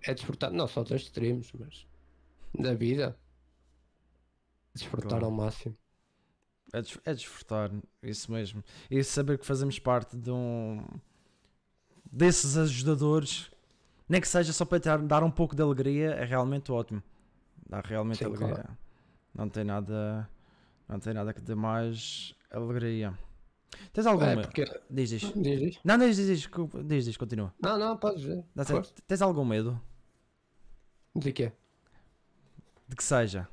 É 0.03 0.13
desfrutar 0.13 0.51
não 0.51 0.67
só 0.67 0.84
das 0.84 1.01
streams, 1.03 1.51
mas 1.57 1.88
da 2.53 2.73
vida. 2.73 3.19
Desfrutar 4.73 5.19
Claro. 5.19 5.25
ao 5.25 5.32
máximo. 5.32 5.78
É, 6.74 6.82
des- 6.82 6.99
é 7.05 7.13
desfrutar, 7.13 7.72
isso 8.03 8.32
mesmo. 8.32 8.63
E 8.91 9.03
saber 9.03 9.38
que 9.38 9.45
fazemos 9.45 9.80
parte 9.80 10.18
de 10.18 10.30
um. 10.32 10.86
desses 12.11 12.57
ajudadores, 12.57 13.49
nem 14.07 14.20
que 14.22 14.28
seja 14.28 14.51
só 14.53 14.65
para 14.65 14.97
dar, 14.97 15.24
um 15.24 15.32
pouco 15.32 15.55
de 15.55 15.61
alegria, 15.61 16.11
é 16.11 16.26
realmente 16.26 16.72
ótimo. 16.72 17.01
Dá 17.70 17.82
realmente 17.82 18.20
Sim, 18.20 18.26
alegria. 18.26 18.53
claro. 18.55 18.78
Não 19.34 19.49
tem 19.49 19.63
nada. 19.63 20.30
Não 20.88 20.99
tem 20.99 21.13
nada 21.13 21.34
que 21.34 21.41
dê 21.41 21.53
mais 21.55 22.34
alegria. 22.49 23.18
Tens 23.93 24.05
alguma. 24.05 24.32
É 24.32 24.41
porque. 24.41 24.63
Diz, 24.89 25.09
diz. 25.09 25.22
Diz, 25.34 25.59
diz. 25.59 25.80
Não, 25.84 25.97
diz, 25.97 26.15
diz, 26.15 26.28
diz, 26.28 26.49
diz, 26.86 27.05
diz, 27.05 27.18
continua. 27.18 27.53
Não, 27.61 27.78
não, 27.78 27.97
podes 27.97 28.24
tens, 28.65 28.91
tens 29.05 29.22
algum 29.22 29.43
medo 29.45 29.80
De 31.15 31.32
quê? 31.34 31.51
de 32.88 32.95
que 32.95 33.03
seja? 33.03 33.47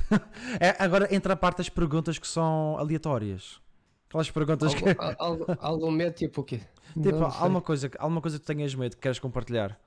é, 0.60 0.76
agora 0.78 1.14
entra 1.14 1.32
a 1.34 1.36
parte 1.36 1.58
das 1.58 1.68
perguntas 1.68 2.18
que 2.18 2.26
são 2.26 2.76
aleatórias. 2.78 3.60
Aquelas 4.08 4.30
perguntas 4.30 4.74
que. 4.74 4.84
Algo, 4.88 5.00
al- 5.02 5.16
algo, 5.18 5.46
algum 5.58 5.90
medo, 5.90 6.14
tipo 6.14 6.42
o 6.42 6.44
quê? 6.44 6.60
Tipo, 6.92 7.10
Não 7.18 7.30
sei. 7.30 7.40
alguma 7.40 7.60
coisa, 7.62 7.88
que- 7.88 7.96
alguma 7.98 8.20
coisa 8.20 8.38
que 8.38 8.44
tenhas 8.44 8.74
medo 8.74 8.94
que 8.96 9.00
queres 9.02 9.18
compartilhar 9.18 9.78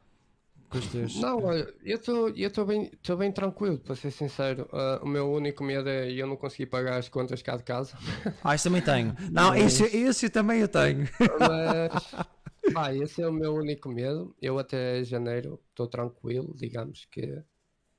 com 0.67 0.79
os 0.79 0.87
teus. 0.87 1.19
Não, 1.21 1.43
olha, 1.43 1.71
eu 1.83 1.97
estou 1.97 2.65
bem, 2.65 2.89
tô 3.03 3.15
bem 3.15 3.31
tranquilo, 3.31 3.77
para 3.77 3.95
ser 3.95 4.09
sincero. 4.09 4.67
Ah, 4.73 4.99
o 5.03 5.07
meu 5.07 5.31
único 5.31 5.63
medo 5.63 5.87
é 5.87 6.11
eu 6.11 6.25
não 6.25 6.35
conseguir 6.35 6.65
pagar 6.65 6.97
as 6.97 7.07
contas 7.07 7.43
cá 7.43 7.55
de 7.55 7.61
casa. 7.63 7.95
Ah, 8.43 8.55
isso 8.55 8.63
também 8.63 8.81
tenho. 8.81 9.15
Não, 9.31 9.49
Mas- 9.49 9.79
esse, 9.79 9.95
esse 9.95 10.29
também 10.29 10.59
eu 10.61 10.67
tenho. 10.67 11.07
Mas, 11.39 12.15
pá, 12.73 12.91
esse 12.95 13.21
é 13.21 13.27
o 13.27 13.31
meu 13.31 13.53
único 13.53 13.89
medo. 13.89 14.35
Eu 14.41 14.57
até 14.57 15.03
janeiro 15.03 15.59
estou 15.69 15.85
tranquilo, 15.85 16.51
digamos 16.57 17.05
que 17.11 17.43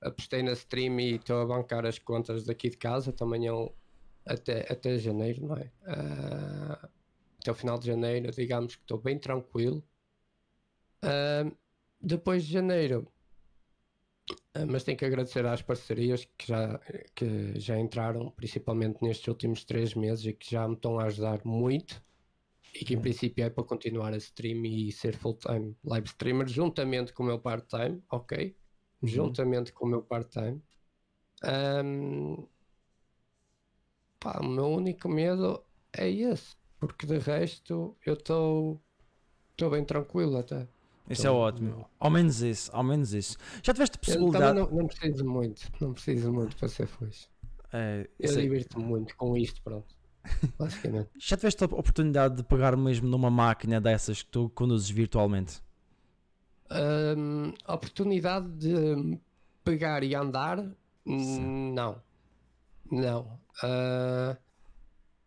apostei 0.07 0.43
na 0.43 0.53
stream 0.53 1.01
e 1.01 1.17
estou 1.17 1.41
a 1.41 1.47
bancar 1.47 1.85
as 1.87 1.99
contas 1.99 2.45
daqui 2.45 2.71
de 2.71 2.77
casa. 2.77 3.13
Também 3.13 3.47
eu, 3.47 3.75
até, 4.27 4.71
até 4.73 4.99
janeiro, 4.99 5.47
não 5.47 5.57
é? 5.57 5.73
Ah, 5.87 6.89
até 7.41 7.51
o 7.51 7.55
final 7.55 7.79
de 7.79 7.87
janeiro, 7.87 8.31
digamos 8.33 8.77
que 8.77 8.83
estou 8.83 8.99
bem 8.99 9.19
tranquilo. 9.19 9.83
Ah, 11.03 11.51
depois 12.01 12.45
de 12.45 12.53
janeiro, 12.53 13.11
ah, 14.55 14.67
mas 14.67 14.85
tenho 14.85 14.99
que 14.99 15.05
agradecer 15.05 15.45
às 15.47 15.63
parcerias 15.63 16.25
que 16.37 16.49
já, 16.49 16.81
que 17.15 17.59
já 17.61 17.79
entraram, 17.79 18.31
principalmente 18.31 19.03
nestes 19.03 19.29
últimos 19.29 19.65
três 19.65 19.95
meses, 19.95 20.25
e 20.27 20.33
que 20.33 20.51
já 20.51 20.67
me 20.67 20.75
estão 20.75 20.99
a 20.99 21.05
ajudar 21.05 21.45
muito. 21.45 22.05
E 22.75 22.85
que 22.85 22.95
em 22.95 23.01
princípio 23.01 23.45
é 23.45 23.51
para 23.51 23.65
continuar 23.65 24.13
a 24.13 24.19
stream 24.19 24.65
e 24.67 24.93
ser 24.93 25.17
full-time 25.17 25.77
live 25.85 26.07
streamer, 26.09 26.47
juntamente 26.49 27.13
com 27.13 27.23
o 27.23 27.27
meu 27.27 27.39
part-time, 27.39 28.03
ok? 28.11 28.55
Uhum. 29.03 29.09
Juntamente 29.09 29.73
com 29.73 29.87
o 29.87 29.89
meu 29.89 30.03
part-time. 30.03 30.63
Pá, 34.21 34.41
o 34.41 34.47
meu 34.49 34.67
único 34.67 35.09
medo 35.09 35.63
é 35.93 36.09
esse, 36.11 36.57
porque 36.79 37.07
de 37.07 37.19
resto 37.19 37.97
eu 38.05 38.15
estou 38.15 38.81
bem 39.71 39.85
tranquilo 39.85 40.37
até. 40.39 40.67
Isso 41.09 41.23
Então, 41.23 41.37
é 41.37 41.39
ótimo. 41.39 41.91
Ao 42.01 42.11
menos 42.11 42.43
isso, 42.43 42.71
ao 42.75 42.83
menos 42.83 43.13
isso. 43.15 43.37
Já 43.63 43.73
tiveste 43.73 43.99
possibilidade. 43.99 44.59
não, 44.59 44.71
não 44.71 44.87
preciso 44.87 45.25
muito, 45.25 45.63
não 45.81 45.93
preciso 45.93 46.33
muito 46.33 46.57
para 46.57 46.69
ser 46.69 46.87
feliz. 46.87 47.29
É, 47.73 48.09
Eu 48.19 48.31
aí. 48.31 48.43
divirto-me 48.43 48.85
muito 48.85 49.17
com 49.17 49.37
isto, 49.37 49.63
pronto. 49.63 49.95
Basicamente. 50.59 51.11
já 51.19 51.37
tiveste 51.37 51.63
a 51.63 51.67
oportunidade 51.67 52.37
de 52.37 52.43
pegar 52.43 52.77
mesmo 52.77 53.09
numa 53.09 53.31
máquina 53.31 53.81
dessas 53.81 54.23
que 54.23 54.31
tu 54.31 54.51
conduzes 54.51 54.91
virtualmente? 54.91 55.63
A 56.71 57.75
oportunidade 57.75 58.49
de 58.59 59.19
pegar 59.64 60.03
e 60.03 60.14
andar, 60.14 60.59
Sim. 61.07 61.73
não. 61.73 62.01
Não. 62.91 63.39
Ah, 63.62 64.37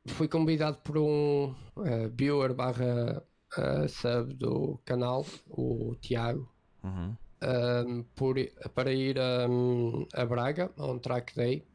fui 0.08 0.28
convidado 0.28 0.78
por 0.84 0.98
um 0.98 1.54
uh, 1.76 2.10
viewer 2.14 2.54
barra 2.54 3.24
uh, 3.58 3.88
sub 3.90 4.34
do 4.34 4.80
canal, 4.86 5.26
o 5.50 5.96
Tiago, 6.02 6.50
Uhum. 6.84 7.14
um, 7.44 8.04
por, 8.16 8.36
para 8.74 8.94
ir 8.94 9.18
um, 9.50 10.08
a 10.14 10.26
Braga 10.26 10.72
a 10.78 10.86
um 10.86 10.98
track 10.98 11.36
day, 11.36 11.66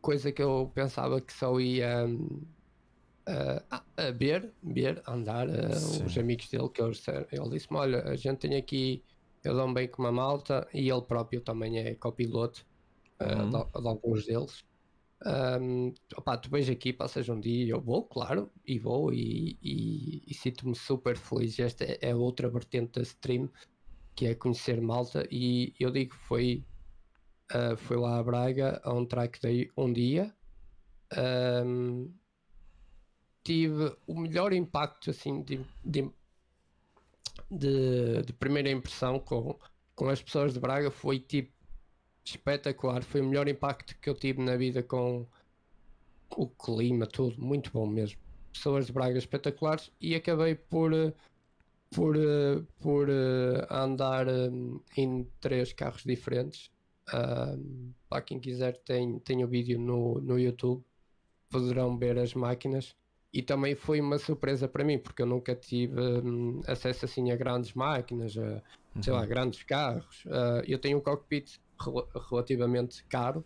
coisa 0.00 0.32
que 0.32 0.42
eu 0.42 0.70
pensava 0.74 1.20
que 1.20 1.32
só 1.32 1.60
ia 1.60 2.06
um, 3.30 3.60
a, 3.70 3.84
a 3.96 4.10
ver, 4.10 4.52
ver, 4.62 5.02
andar, 5.06 5.48
uh, 5.48 6.04
os 6.06 6.18
amigos 6.18 6.48
dele 6.48 6.68
que 6.68 6.82
eles 6.82 7.04
ele 7.30 7.50
disse-me, 7.50 7.78
olha, 7.78 8.02
a 8.02 8.16
gente 8.16 8.38
tem 8.38 8.56
aqui, 8.56 9.04
eu 9.44 9.54
dou 9.54 9.72
bem 9.72 9.88
com 9.88 10.02
uma 10.02 10.12
malta 10.12 10.66
e 10.74 10.90
ele 10.90 11.02
próprio 11.02 11.40
também 11.40 11.78
é 11.78 11.94
copiloto 11.94 12.66
uh, 13.20 13.42
Uhum. 13.42 13.50
de, 13.50 13.82
de 13.82 13.88
alguns 13.88 14.26
deles. 14.26 14.64
Um, 15.24 15.92
opá, 16.16 16.38
tu 16.38 16.48
vens 16.50 16.68
aqui, 16.70 16.92
passas 16.92 17.28
um 17.28 17.38
dia, 17.38 17.72
eu 17.74 17.80
vou, 17.80 18.04
claro, 18.04 18.50
e 18.66 18.78
vou 18.78 19.12
e, 19.12 19.58
e, 19.62 20.22
e 20.26 20.34
sinto-me 20.34 20.74
super 20.74 21.16
feliz. 21.16 21.58
Esta 21.58 21.84
é, 21.84 21.98
é 22.00 22.14
outra 22.14 22.48
vertente 22.48 22.92
da 22.92 23.02
stream, 23.02 23.50
que 24.14 24.26
é 24.26 24.34
conhecer 24.34 24.80
malta. 24.80 25.26
E 25.30 25.74
eu 25.78 25.90
digo, 25.90 26.14
foi, 26.14 26.64
uh, 27.52 27.76
foi 27.76 27.98
lá 27.98 28.18
a 28.18 28.22
Braga 28.22 28.80
a 28.82 28.92
um 28.94 29.04
track 29.04 29.40
day 29.42 29.70
um 29.76 29.92
dia. 29.92 30.34
Um, 31.66 32.10
tive 33.42 33.94
o 34.06 34.18
melhor 34.18 34.52
impacto 34.52 35.10
assim 35.10 35.42
de, 35.42 35.60
de, 35.84 36.10
de, 37.50 38.22
de 38.22 38.32
primeira 38.34 38.70
impressão 38.70 39.18
com, 39.18 39.58
com 39.94 40.08
as 40.08 40.22
pessoas 40.22 40.52
de 40.52 40.60
Braga 40.60 40.90
foi 40.90 41.18
tipo 41.18 41.52
espetacular. 42.24 43.02
Foi 43.02 43.20
o 43.20 43.24
melhor 43.26 43.48
impacto 43.48 43.96
que 43.98 44.08
eu 44.08 44.14
tive 44.14 44.42
na 44.42 44.56
vida 44.56 44.82
com 44.82 45.26
o 46.30 46.46
clima, 46.46 47.06
tudo, 47.06 47.40
muito 47.42 47.70
bom 47.72 47.86
mesmo. 47.86 48.18
Pessoas 48.52 48.86
de 48.86 48.92
Braga 48.92 49.18
espetaculares 49.18 49.90
e 50.00 50.14
acabei 50.14 50.54
por 50.54 50.92
por, 51.90 52.16
por 52.78 53.08
eh, 53.10 53.66
andar 53.68 54.28
eh, 54.28 54.50
em 54.96 55.24
três 55.40 55.72
carros 55.72 56.02
diferentes. 56.04 56.70
Para 58.08 58.22
quem 58.22 58.38
quiser 58.38 58.76
tem, 58.78 59.18
tem 59.18 59.42
o 59.44 59.48
vídeo 59.48 59.78
no, 59.80 60.20
no 60.20 60.38
YouTube, 60.38 60.84
poderão 61.50 61.98
ver 61.98 62.16
as 62.18 62.34
máquinas. 62.34 62.94
E 63.32 63.42
também 63.42 63.74
foi 63.76 64.00
uma 64.00 64.18
surpresa 64.18 64.68
para 64.68 64.84
mim, 64.84 64.98
porque 64.98 65.22
eu 65.22 65.26
nunca 65.26 65.54
tive 65.54 66.00
hum, 66.00 66.60
acesso 66.66 67.04
assim 67.04 67.30
a 67.30 67.36
grandes 67.36 67.72
máquinas, 67.74 68.36
a, 68.36 68.62
sei 69.00 69.12
lá, 69.12 69.24
grandes 69.26 69.62
carros. 69.62 70.24
Ah, 70.28 70.62
eu 70.66 70.78
tenho 70.80 70.98
um 70.98 71.00
cockpit 71.00 71.58
rel- 71.80 72.08
relativamente 72.30 73.04
caro, 73.06 73.44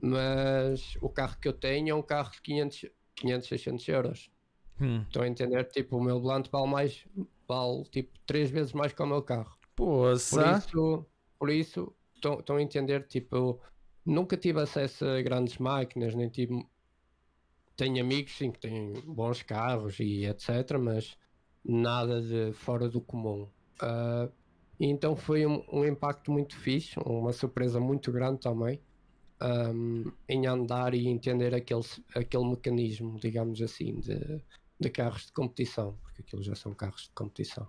mas 0.00 0.96
o 1.00 1.08
carro 1.08 1.36
que 1.40 1.48
eu 1.48 1.52
tenho 1.52 1.90
é 1.90 1.94
um 1.94 2.02
carro 2.02 2.30
de 2.32 2.40
500, 2.42 2.86
500 3.16 3.48
600 3.48 3.88
euros. 3.88 4.30
Hum. 4.80 5.04
Estão 5.06 5.22
a 5.22 5.28
entender? 5.28 5.64
Tipo, 5.70 5.96
o 5.98 6.02
meu 6.04 6.20
volante 6.20 6.50
vale 6.50 6.68
mais, 6.70 7.04
vale 7.48 7.84
tipo 7.90 8.18
três 8.26 8.50
vezes 8.50 8.72
mais 8.72 8.92
que 8.92 9.02
o 9.02 9.06
meu 9.06 9.22
carro. 9.22 9.56
Por 10.30 10.42
Poça. 10.42 10.58
isso, 10.58 11.06
por 11.38 11.50
isso, 11.50 11.94
estão 12.14 12.38
estão 12.40 12.56
a 12.56 12.62
entender? 12.62 13.06
Tipo, 13.06 13.36
eu 13.36 13.60
nunca 14.04 14.36
tive 14.36 14.60
acesso 14.60 15.04
a 15.06 15.22
grandes 15.22 15.58
máquinas, 15.58 16.14
nem 16.14 16.28
tive. 16.28 16.54
Tenho 17.78 18.02
amigos 18.02 18.36
sim 18.36 18.50
que 18.50 18.58
têm 18.58 18.92
bons 19.06 19.40
carros 19.40 20.00
e 20.00 20.26
etc, 20.26 20.76
mas 20.80 21.16
nada 21.64 22.20
de 22.20 22.52
fora 22.52 22.88
do 22.88 23.00
comum. 23.00 23.48
E 24.80 24.86
então 24.86 25.14
foi 25.14 25.46
um, 25.46 25.64
um 25.72 25.84
impacto 25.84 26.32
muito 26.32 26.56
fixe, 26.56 26.98
uma 27.06 27.32
surpresa 27.32 27.78
muito 27.78 28.10
grande 28.10 28.40
também, 28.40 28.80
ahm, 29.40 30.10
em 30.28 30.44
andar 30.48 30.92
e 30.92 31.06
entender 31.06 31.54
aquele, 31.54 31.84
aquele 32.16 32.48
mecanismo, 32.48 33.16
digamos 33.20 33.62
assim, 33.62 34.00
de, 34.00 34.42
de 34.80 34.90
carros 34.90 35.26
de 35.26 35.32
competição, 35.32 35.96
porque 36.02 36.22
aquilo 36.22 36.42
já 36.42 36.56
são 36.56 36.74
carros 36.74 37.02
de 37.02 37.10
competição. 37.10 37.68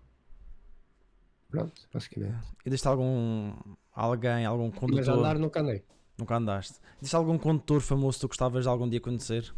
Pronto, 1.49 1.87
basicamente. 1.93 2.47
E 2.65 2.69
deste 2.71 2.87
algum. 2.87 3.53
Alguém, 3.91 4.43
algum 4.43 4.71
Mas 4.71 4.79
condutor. 4.79 5.19
andar 5.19 5.37
nunca 5.37 5.61
andei. 5.61 5.83
Nunca 6.17 6.35
andaste. 6.35 6.79
Deste 6.99 7.15
algum 7.15 7.37
condutor 7.37 7.79
famoso 7.79 8.17
que 8.17 8.21
tu 8.21 8.27
gostavas 8.29 8.63
de 8.63 8.69
algum 8.69 8.89
dia 8.89 8.99
conhecer? 8.99 9.53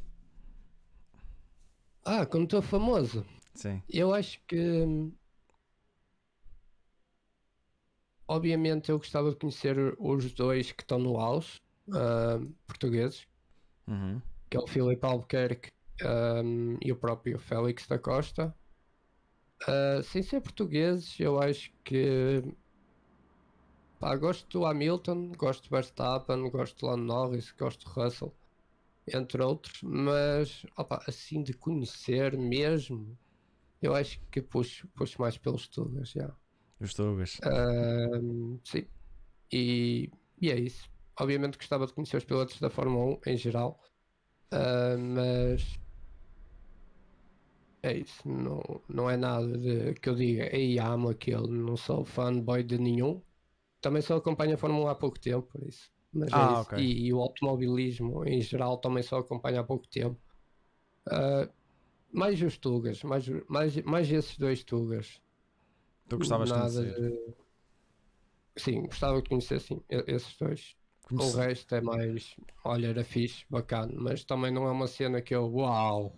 Ah, 2.06 2.26
como 2.26 2.44
estou 2.46 2.62
famoso, 2.62 3.26
Sim. 3.54 3.82
eu 3.90 4.14
acho 4.14 4.40
que. 4.48 4.56
hum, 4.58 5.12
Obviamente 8.28 8.90
eu 8.90 8.98
gostava 8.98 9.30
de 9.30 9.36
conhecer 9.36 9.78
os 10.00 10.32
dois 10.34 10.72
que 10.72 10.84
estão 10.84 10.98
no 10.98 11.18
auge, 11.18 11.60
ah, 11.94 12.40
portugueses, 12.66 13.28
Uhum. 13.88 14.22
que 14.50 14.58
é 14.58 14.60
o 14.60 14.68
Filipe 14.68 15.06
Albuquerque 15.06 15.70
hum, 16.44 16.78
e 16.82 16.92
o 16.92 16.96
próprio 16.96 17.38
Félix 17.40 17.88
da 17.88 18.00
Costa. 18.00 18.56
Ah, 19.68 20.02
sem 20.04 20.22
ser 20.24 20.42
portugueses, 20.42 21.20
eu 21.20 21.40
acho 21.40 21.72
que. 21.84 22.44
Pá, 24.00 24.16
gosto 24.18 24.48
do 24.50 24.66
Hamilton, 24.66 25.32
gosto 25.38 25.64
do 25.64 25.70
Verstappen, 25.70 26.50
gosto 26.50 26.80
do 26.80 26.88
Lando 26.88 27.04
Norris, 27.04 27.52
gosto 27.52 27.86
do 27.86 27.92
Russell, 27.92 28.34
entre 29.08 29.42
outros, 29.42 29.82
mas 29.84 30.66
opa, 30.78 31.04
assim 31.08 31.42
de 31.44 31.54
conhecer 31.54 32.38
mesmo, 32.38 33.18
eu 33.82 33.96
acho 33.96 34.20
que 34.32 34.42
puxo, 34.42 34.88
puxo 34.90 35.22
mais 35.22 35.38
pelos 35.38 35.68
Tugas, 35.68 36.12
já. 36.12 36.36
Os 36.80 36.94
Tugas. 36.94 37.40
Ahm, 37.44 38.60
sim. 38.64 38.86
E, 39.52 40.10
e 40.40 40.52
é 40.52 40.60
isso. 40.60 40.90
Obviamente 41.20 41.58
gostava 41.58 41.86
de 41.86 41.94
conhecer 41.94 42.18
os 42.18 42.26
pilotos 42.26 42.60
da 42.60 42.70
Fórmula 42.70 43.20
1 43.26 43.32
em 43.32 43.38
geral, 43.38 43.80
ah, 44.52 44.98
mas 44.98 45.80
é 47.84 47.98
isso. 47.98 48.28
Não, 48.28 48.62
não 48.88 49.10
é 49.10 49.18
nada 49.18 49.58
de 49.58 49.94
que 49.96 50.10
eu 50.10 50.16
diga, 50.16 50.56
ei, 50.56 50.80
amo 50.80 51.10
aquele, 51.10 51.48
não 51.48 51.78
sou 51.78 52.06
fanboy 52.06 52.64
de 52.64 52.78
nenhum. 52.78 53.22
Também 53.82 54.02
só 54.02 54.18
acompanho 54.18 54.54
a 54.54 54.58
Fórmula 54.58 54.86
1 54.86 54.90
há 54.90 54.96
pouco 54.96 55.20
tempo, 55.20 55.44
por 55.44 55.64
isso. 55.68 55.92
Mas 56.14 56.30
é 56.34 56.34
Ah, 56.34 56.52
isso. 56.52 56.62
ok. 56.62 56.78
E, 56.80 57.08
e 57.08 57.14
o 57.14 57.20
automobilismo 57.22 58.26
em 58.28 58.42
geral 58.42 58.78
também 58.78 59.04
só 59.04 59.20
acompanho 59.20 59.60
há 59.60 59.64
pouco 59.64 59.88
tempo. 59.88 60.20
Ah, 61.08 61.50
mais 62.12 62.42
os 62.42 62.58
Tugas, 62.58 63.04
mais, 63.04 63.28
mais, 63.50 63.78
mais 63.84 64.12
esses 64.12 64.38
dois 64.38 64.64
Tugas. 64.64 65.22
Tu 66.10 66.18
gostavas 66.18 66.50
de 66.50 66.54
Nada 66.54 66.70
conhecer. 66.74 66.96
de- 66.96 67.34
Sim, 68.58 68.84
gostava 68.84 69.22
de 69.22 69.30
conhecer 69.30 69.60
sim, 69.60 69.82
esses 70.08 70.38
dois. 70.38 70.76
Conhece- 71.04 71.36
O 71.36 71.38
resto 71.40 71.76
é 71.76 71.82
mais, 71.82 72.36
olha, 72.64 72.88
era 72.88 73.04
fixe, 73.04 73.46
bacana, 73.50 73.94
mas 73.96 74.24
também 74.26 74.52
não 74.52 74.68
é 74.68 74.72
uma 74.72 74.88
cena 74.88 75.22
que 75.22 75.34
eu, 75.36 75.46
uau, 75.54 76.14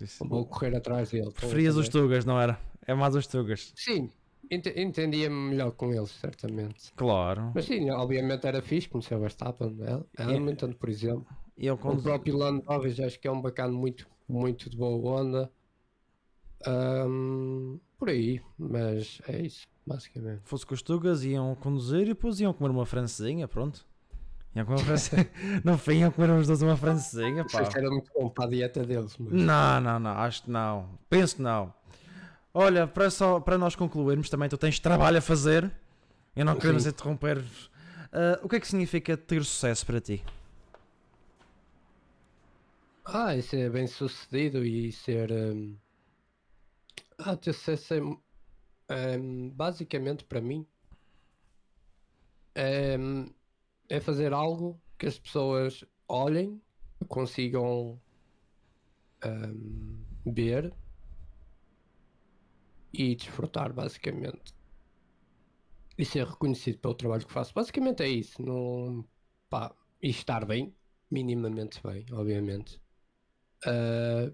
Isso. 0.00 0.24
vou 0.28 0.44
correr 0.46 0.76
atrás 0.76 1.10
dele. 1.10 1.30
Preferias 1.32 1.76
os? 1.76 1.88
Tugas, 1.88 2.24
não 2.24 2.40
era? 2.40 2.58
É 2.86 2.94
mais 2.94 3.14
os 3.14 3.26
Tugas. 3.26 3.74
Sim, 3.74 4.10
ente- 4.50 4.80
entendia-me 4.80 5.50
melhor 5.50 5.72
com 5.72 5.92
eles, 5.92 6.10
certamente. 6.10 6.92
Claro. 6.96 7.52
Mas 7.54 7.64
sim, 7.64 7.90
obviamente 7.90 8.46
era 8.46 8.60
fixe 8.62 8.88
conhecer 8.88 9.14
o 9.14 9.20
Verstappen? 9.20 9.76
Hamilton, 10.18 10.72
por 10.72 10.88
exemplo. 10.88 11.26
Eu 11.56 11.74
O 11.74 11.78
quando. 11.78 12.02
próprio 12.02 12.36
Lando 12.36 12.64
Norris 12.64 13.00
acho 13.00 13.18
que 13.18 13.26
é 13.26 13.32
um 13.32 13.40
bacana 13.40 13.72
muito, 13.72 14.06
muito 14.28 14.70
de 14.70 14.76
boa 14.76 15.20
onda. 15.20 15.50
Ahm, 16.66 17.78
por 17.98 18.08
aí, 18.08 18.40
mas 18.58 19.20
é 19.28 19.42
isso, 19.42 19.66
basicamente. 19.86 20.40
fosse 20.44 20.66
com 20.66 20.74
os 20.74 20.82
Tugas, 20.82 21.24
iam 21.24 21.54
conduzir 21.56 22.02
e 22.02 22.06
depois 22.06 22.40
iam 22.40 22.52
comer 22.52 22.70
uma 22.70 22.86
francesinha, 22.86 23.46
pronto. 23.46 23.86
Iam 24.54 24.64
comer 24.66 24.78
uma 24.78 24.84
francesinha. 24.84 25.30
no 25.64 25.78
fim 25.78 25.98
iam 26.00 26.10
comer 26.10 26.30
os 26.30 26.46
dois 26.46 26.62
uma 26.62 26.76
francesinha, 26.76 27.44
pá. 27.44 27.64
se 27.64 27.78
era 27.78 27.88
muito 27.90 28.10
bom 28.12 28.28
para 28.28 28.44
a 28.44 28.48
dieta 28.48 28.84
deles, 28.84 29.16
mas... 29.18 29.32
Não, 29.32 29.80
não, 29.80 29.98
não, 30.00 30.10
acho 30.10 30.42
que 30.44 30.50
não. 30.50 30.98
Penso 31.08 31.36
que 31.36 31.42
não. 31.42 31.72
Olha, 32.60 32.88
para, 32.88 33.08
só, 33.08 33.38
para 33.38 33.56
nós 33.56 33.76
concluirmos, 33.76 34.28
também 34.28 34.48
tu 34.48 34.58
tens 34.58 34.80
trabalho 34.80 35.18
a 35.18 35.20
fazer. 35.20 35.70
Eu 36.34 36.44
não 36.44 36.58
queremos 36.58 36.86
interromper. 36.86 37.44
Ah, 38.12 38.40
o 38.42 38.48
que 38.48 38.56
é 38.56 38.60
que 38.60 38.66
significa 38.66 39.16
ter 39.16 39.44
sucesso 39.44 39.86
para 39.86 40.00
ti? 40.00 40.24
Ah, 43.04 43.36
e 43.36 43.42
ser 43.42 43.70
bem 43.70 43.86
sucedido 43.86 44.64
e 44.66 44.90
ser. 44.90 45.30
hum, 45.30 45.76
Ah, 47.16 47.36
ter 47.36 47.52
sucesso 47.52 47.94
é, 48.88 49.16
hum, 49.16 49.50
basicamente 49.54 50.24
para 50.24 50.40
mim 50.40 50.66
é, 52.56 52.96
é 53.88 54.00
fazer 54.00 54.32
algo 54.32 54.80
que 54.98 55.06
as 55.06 55.16
pessoas 55.16 55.84
olhem, 56.08 56.60
consigam 57.06 58.00
hum, 59.24 60.04
ver 60.26 60.74
e 62.92 63.14
desfrutar, 63.14 63.72
basicamente. 63.72 64.54
E 65.96 66.04
ser 66.04 66.26
reconhecido 66.26 66.78
pelo 66.78 66.94
trabalho 66.94 67.26
que 67.26 67.32
faço. 67.32 67.52
Basicamente 67.54 68.02
é 68.02 68.08
isso. 68.08 68.40
Não, 68.40 69.04
pá, 69.50 69.74
e 70.02 70.10
estar 70.10 70.44
bem, 70.44 70.74
minimamente 71.10 71.80
bem, 71.82 72.06
obviamente. 72.12 72.80
Ah, 73.66 74.30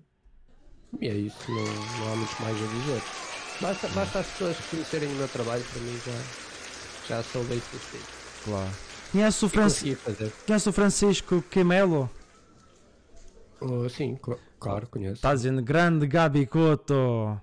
e 1.01 1.09
é 1.09 1.15
isso, 1.15 1.51
não, 1.51 1.65
não 1.65 2.13
há 2.13 2.17
muito 2.17 2.43
mais 2.43 2.57
a 2.57 2.67
dizer. 2.67 3.03
Basta, 3.61 3.89
basta 3.89 4.19
as 4.21 4.27
pessoas 4.27 4.59
reconhecerem 4.59 5.09
o 5.09 5.17
meu 5.17 5.29
trabalho, 5.29 5.65
para 5.65 5.81
mim 5.81 5.99
já, 5.99 7.17
já 7.17 7.23
sou 7.23 7.45
bem 7.45 7.61
sucedido. 7.61 8.09
Claro. 8.45 8.71
Conhece 9.13 9.45
o, 9.45 9.49
Franci... 9.49 9.97
Conhece 10.47 10.69
o 10.69 10.73
Francisco 10.73 11.43
Quimelo? 11.43 12.11
Oh, 13.61 13.89
sim, 13.89 14.19
claro, 14.59 14.89
conheço. 14.89 15.15
Está 15.15 15.35
dizendo 15.35 15.63
grande 15.63 16.07
Gabi 16.07 16.47
Couto. 16.47 17.41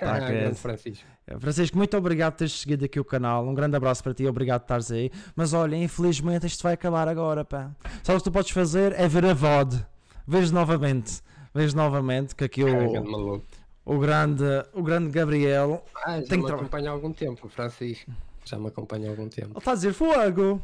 Tá, 0.00 0.14
Ah, 0.16 0.18
grande 0.18 0.56
Francisco. 0.56 1.06
Francisco, 1.38 1.76
muito 1.76 1.96
obrigado 1.96 2.32
por 2.32 2.38
teres 2.38 2.58
seguido 2.60 2.84
aqui 2.84 2.98
o 2.98 3.04
canal. 3.04 3.46
Um 3.46 3.54
grande 3.54 3.76
abraço 3.76 4.02
para 4.02 4.12
ti, 4.12 4.26
obrigado 4.26 4.62
por 4.62 4.64
estares 4.64 4.90
aí. 4.90 5.10
Mas 5.36 5.52
olha, 5.52 5.76
infelizmente 5.76 6.46
isto 6.46 6.62
vai 6.62 6.74
acabar 6.74 7.06
agora, 7.06 7.44
pá. 7.44 7.70
Só 8.02 8.14
o 8.14 8.18
que 8.18 8.24
tu 8.24 8.32
podes 8.32 8.50
fazer 8.50 8.92
é 8.98 9.06
ver 9.06 9.24
a 9.24 9.32
VOD. 9.32 9.84
Vejo 10.26 10.52
novamente. 10.52 11.20
Vejo 11.54 11.76
novamente 11.76 12.34
que 12.34 12.44
aqui 12.44 12.64
o, 12.64 13.42
o, 13.84 13.98
grande, 13.98 14.44
o 14.74 14.82
grande 14.82 15.10
Gabriel. 15.10 15.84
Ah, 16.04 16.20
já 16.20 16.26
Tem 16.26 16.38
me 16.42 16.50
acompanha 16.50 16.90
há 16.90 16.92
algum 16.92 17.12
tempo, 17.12 17.48
Francisco. 17.48 18.10
Já 18.44 18.58
me 18.58 18.66
acompanha 18.68 19.06
há 19.06 19.10
algum 19.10 19.28
tempo. 19.28 19.50
Ele 19.50 19.58
está 19.58 19.70
a 19.70 19.74
dizer 19.74 19.92
fogo. 19.92 20.60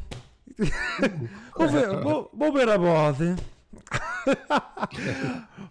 vou, 1.57 1.69
ver, 1.69 1.99
vou, 2.01 2.29
vou 2.33 2.53
ver 2.53 2.69
a 2.69 2.77
VOD. 2.77 3.35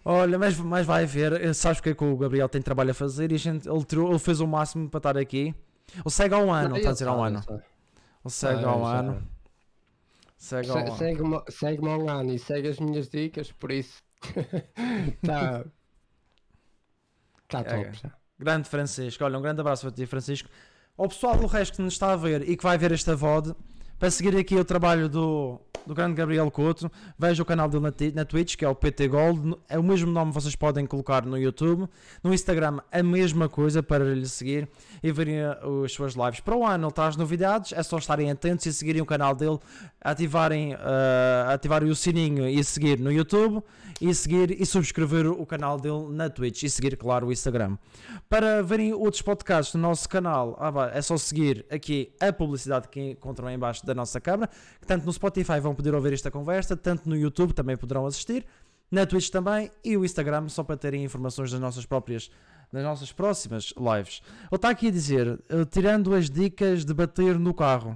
Olha, 0.05 0.37
mas, 0.37 0.57
mas 0.57 0.85
vai 0.85 1.05
ver. 1.05 1.53
Sabes 1.55 1.79
o 1.79 1.83
que 1.83 1.89
é 1.89 1.93
que 1.95 2.03
o 2.03 2.17
Gabriel 2.17 2.49
tem 2.49 2.61
trabalho 2.61 2.91
a 2.91 2.93
fazer 2.93 3.31
e 3.31 3.35
a 3.35 3.39
gente, 3.39 3.67
ele, 3.69 3.83
tirou- 3.85 4.09
ele 4.09 4.19
fez 4.19 4.39
o 4.39 4.47
máximo 4.47 4.89
para 4.89 4.97
estar 4.99 5.17
aqui. 5.17 5.53
Ele 5.95 6.09
segue 6.09 6.33
há 6.33 6.37
um 6.37 6.51
ano, 6.51 6.75
está 6.77 6.89
a 6.89 6.93
dizer 6.93 7.07
há 7.07 7.13
um 7.13 7.23
ano. 7.23 7.43
Ele 7.49 7.59
segue 8.29 8.63
Ah, 8.65 8.69
há 8.69 8.75
um 8.75 8.83
já. 8.83 8.99
ano. 8.99 9.27
Segue 10.37 10.69
há 10.69 10.73
um 10.73 10.75
Se- 10.75 10.83
ano. 10.83 10.97
Segue-me 10.97 11.41
segue 11.49 11.87
há 11.87 11.97
um 11.97 12.09
ano 12.09 12.33
e 12.33 12.39
segue 12.39 12.67
as 12.67 12.79
minhas 12.79 13.09
dicas, 13.09 13.51
por 13.51 13.71
isso. 13.71 14.01
Está. 15.21 15.65
Está 17.43 17.63
top 17.63 17.89
já. 17.93 18.11
Grande 18.39 18.67
Francisco, 18.67 19.23
olha, 19.23 19.37
um 19.37 19.41
grande 19.41 19.61
abraço 19.61 19.83
para 19.85 19.95
ti, 19.95 20.05
Francisco. 20.05 20.49
Ao 20.97 21.07
pessoal 21.07 21.37
do 21.37 21.45
resto 21.47 21.75
que 21.77 21.81
nos 21.81 21.93
está 21.93 22.11
a 22.13 22.15
ver 22.15 22.47
e 22.49 22.57
que 22.57 22.63
vai 22.63 22.77
ver 22.77 22.91
esta 22.91 23.15
VOD, 23.15 23.55
para 23.99 24.11
seguir 24.11 24.35
aqui 24.35 24.55
o 24.55 24.65
trabalho 24.65 25.07
do, 25.07 25.59
do 25.85 25.93
grande 25.93 26.15
Gabriel 26.15 26.49
Couto, 26.51 26.91
veja 27.17 27.41
o 27.41 27.45
canal 27.45 27.69
dele 27.69 27.83
na, 27.83 27.91
na 28.15 28.25
Twitch, 28.25 28.55
que 28.55 28.65
é 28.65 28.67
o 28.67 28.75
PT 28.75 29.07
Gold. 29.07 29.55
É 29.69 29.77
o 29.77 29.83
mesmo 29.83 30.11
nome 30.11 30.31
que 30.31 30.41
vocês 30.41 30.55
podem 30.55 30.85
colocar 30.85 31.25
no 31.25 31.37
YouTube. 31.37 31.87
No 32.23 32.33
Instagram, 32.33 32.79
a 32.91 33.03
mesma 33.03 33.47
coisa 33.47 33.81
para 33.81 34.03
lhe 34.03 34.27
seguir 34.27 34.67
e 35.01 35.11
verem 35.11 35.39
as 35.83 35.91
suas 35.91 36.13
lives. 36.13 36.39
Para 36.39 36.55
o 36.55 36.65
ano, 36.65 36.87
ele 36.87 36.93
traz 36.93 37.15
novidades, 37.15 37.73
é 37.73 37.83
só 37.83 37.97
estarem 37.97 38.31
atentos 38.31 38.65
e 38.65 38.73
seguirem 38.73 39.01
o 39.01 39.05
canal 39.05 39.35
dele, 39.35 39.59
ativarem, 40.01 40.73
uh, 40.73 41.49
ativarem 41.49 41.89
o 41.89 41.95
sininho 41.95 42.47
e 42.47 42.63
seguir 42.63 42.99
no 42.99 43.11
YouTube 43.11 43.63
e 44.01 44.13
seguir 44.13 44.59
e 44.59 44.65
subscrever 44.65 45.27
o 45.27 45.45
canal 45.45 45.79
dele 45.79 46.07
na 46.09 46.29
Twitch 46.29 46.63
e 46.63 46.69
seguir, 46.69 46.97
claro, 46.97 47.27
o 47.27 47.31
Instagram. 47.31 47.77
Para 48.29 48.61
verem 48.61 48.93
outros 48.93 49.21
podcasts 49.21 49.75
no 49.75 49.81
nosso 49.81 50.09
canal, 50.09 50.57
ah, 50.59 50.91
é 50.93 51.01
só 51.01 51.15
seguir 51.17 51.65
aqui 51.71 52.11
a 52.19 52.31
publicidade 52.33 52.87
que 52.87 53.11
encontram 53.11 53.49
em 53.49 53.57
baixo 53.57 53.82
da 53.85 53.93
nossa 53.93 54.19
câmara, 54.21 54.49
que 54.79 54.87
tanto 54.87 55.05
no 55.05 55.13
Spotify 55.13 55.59
vão 55.59 55.73
poder 55.75 55.93
ouvir 55.93 56.13
esta 56.13 56.29
conversa, 56.31 56.75
tanto 56.75 57.07
no 57.07 57.15
YouTube 57.15 57.53
também 57.53 57.75
poderão 57.77 58.05
assistir, 58.05 58.45
na 58.91 59.05
Twitch 59.05 59.29
também 59.29 59.71
e 59.83 59.97
o 59.97 60.05
Instagram, 60.05 60.49
só 60.49 60.63
para 60.63 60.77
terem 60.77 61.03
informações 61.03 61.51
das 61.51 61.59
nossas 61.59 61.85
próprias 61.85 62.29
das 62.71 62.83
nossas 62.83 63.11
próximas 63.11 63.71
lives. 63.77 64.23
Ele 64.25 64.47
está 64.55 64.69
aqui 64.69 64.87
a 64.87 64.91
dizer, 64.91 65.39
eh, 65.47 65.63
tirando 65.65 66.11
as 66.15 66.27
dicas 66.27 66.83
de 66.83 66.91
bater 66.91 67.37
no 67.37 67.53
carro. 67.53 67.95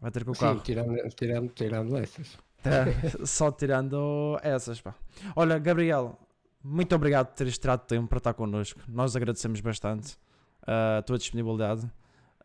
Vai 0.00 0.10
ter 0.10 0.24
com 0.24 0.32
o 0.32 0.34
Sim, 0.34 0.40
carro. 0.40 0.60
tirando, 0.60 0.96
tirando, 1.10 1.48
tirando 1.50 1.96
essas. 1.96 2.36
Tá, 2.62 2.86
só 3.24 3.52
tirando 3.52 4.38
essas, 4.42 4.80
pá. 4.80 4.92
Olha, 5.36 5.56
Gabriel, 5.60 6.18
muito 6.64 6.94
obrigado 6.96 7.28
por 7.28 7.34
teres 7.36 7.56
tirado 7.58 7.86
tempo 7.86 8.08
para 8.08 8.18
estar 8.18 8.34
connosco. 8.34 8.80
Nós 8.88 9.14
agradecemos 9.14 9.60
bastante 9.60 10.14
uh, 10.62 10.98
a 10.98 11.02
tua 11.02 11.16
disponibilidade. 11.16 11.84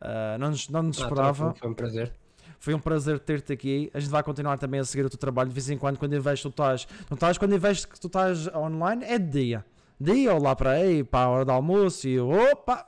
Uh, 0.00 0.38
não 0.38 0.50
nos, 0.50 0.68
não 0.68 0.82
nos 0.84 1.00
Ah, 1.00 1.02
esperava. 1.02 1.54
Foi 1.54 1.68
um 1.70 1.74
prazer. 1.74 2.12
Foi 2.58 2.74
um 2.74 2.78
prazer 2.78 3.18
ter-te 3.20 3.52
aqui. 3.52 3.90
A 3.94 4.00
gente 4.00 4.10
vai 4.10 4.22
continuar 4.22 4.58
também 4.58 4.80
a 4.80 4.84
seguir 4.84 5.04
o 5.04 5.10
teu 5.10 5.18
trabalho 5.18 5.48
de 5.48 5.54
vez 5.54 5.68
em 5.70 5.78
quando. 5.78 5.98
Quando 5.98 6.12
que 6.20 6.42
tu 6.42 6.48
estás, 6.48 6.86
não 7.10 7.14
estás, 7.14 7.38
quando 7.38 7.58
vejo 7.58 7.88
que 7.88 8.00
tu 8.00 8.06
estás 8.06 8.46
online, 8.54 9.04
é 9.04 9.18
de 9.18 9.30
dia. 9.44 9.64
Dia 10.00 10.34
ou 10.34 10.42
lá 10.42 10.54
para 10.54 10.70
aí, 10.72 11.02
para 11.04 11.24
a 11.26 11.28
hora 11.28 11.44
do 11.44 11.52
almoço, 11.52 12.06
e 12.06 12.18
opa, 12.20 12.86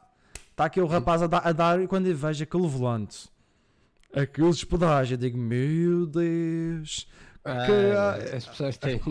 está 0.51 0.67
aqui 0.67 0.81
o 0.81 0.87
rapaz 0.87 1.23
a, 1.23 1.27
dar- 1.27 1.47
a 1.47 1.53
dar. 1.53 1.81
E 1.81 1.87
quando 1.87 2.13
vejo 2.15 2.43
aquele 2.43 2.67
volante, 2.67 3.29
aqueles 4.15 4.63
pedágios, 4.65 5.13
eu 5.13 5.17
digo, 5.29 5.39
meu 5.39 6.07
Deus. 6.07 7.09
Ah, 7.45 8.17
as 8.37 8.47
pessoas 8.47 8.77
têm. 8.77 9.01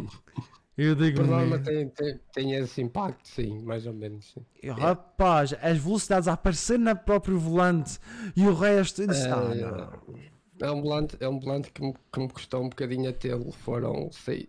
Eu 0.78 0.94
digo, 0.94 1.24
norma 1.24 1.58
meu- 1.58 1.64
tem, 1.64 1.90
tem, 1.90 2.20
tem 2.32 2.52
esse 2.54 2.80
impacto, 2.84 3.28
sim, 3.28 3.64
mais 3.64 3.88
ou 3.88 3.94
menos. 3.96 4.32
Sim. 4.32 4.46
Eu, 4.62 4.76
Rapaz, 4.76 5.56
as 5.60 5.76
velocidades 5.80 6.28
a 6.28 6.34
aparecer 6.34 6.78
na 6.78 6.94
próprio 6.94 7.40
volante 7.40 7.98
e 8.36 8.46
o 8.46 8.54
resto. 8.54 9.02
Eu 9.02 9.08
disse, 9.08 9.28
Ah, 9.28 9.38
não. 9.56 10.18
É 10.60 10.72
um 10.72 10.82
volante, 10.82 11.18
é 11.20 11.28
um 11.30 11.40
volante 11.40 11.72
que, 11.72 11.82
me, 11.82 11.94
que 12.12 12.20
me 12.20 12.30
custou 12.30 12.64
um 12.64 12.70
bocadinho 12.70 13.10
a 13.10 13.14
tê-lo. 13.14 13.52
Foram 13.52 14.12
seis, 14.12 14.48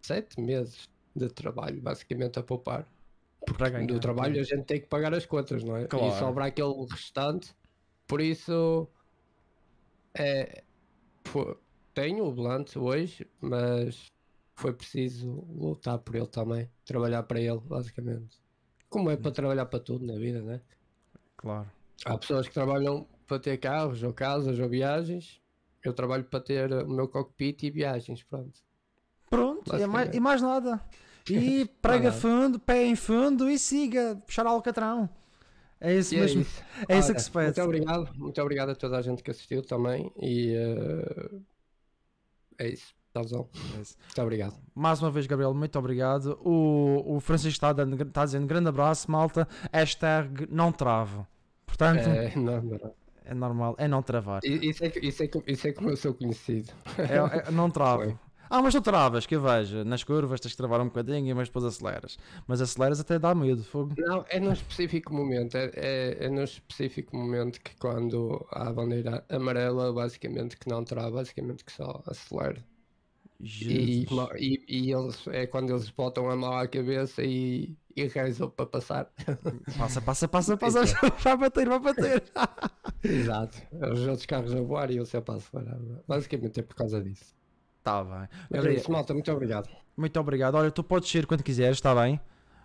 sete 0.00 0.40
meses 0.40 0.88
de 1.14 1.28
trabalho, 1.28 1.80
basicamente, 1.80 2.38
a 2.38 2.42
poupar. 2.42 2.88
Para 3.56 3.68
ganhar. 3.70 3.86
Do 3.86 4.00
trabalho 4.00 4.40
a 4.40 4.44
gente 4.44 4.64
tem 4.64 4.80
que 4.80 4.86
pagar 4.86 5.12
as 5.12 5.26
contas, 5.26 5.62
não 5.64 5.76
é? 5.76 5.86
Claro. 5.86 6.06
E 6.14 6.18
sobra 6.18 6.46
aquele 6.46 6.86
restante. 6.90 7.54
Por 8.06 8.20
isso, 8.20 8.88
é, 10.14 10.62
fo- 11.24 11.56
tenho 11.92 12.24
o 12.24 12.32
volante 12.32 12.78
hoje, 12.78 13.26
mas 13.40 14.06
foi 14.54 14.72
preciso 14.72 15.28
lutar 15.50 15.98
por 15.98 16.14
ele 16.14 16.26
também. 16.28 16.70
Trabalhar 16.84 17.22
para 17.24 17.40
ele, 17.40 17.58
basicamente. 17.60 18.40
Como 18.88 19.10
é 19.10 19.16
para 19.16 19.30
trabalhar 19.32 19.66
para 19.66 19.80
tudo 19.80 20.06
na 20.06 20.14
vida, 20.14 20.40
né? 20.40 20.60
Claro. 21.36 21.70
Há 22.04 22.16
pessoas 22.16 22.46
que 22.46 22.54
trabalham 22.54 23.06
para 23.26 23.38
ter 23.40 23.58
carros 23.58 24.02
ou 24.02 24.12
casas 24.12 24.58
ou 24.58 24.68
viagens. 24.68 25.41
Eu 25.84 25.92
trabalho 25.92 26.24
para 26.24 26.40
ter 26.40 26.72
o 26.72 26.88
meu 26.88 27.08
cockpit 27.08 27.62
e 27.64 27.70
viagens, 27.70 28.22
pronto. 28.22 28.60
Pronto, 29.28 29.62
e 29.66 29.70
mais, 29.70 29.82
Basicamente. 29.82 30.16
e 30.16 30.20
mais 30.20 30.42
nada. 30.42 30.80
E 31.28 31.64
prega 31.82 32.12
fundo, 32.12 32.58
pé 32.58 32.84
em 32.84 32.94
fundo 32.96 33.48
e 33.50 33.58
siga, 33.58 34.16
puxar 34.26 34.46
alcatrão. 34.46 35.08
É 35.80 35.94
isso 35.96 36.14
E 36.14 36.18
é 36.18 36.20
mesmo. 36.20 36.42
isso. 36.42 36.62
É 36.88 36.98
isso 36.98 37.12
que 37.14 37.20
se 37.22 37.30
pede. 37.30 37.46
Muito 37.46 37.62
obrigado, 37.62 38.10
muito 38.16 38.40
obrigado 38.40 38.70
a 38.70 38.74
toda 38.76 38.98
a 38.98 39.02
gente 39.02 39.22
que 39.22 39.30
assistiu 39.32 39.62
também. 39.62 40.12
E 40.16 40.54
eh, 40.54 41.30
é 42.58 42.68
isso. 42.68 42.94
Tchauzão. 43.12 43.48
É 43.76 43.80
isso. 43.80 43.96
Muito 44.00 44.22
obrigado. 44.22 44.54
Mais 44.74 45.02
uma 45.02 45.10
vez, 45.10 45.26
Gabriel, 45.26 45.52
muito 45.52 45.78
obrigado. 45.78 46.38
O, 46.44 47.16
o 47.16 47.20
Francisco 47.20 47.50
está, 47.56 47.72
dando, 47.72 48.00
está 48.00 48.24
dizendo 48.24 48.46
grande 48.46 48.68
abraço, 48.68 49.10
malta. 49.10 49.46
Hashtag 49.72 50.46
não 50.50 50.70
travo. 50.70 51.26
Portanto, 51.66 52.08
é, 52.08 52.26
É, 52.26 52.36
não, 52.36 52.62
não, 52.62 52.94
não. 53.30 53.34
normal, 53.48 53.74
é 53.78 53.88
não 53.88 54.02
travar. 54.02 54.40
Isso, 54.44 54.84
é, 54.84 54.92
isso, 55.02 55.22
é, 55.22 55.30
isso 55.46 55.66
é 55.68 55.72
como 55.72 55.90
eu 55.90 55.96
sou 55.96 56.14
conhecido. 56.14 56.72
É, 56.98 57.48
é- 57.48 57.50
não 57.50 57.70
travo. 57.70 58.04
Foi. 58.04 58.18
Ah, 58.50 58.60
mas 58.60 58.74
tu 58.74 58.82
travas, 58.82 59.24
que 59.24 59.34
eu 59.34 59.40
vejo. 59.40 59.82
Nas 59.82 60.04
curvas 60.04 60.38
tens 60.38 60.52
que 60.52 60.58
travar 60.58 60.80
um 60.82 60.84
bocadinho, 60.84 61.34
mas 61.34 61.48
depois 61.48 61.64
aceleras. 61.64 62.18
Mas 62.46 62.60
aceleras 62.60 63.00
até 63.00 63.18
dá 63.18 63.34
medo. 63.34 63.64
Fogo. 63.64 63.94
Não, 63.96 64.26
é 64.28 64.38
num 64.38 64.52
específico 64.52 65.14
momento. 65.14 65.56
É, 65.56 65.70
é, 65.74 66.24
é 66.26 66.28
num 66.28 66.44
específico 66.44 67.16
momento 67.16 67.58
que 67.62 67.74
quando 67.76 68.46
há 68.50 68.68
a 68.68 68.72
bandeira 68.72 69.24
amarela, 69.30 69.90
basicamente 69.92 70.58
que 70.58 70.68
não 70.68 70.84
trava, 70.84 71.12
basicamente 71.12 71.64
que 71.64 71.72
só 71.72 72.02
acelera. 72.06 72.62
E, 73.40 74.06
e, 74.38 74.64
e 74.68 74.92
eles, 74.92 75.26
é 75.28 75.46
quando 75.46 75.70
eles 75.70 75.90
botam 75.90 76.30
a 76.30 76.36
mão 76.36 76.52
à 76.52 76.68
cabeça 76.68 77.22
e, 77.24 77.76
e 77.96 78.06
rezam 78.06 78.48
para 78.50 78.66
passar. 78.66 79.10
Passa, 79.78 80.00
passa, 80.00 80.28
passa, 80.28 80.56
passa. 80.56 80.80
Vai 81.22 81.36
bater, 81.36 81.68
vai 81.68 81.78
bater. 81.78 82.22
Exato. 83.04 83.58
Os 83.92 84.06
outros 84.06 84.26
carros 84.26 84.54
a 84.54 84.60
voar 84.60 84.90
e 84.90 84.96
eu 84.96 85.06
sempre 85.06 85.34
a 85.34 85.36
acelerar. 85.36 85.78
Basicamente 86.06 86.60
é 86.60 86.62
por 86.62 86.74
causa 86.76 87.00
disso. 87.02 87.34
Tá 87.82 88.02
bem. 88.04 88.28
Mas 88.50 88.64
é 88.64 88.74
isso, 88.74 88.90
malta. 88.92 89.12
Muito 89.12 89.30
obrigado. 89.32 89.68
Muito 89.96 90.18
obrigado. 90.20 90.54
Olha, 90.54 90.70
tu 90.70 90.82
podes 90.84 91.12
ir 91.14 91.26
quando 91.26 91.42
quiseres, 91.42 91.78
está 91.78 91.94
bem? 91.94 92.20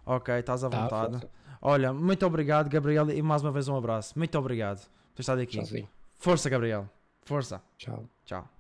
Ok, 0.06 0.34
estás 0.36 0.64
à 0.64 0.70
Tá, 0.70 0.82
vontade. 0.84 1.12
força. 1.14 1.30
Olha, 1.62 1.92
muito 1.92 2.26
obrigado, 2.26 2.70
Gabriel, 2.70 3.10
e 3.10 3.22
mais 3.22 3.42
uma 3.44 3.52
vez 3.52 3.68
um 3.68 3.76
abraço. 3.76 4.14
Muito 4.18 4.38
obrigado 4.38 4.88
por 5.14 5.22
estado 5.22 5.42
aqui. 5.42 5.58
Tchauzinho. 5.58 5.90
Força, 6.16 6.50
Gabriel. 6.50 6.88
Força. 7.24 7.62
Tchau. 7.78 8.08
Tchau. 8.26 8.57